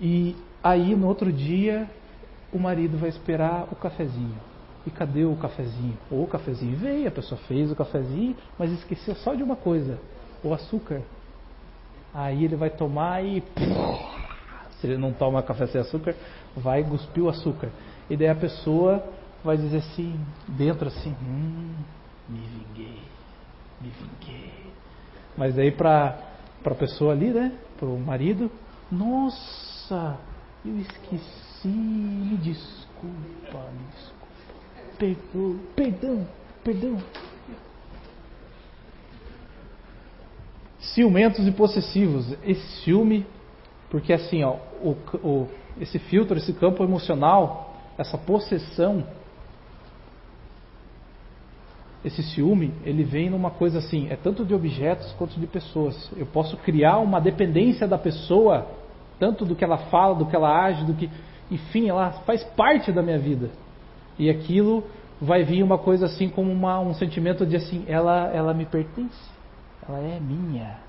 [0.02, 1.88] E aí no outro dia
[2.52, 4.36] o marido vai esperar o cafezinho.
[4.88, 5.98] E cadê o cafezinho?
[6.10, 10.00] O cafezinho veio, a pessoa fez o cafezinho, mas esqueceu só de uma coisa:
[10.44, 11.02] o açúcar.
[12.14, 13.44] Aí ele vai tomar e
[14.80, 16.16] se ele não toma café sem açúcar,
[16.56, 17.70] vai cuspir o açúcar.
[18.10, 19.04] E daí a pessoa
[19.44, 21.74] vai dizer assim, dentro assim, hum,
[22.28, 23.00] me vinguei,
[23.82, 24.70] me vinguei.
[25.38, 26.18] Mas daí para
[26.64, 27.58] a pessoa ali, né?
[27.78, 28.52] Para o marido.
[28.92, 30.18] Nossa,
[30.66, 34.20] eu esqueci, me desculpa, me desculpa.
[34.98, 36.28] Perdão, perdão,
[36.64, 36.98] perdão.
[40.80, 42.36] Ciumentos e possessivos.
[42.44, 43.26] Esse ciúme,
[43.90, 45.48] porque assim, ó, o, o,
[45.80, 49.04] esse filtro, esse campo emocional, essa possessão,
[52.04, 56.10] esse ciúme, ele vem numa coisa assim, é tanto de objetos quanto de pessoas.
[56.16, 58.68] Eu posso criar uma dependência da pessoa,
[59.20, 61.10] tanto do que ela fala, do que ela age, do que,
[61.52, 63.50] enfim, ela faz parte da minha vida.
[64.18, 64.84] E aquilo
[65.20, 69.20] vai vir uma coisa assim como uma, um sentimento de assim, ela, ela me pertence,
[69.88, 70.89] ela é minha.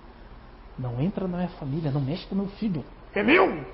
[0.79, 2.85] Não entra na minha família, não mexe com meu filho,
[3.15, 3.65] é meu.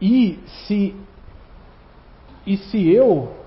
[0.00, 0.94] E se
[2.46, 3.38] e se eu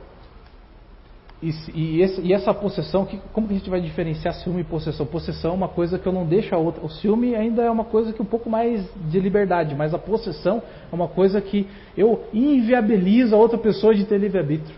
[1.42, 4.64] e, e, esse, e, essa possessão, que, como que a gente vai diferenciar ciúme e
[4.64, 5.08] possessão?
[5.08, 6.86] Possessão é uma coisa que eu não deixo a outra.
[6.86, 10.62] O ciúme ainda é uma coisa que um pouco mais de liberdade, mas a possessão
[10.92, 14.76] é uma coisa que eu inviabilizo a outra pessoa de ter livre-arbítrio.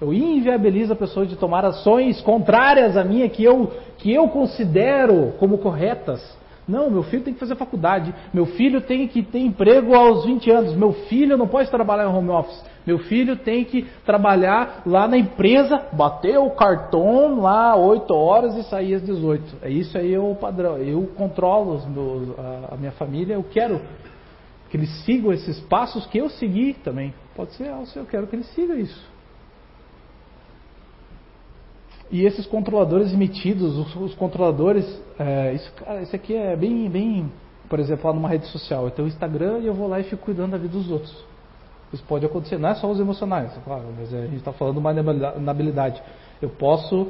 [0.00, 5.32] Eu inviabilizo a pessoa de tomar ações contrárias à minha que eu, que eu considero
[5.38, 6.38] como corretas.
[6.68, 10.50] Não, meu filho tem que fazer faculdade, meu filho tem que ter emprego aos 20
[10.50, 15.08] anos, meu filho não pode trabalhar em home office, meu filho tem que trabalhar lá
[15.08, 19.56] na empresa, bater o cartão lá 8 horas e sair às 18.
[19.62, 20.76] É isso aí é o padrão.
[20.76, 23.80] Eu controlo meus, a, a, minha família, eu quero
[24.68, 27.14] que eles sigam esses passos que eu segui também.
[27.34, 29.17] Pode ser, eu quero que eles sigam isso.
[32.10, 34.84] E esses controladores emitidos, os, os controladores,
[35.18, 35.72] é, isso,
[36.02, 37.30] isso aqui é bem, bem,
[37.68, 38.84] por exemplo, lá numa rede social.
[38.84, 41.14] Eu tenho o Instagram e eu vou lá e fico cuidando da vida dos outros.
[41.92, 44.92] Isso pode acontecer, não é só os emocionais, claro, mas a gente está falando uma
[44.92, 46.02] inabilidade.
[46.40, 47.08] Eu posso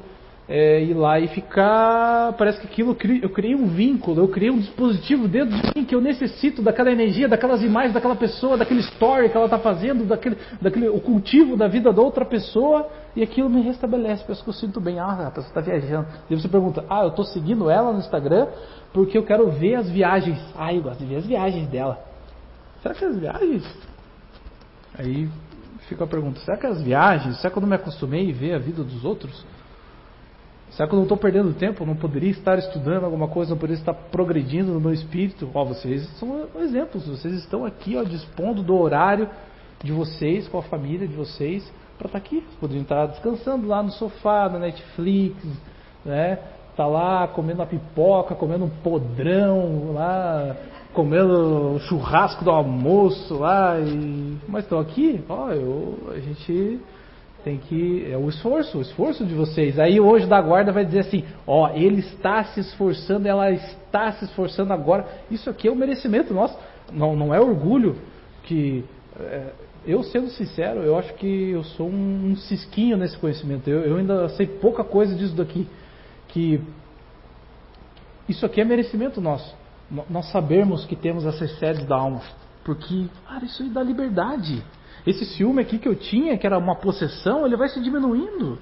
[0.48, 2.32] é, ir lá e ficar.
[2.38, 5.94] Parece que aquilo eu criei um vínculo, eu criei um dispositivo dentro de mim que
[5.94, 10.38] eu necessito daquela energia, daquelas imagens, daquela pessoa, daquele story que ela está fazendo, daquele,
[10.60, 14.24] daquele, o cultivo da vida da outra pessoa, e aquilo me restabelece.
[14.24, 14.98] Parece que eu sinto bem.
[14.98, 16.08] Ah, a pessoa está viajando.
[16.30, 18.46] E você pergunta: Ah, eu estou seguindo ela no Instagram
[18.92, 20.38] porque eu quero ver as viagens.
[20.56, 21.98] Ah, eu gosto de ver as viagens dela.
[22.82, 23.64] Será que as viagens?
[24.96, 25.28] Aí
[25.88, 28.54] fica a pergunta: será que as viagens, será que eu não me acostumei a ver
[28.54, 29.44] a vida dos outros?
[30.70, 31.84] Será que eu não estou perdendo tempo?
[31.84, 33.50] Não poderia estar estudando alguma coisa?
[33.50, 35.50] Não poderia estar progredindo no meu espírito?
[35.54, 37.06] Ó, vocês são exemplos.
[37.06, 39.28] Vocês estão aqui, ó, dispondo do horário
[39.82, 41.64] de vocês, com a família de vocês,
[41.96, 42.44] para estar tá aqui.
[42.60, 45.44] Poderiam estar descansando lá no sofá, na Netflix,
[46.04, 46.38] né?
[46.76, 50.54] Tá lá comendo a pipoca, comendo um podrão lá,
[50.94, 53.80] comendo o churrasco do almoço lá.
[53.80, 54.36] E...
[54.46, 56.80] Mas estão aqui, ó, eu, a gente
[57.48, 58.06] tem que.
[58.10, 59.78] É o esforço, o esforço de vocês.
[59.78, 64.26] Aí hoje da guarda vai dizer assim: ó, ele está se esforçando, ela está se
[64.26, 65.06] esforçando agora.
[65.30, 66.58] Isso aqui é o um merecimento nosso.
[66.92, 67.96] Não, não é orgulho
[68.42, 68.84] que.
[69.18, 69.52] É,
[69.86, 73.70] eu sendo sincero, eu acho que eu sou um, um cisquinho nesse conhecimento.
[73.70, 75.66] Eu, eu ainda sei pouca coisa disso daqui.
[76.28, 76.60] Que
[78.28, 79.56] isso aqui é merecimento nosso.
[80.10, 82.20] Nós sabermos que temos essas sedes da alma.
[82.62, 84.62] Porque, cara, isso aí dá liberdade.
[85.08, 88.58] Esse ciúme aqui que eu tinha, que era uma possessão, ele vai se diminuindo.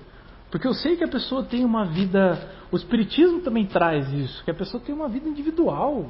[0.48, 2.39] Porque eu sei que a pessoa tem uma vida.
[2.70, 6.06] O Espiritismo também traz isso, que a pessoa tem uma vida individual,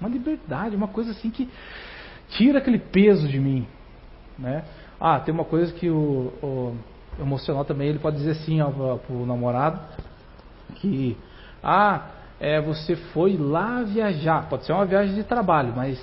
[0.00, 1.50] uma liberdade, uma coisa assim que
[2.30, 3.66] tira aquele peso de mim.
[4.38, 4.64] Né?
[4.98, 6.76] Ah, tem uma coisa que o, o
[7.20, 8.60] emocional também ele pode dizer assim
[9.06, 9.80] para o namorado
[10.76, 11.14] que
[11.62, 12.06] ah,
[12.40, 16.02] é, você foi lá viajar, pode ser uma viagem de trabalho, mas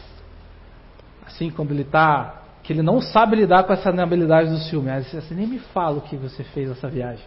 [1.26, 4.90] assim quando ele está que ele não sabe lidar com essa inabilidade do ciúme.
[4.90, 7.26] Aí você assim, nem me fala o que você fez essa viagem.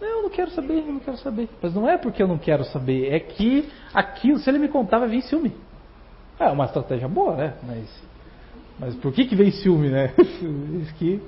[0.00, 1.48] Não, eu não quero saber, eu não quero saber.
[1.60, 4.98] Mas não é porque eu não quero saber, é que aquilo, se ele me contar,
[4.98, 5.52] vai vir ciúme.
[6.38, 7.54] É uma estratégia boa, né?
[7.62, 8.02] Mas,
[8.78, 10.12] mas por que, que vem ciúme, né?
[10.18, 11.22] Isso que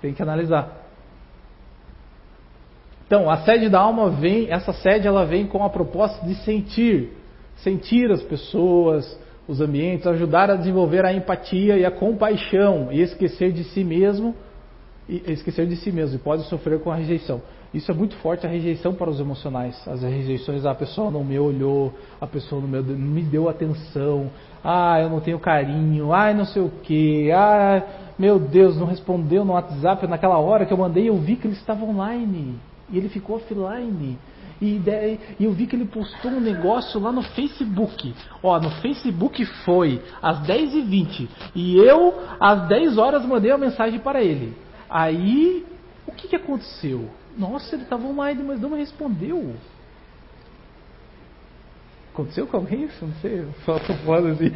[0.00, 0.86] tem que analisar.
[3.06, 7.14] Então, a sede da alma vem, essa sede ela vem com a proposta de sentir,
[7.56, 9.18] sentir as pessoas,
[9.48, 14.34] os ambientes, ajudar a desenvolver a empatia e a compaixão e esquecer de si mesmo
[15.08, 17.40] e esquecer de si mesmo e pode sofrer com a rejeição.
[17.72, 19.76] Isso é muito forte a rejeição para os emocionais.
[19.88, 24.30] As rejeições, a pessoa não me olhou, a pessoa não me deu atenção,
[24.62, 27.82] ah, eu não tenho carinho, ah, não sei o que, ah,
[28.18, 31.54] meu Deus, não respondeu no WhatsApp naquela hora que eu mandei, eu vi que ele
[31.54, 32.54] estava online
[32.90, 34.18] e ele ficou offline.
[34.60, 34.80] E,
[35.38, 38.14] e eu vi que ele postou um negócio lá no Facebook.
[38.42, 41.28] Ó, no Facebook foi às 10h20.
[41.54, 44.56] E eu, às 10 horas, mandei uma mensagem para ele.
[44.90, 45.64] Aí,
[46.06, 47.08] o que, que aconteceu?
[47.36, 49.54] Nossa, ele estava online, mas não me respondeu.
[52.12, 53.06] Aconteceu com alguém isso?
[53.06, 53.46] Não sei.
[53.64, 54.50] Só tô falando assim.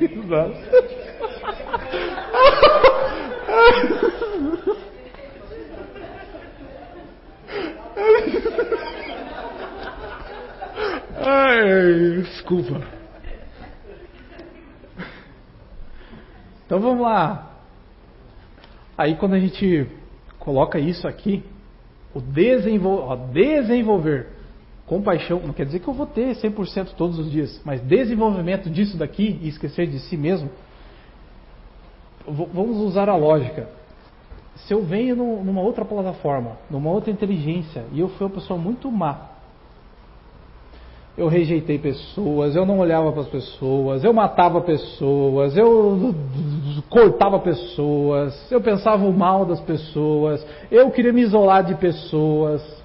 [11.25, 12.83] Ai, desculpa.
[16.67, 17.51] Então vamos lá.
[18.99, 19.87] Aí quando a gente
[20.39, 21.45] coloca isso aqui,
[22.13, 24.31] o desenvol ó, desenvolver
[24.85, 28.97] compaixão, não quer dizer que eu vou ter 100% todos os dias, mas desenvolvimento disso
[28.97, 30.51] daqui e esquecer de si mesmo,
[32.27, 33.69] vamos usar a lógica.
[34.57, 38.91] Se eu venho numa outra plataforma, numa outra inteligência, e eu fui uma pessoa muito
[38.91, 39.32] má,
[41.17, 46.15] eu rejeitei pessoas, eu não olhava para as pessoas, eu matava pessoas, eu
[46.89, 52.83] cortava pessoas, eu pensava o mal das pessoas, eu queria me isolar de pessoas.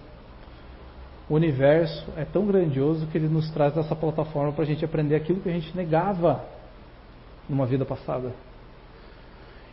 [1.29, 5.15] O universo é tão grandioso que ele nos traz essa plataforma para a gente aprender
[5.15, 6.41] aquilo que a gente negava
[7.49, 8.31] numa vida passada.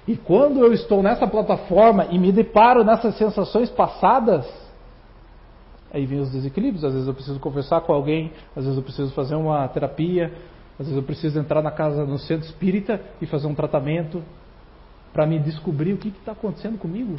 [0.06, 4.46] E quando eu estou nessa plataforma e me deparo nessas sensações passadas,
[5.94, 9.12] Aí vem os desequilíbrios, às vezes eu preciso conversar com alguém, às vezes eu preciso
[9.12, 10.32] fazer uma terapia,
[10.72, 14.20] às vezes eu preciso entrar na casa, no centro espírita e fazer um tratamento
[15.12, 17.14] para me descobrir o que está acontecendo comigo.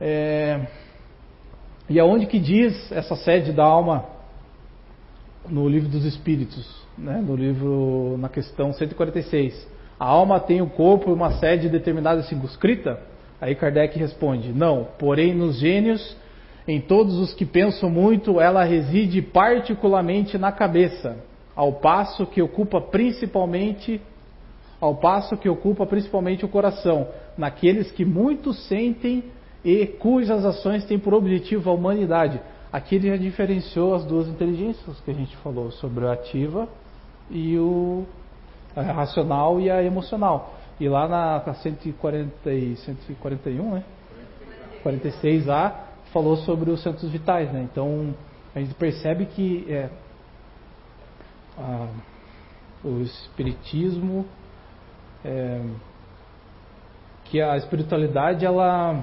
[0.00, 0.66] É...
[1.88, 4.04] E aonde que diz essa sede da alma
[5.48, 6.68] no livro dos Espíritos,
[6.98, 7.22] né?
[7.24, 9.76] no livro, na questão 146.
[9.96, 13.00] A alma tem o corpo e uma sede determinada circunscrita?
[13.40, 16.16] Aí Kardec responde: Não, porém nos gênios,
[16.66, 21.16] em todos os que pensam muito, ela reside particularmente na cabeça,
[21.54, 24.00] ao passo que ocupa principalmente
[24.80, 29.24] ao passo que ocupa principalmente o coração, naqueles que muito sentem
[29.64, 32.40] e cujas ações têm por objetivo a humanidade.
[32.72, 36.68] Aqui ele já diferenciou as duas inteligências que a gente falou sobre a ativa
[37.30, 38.04] e o
[38.74, 40.54] racional e a emocional.
[40.78, 43.84] E lá na 140 e 141, né?
[44.84, 45.72] 46A,
[46.12, 47.66] falou sobre os centros vitais, né?
[47.70, 48.14] Então,
[48.54, 49.88] a gente percebe que é,
[51.58, 51.88] a,
[52.84, 54.26] o espiritismo,
[55.24, 55.62] é,
[57.24, 59.02] que a espiritualidade, ela,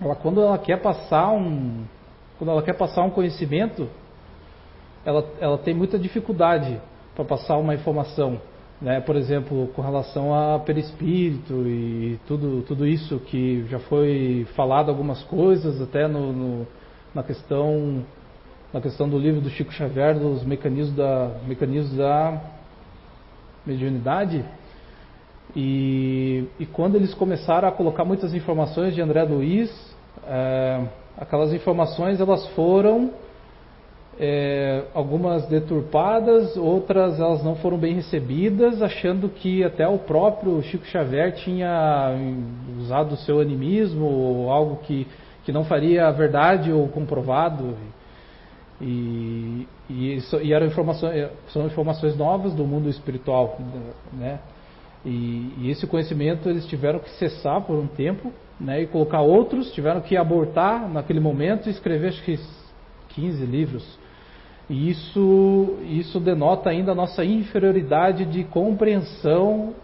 [0.00, 1.84] ela quando ela quer passar um,
[2.38, 3.88] quando ela quer passar um conhecimento,
[5.04, 6.80] ela, ela tem muita dificuldade
[7.16, 8.40] para passar uma informação
[8.80, 14.88] né, por exemplo, com relação a perispírito e tudo, tudo isso que já foi falado
[14.88, 16.66] algumas coisas até no, no,
[17.14, 18.04] na questão
[18.72, 22.40] na questão do livro do Chico Xavier dos mecanismos da mecanismos da
[23.64, 24.44] mediunidade.
[25.56, 29.70] E, e quando eles começaram a colocar muitas informações de André Luiz
[30.26, 30.86] é,
[31.16, 33.10] aquelas informações elas foram
[34.20, 40.84] é, algumas deturpadas, outras elas não foram bem recebidas, achando que até o próprio Chico
[40.86, 42.16] Xavier tinha
[42.80, 45.06] usado o seu animismo ou algo que,
[45.44, 47.76] que não faria verdade ou comprovado.
[48.80, 53.56] E, e, isso, e eram informações, é, são informações novas do mundo espiritual.
[54.12, 54.40] Né?
[55.06, 59.70] E, e esse conhecimento eles tiveram que cessar por um tempo né, e colocar outros,
[59.70, 62.36] tiveram que abortar naquele momento e escrever acho que
[63.10, 63.97] 15 livros
[64.68, 69.74] e isso, isso denota ainda a nossa inferioridade de compreensão,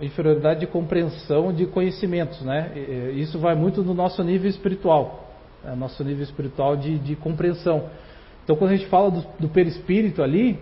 [0.00, 2.72] inferioridade de compreensão de conhecimentos, né?
[3.14, 5.30] Isso vai muito no nosso nível espiritual,
[5.62, 5.76] né?
[5.76, 7.84] nosso nível espiritual de, de compreensão.
[8.42, 10.58] Então, quando a gente fala do, do perispírito ali,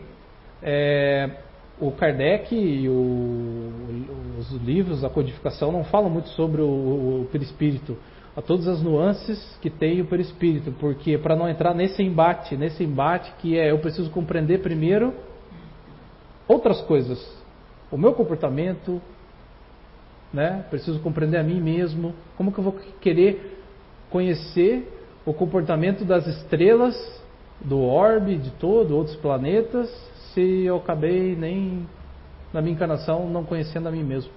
[0.62, 1.30] é,
[1.80, 3.72] o Kardec e o,
[4.38, 7.96] os livros, a codificação, não falam muito sobre o, o perispírito
[8.36, 12.84] a todas as nuances que tem o perispírito, porque para não entrar nesse embate, nesse
[12.84, 15.12] embate que é eu preciso compreender primeiro
[16.46, 17.18] outras coisas,
[17.90, 19.00] o meu comportamento,
[20.32, 20.64] né?
[20.70, 23.58] Preciso compreender a mim mesmo, como que eu vou querer
[24.10, 24.88] conhecer
[25.26, 26.96] o comportamento das estrelas,
[27.60, 29.88] do orbe, de todo, outros planetas,
[30.32, 31.86] se eu acabei nem
[32.52, 34.30] na minha encarnação não conhecendo a mim mesmo.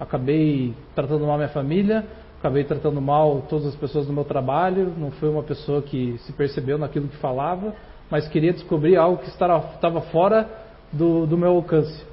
[0.00, 2.04] Acabei tratando mal minha família,
[2.42, 6.32] acabei tratando mal todas as pessoas do meu trabalho, não fui uma pessoa que se
[6.32, 7.72] percebeu naquilo que falava,
[8.10, 10.50] mas queria descobrir algo que estava fora
[10.92, 12.04] do, do meu alcance.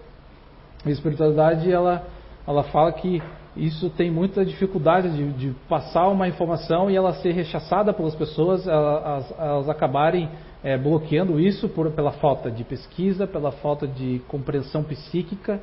[0.86, 2.06] A espiritualidade, ela,
[2.48, 3.20] ela fala que
[3.58, 8.68] isso tem muita dificuldade de, de passar uma informação e ela ser rechaçada pelas pessoas,
[8.68, 10.30] elas, elas acabarem
[10.64, 15.60] é, bloqueando isso por, pela falta de pesquisa, pela falta de compreensão psíquica.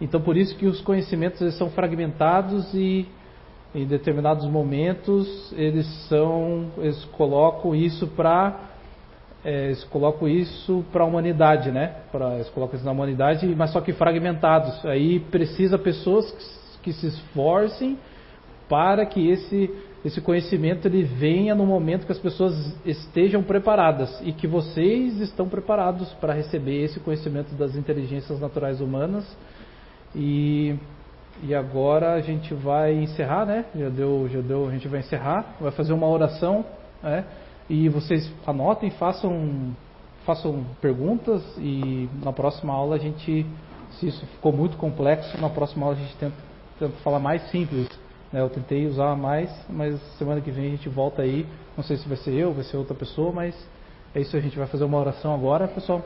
[0.00, 3.06] Então, por isso que os conhecimentos são fragmentados e
[3.76, 8.58] em determinados momentos eles são eles colocam isso para
[9.44, 11.98] é, eles colocam isso para a humanidade, né?
[12.10, 14.84] Pra, eles colocam isso na humanidade, mas só que fragmentados.
[14.84, 17.96] Aí precisa pessoas que, que se esforcem
[18.68, 19.70] para que esse
[20.04, 22.54] esse conhecimento ele venha no momento que as pessoas
[22.84, 29.26] estejam preparadas e que vocês estão preparados para receber esse conhecimento das inteligências naturais humanas.
[30.14, 30.76] E,
[31.42, 33.64] e agora a gente vai encerrar, né?
[33.74, 36.64] Já deu, já deu, a gente vai encerrar, vai fazer uma oração,
[37.02, 37.24] né?
[37.68, 39.74] E vocês anotem, façam,
[40.24, 43.44] façam perguntas e na próxima aula a gente,
[43.92, 46.36] se isso ficou muito complexo, na próxima aula a gente tenta,
[46.78, 47.88] tenta falar mais simples.
[48.32, 48.40] Né?
[48.40, 51.46] Eu tentei usar mais, mas semana que vem a gente volta aí.
[51.76, 53.54] Não sei se vai ser eu, vai ser outra pessoa, mas
[54.14, 54.36] é isso.
[54.36, 56.02] A gente vai fazer uma oração agora, pessoal.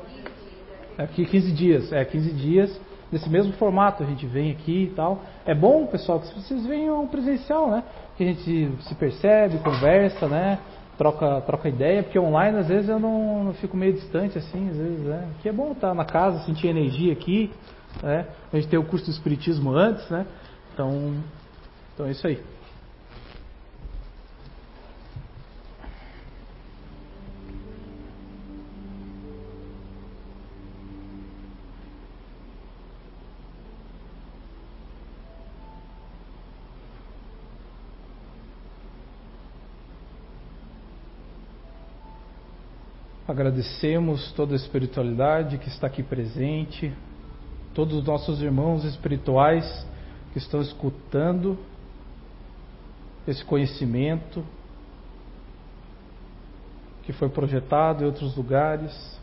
[0.98, 5.22] Aqui 15 dias, é 15 dias nesse mesmo formato a gente vem aqui e tal.
[5.44, 7.84] É bom, pessoal, que vocês venham presencial, né?
[8.16, 10.58] Que a gente se percebe, conversa, né?
[11.00, 14.76] troca, troca ideia, porque online às vezes eu não, não fico meio distante assim, às
[14.76, 15.30] vezes, né?
[15.40, 17.50] Que é bom estar na casa, sentir energia aqui,
[18.02, 18.26] né?
[18.52, 20.26] A gente tem o curso do Espiritismo antes, né?
[20.74, 21.14] Então,
[21.94, 22.38] então é isso aí.
[43.30, 46.92] Agradecemos toda a espiritualidade que está aqui presente,
[47.72, 49.86] todos os nossos irmãos espirituais
[50.32, 51.56] que estão escutando
[53.28, 54.44] esse conhecimento
[57.04, 59.20] que foi projetado em outros lugares.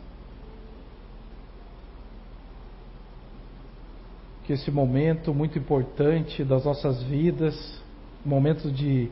[4.44, 7.78] Que esse momento muito importante das nossas vidas,
[8.24, 9.10] momento de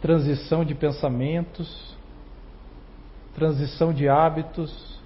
[0.00, 1.95] transição de pensamentos,
[3.36, 4.98] transição de hábitos,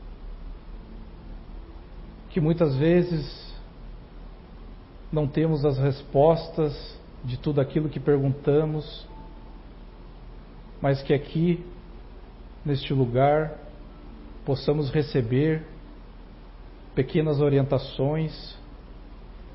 [2.30, 3.52] que muitas vezes
[5.12, 9.04] não temos as respostas de tudo aquilo que perguntamos,
[10.80, 11.66] mas que aqui,
[12.64, 13.58] neste lugar,
[14.44, 15.66] possamos receber
[16.94, 18.56] pequenas orientações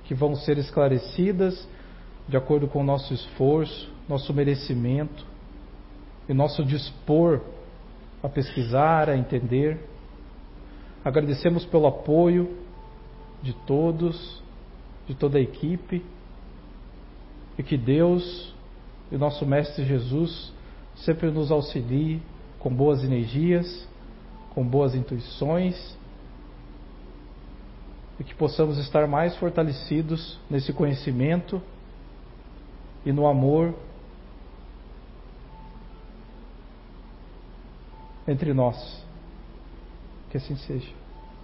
[0.03, 1.65] que vão ser esclarecidas
[2.27, 5.25] de acordo com o nosso esforço, nosso merecimento
[6.27, 7.54] e nosso dispor
[8.25, 9.79] a pesquisar, a entender.
[11.03, 12.57] Agradecemos pelo apoio
[13.41, 14.41] de todos,
[15.07, 16.03] de toda a equipe,
[17.57, 18.53] e que Deus
[19.11, 20.51] e nosso Mestre Jesus
[20.95, 22.21] sempre nos auxilie
[22.59, 23.87] com boas energias,
[24.53, 25.95] com boas intuições,
[28.19, 31.61] e que possamos estar mais fortalecidos nesse conhecimento
[33.05, 33.75] e no amor
[38.27, 39.03] entre nós.
[40.29, 41.04] Que assim seja.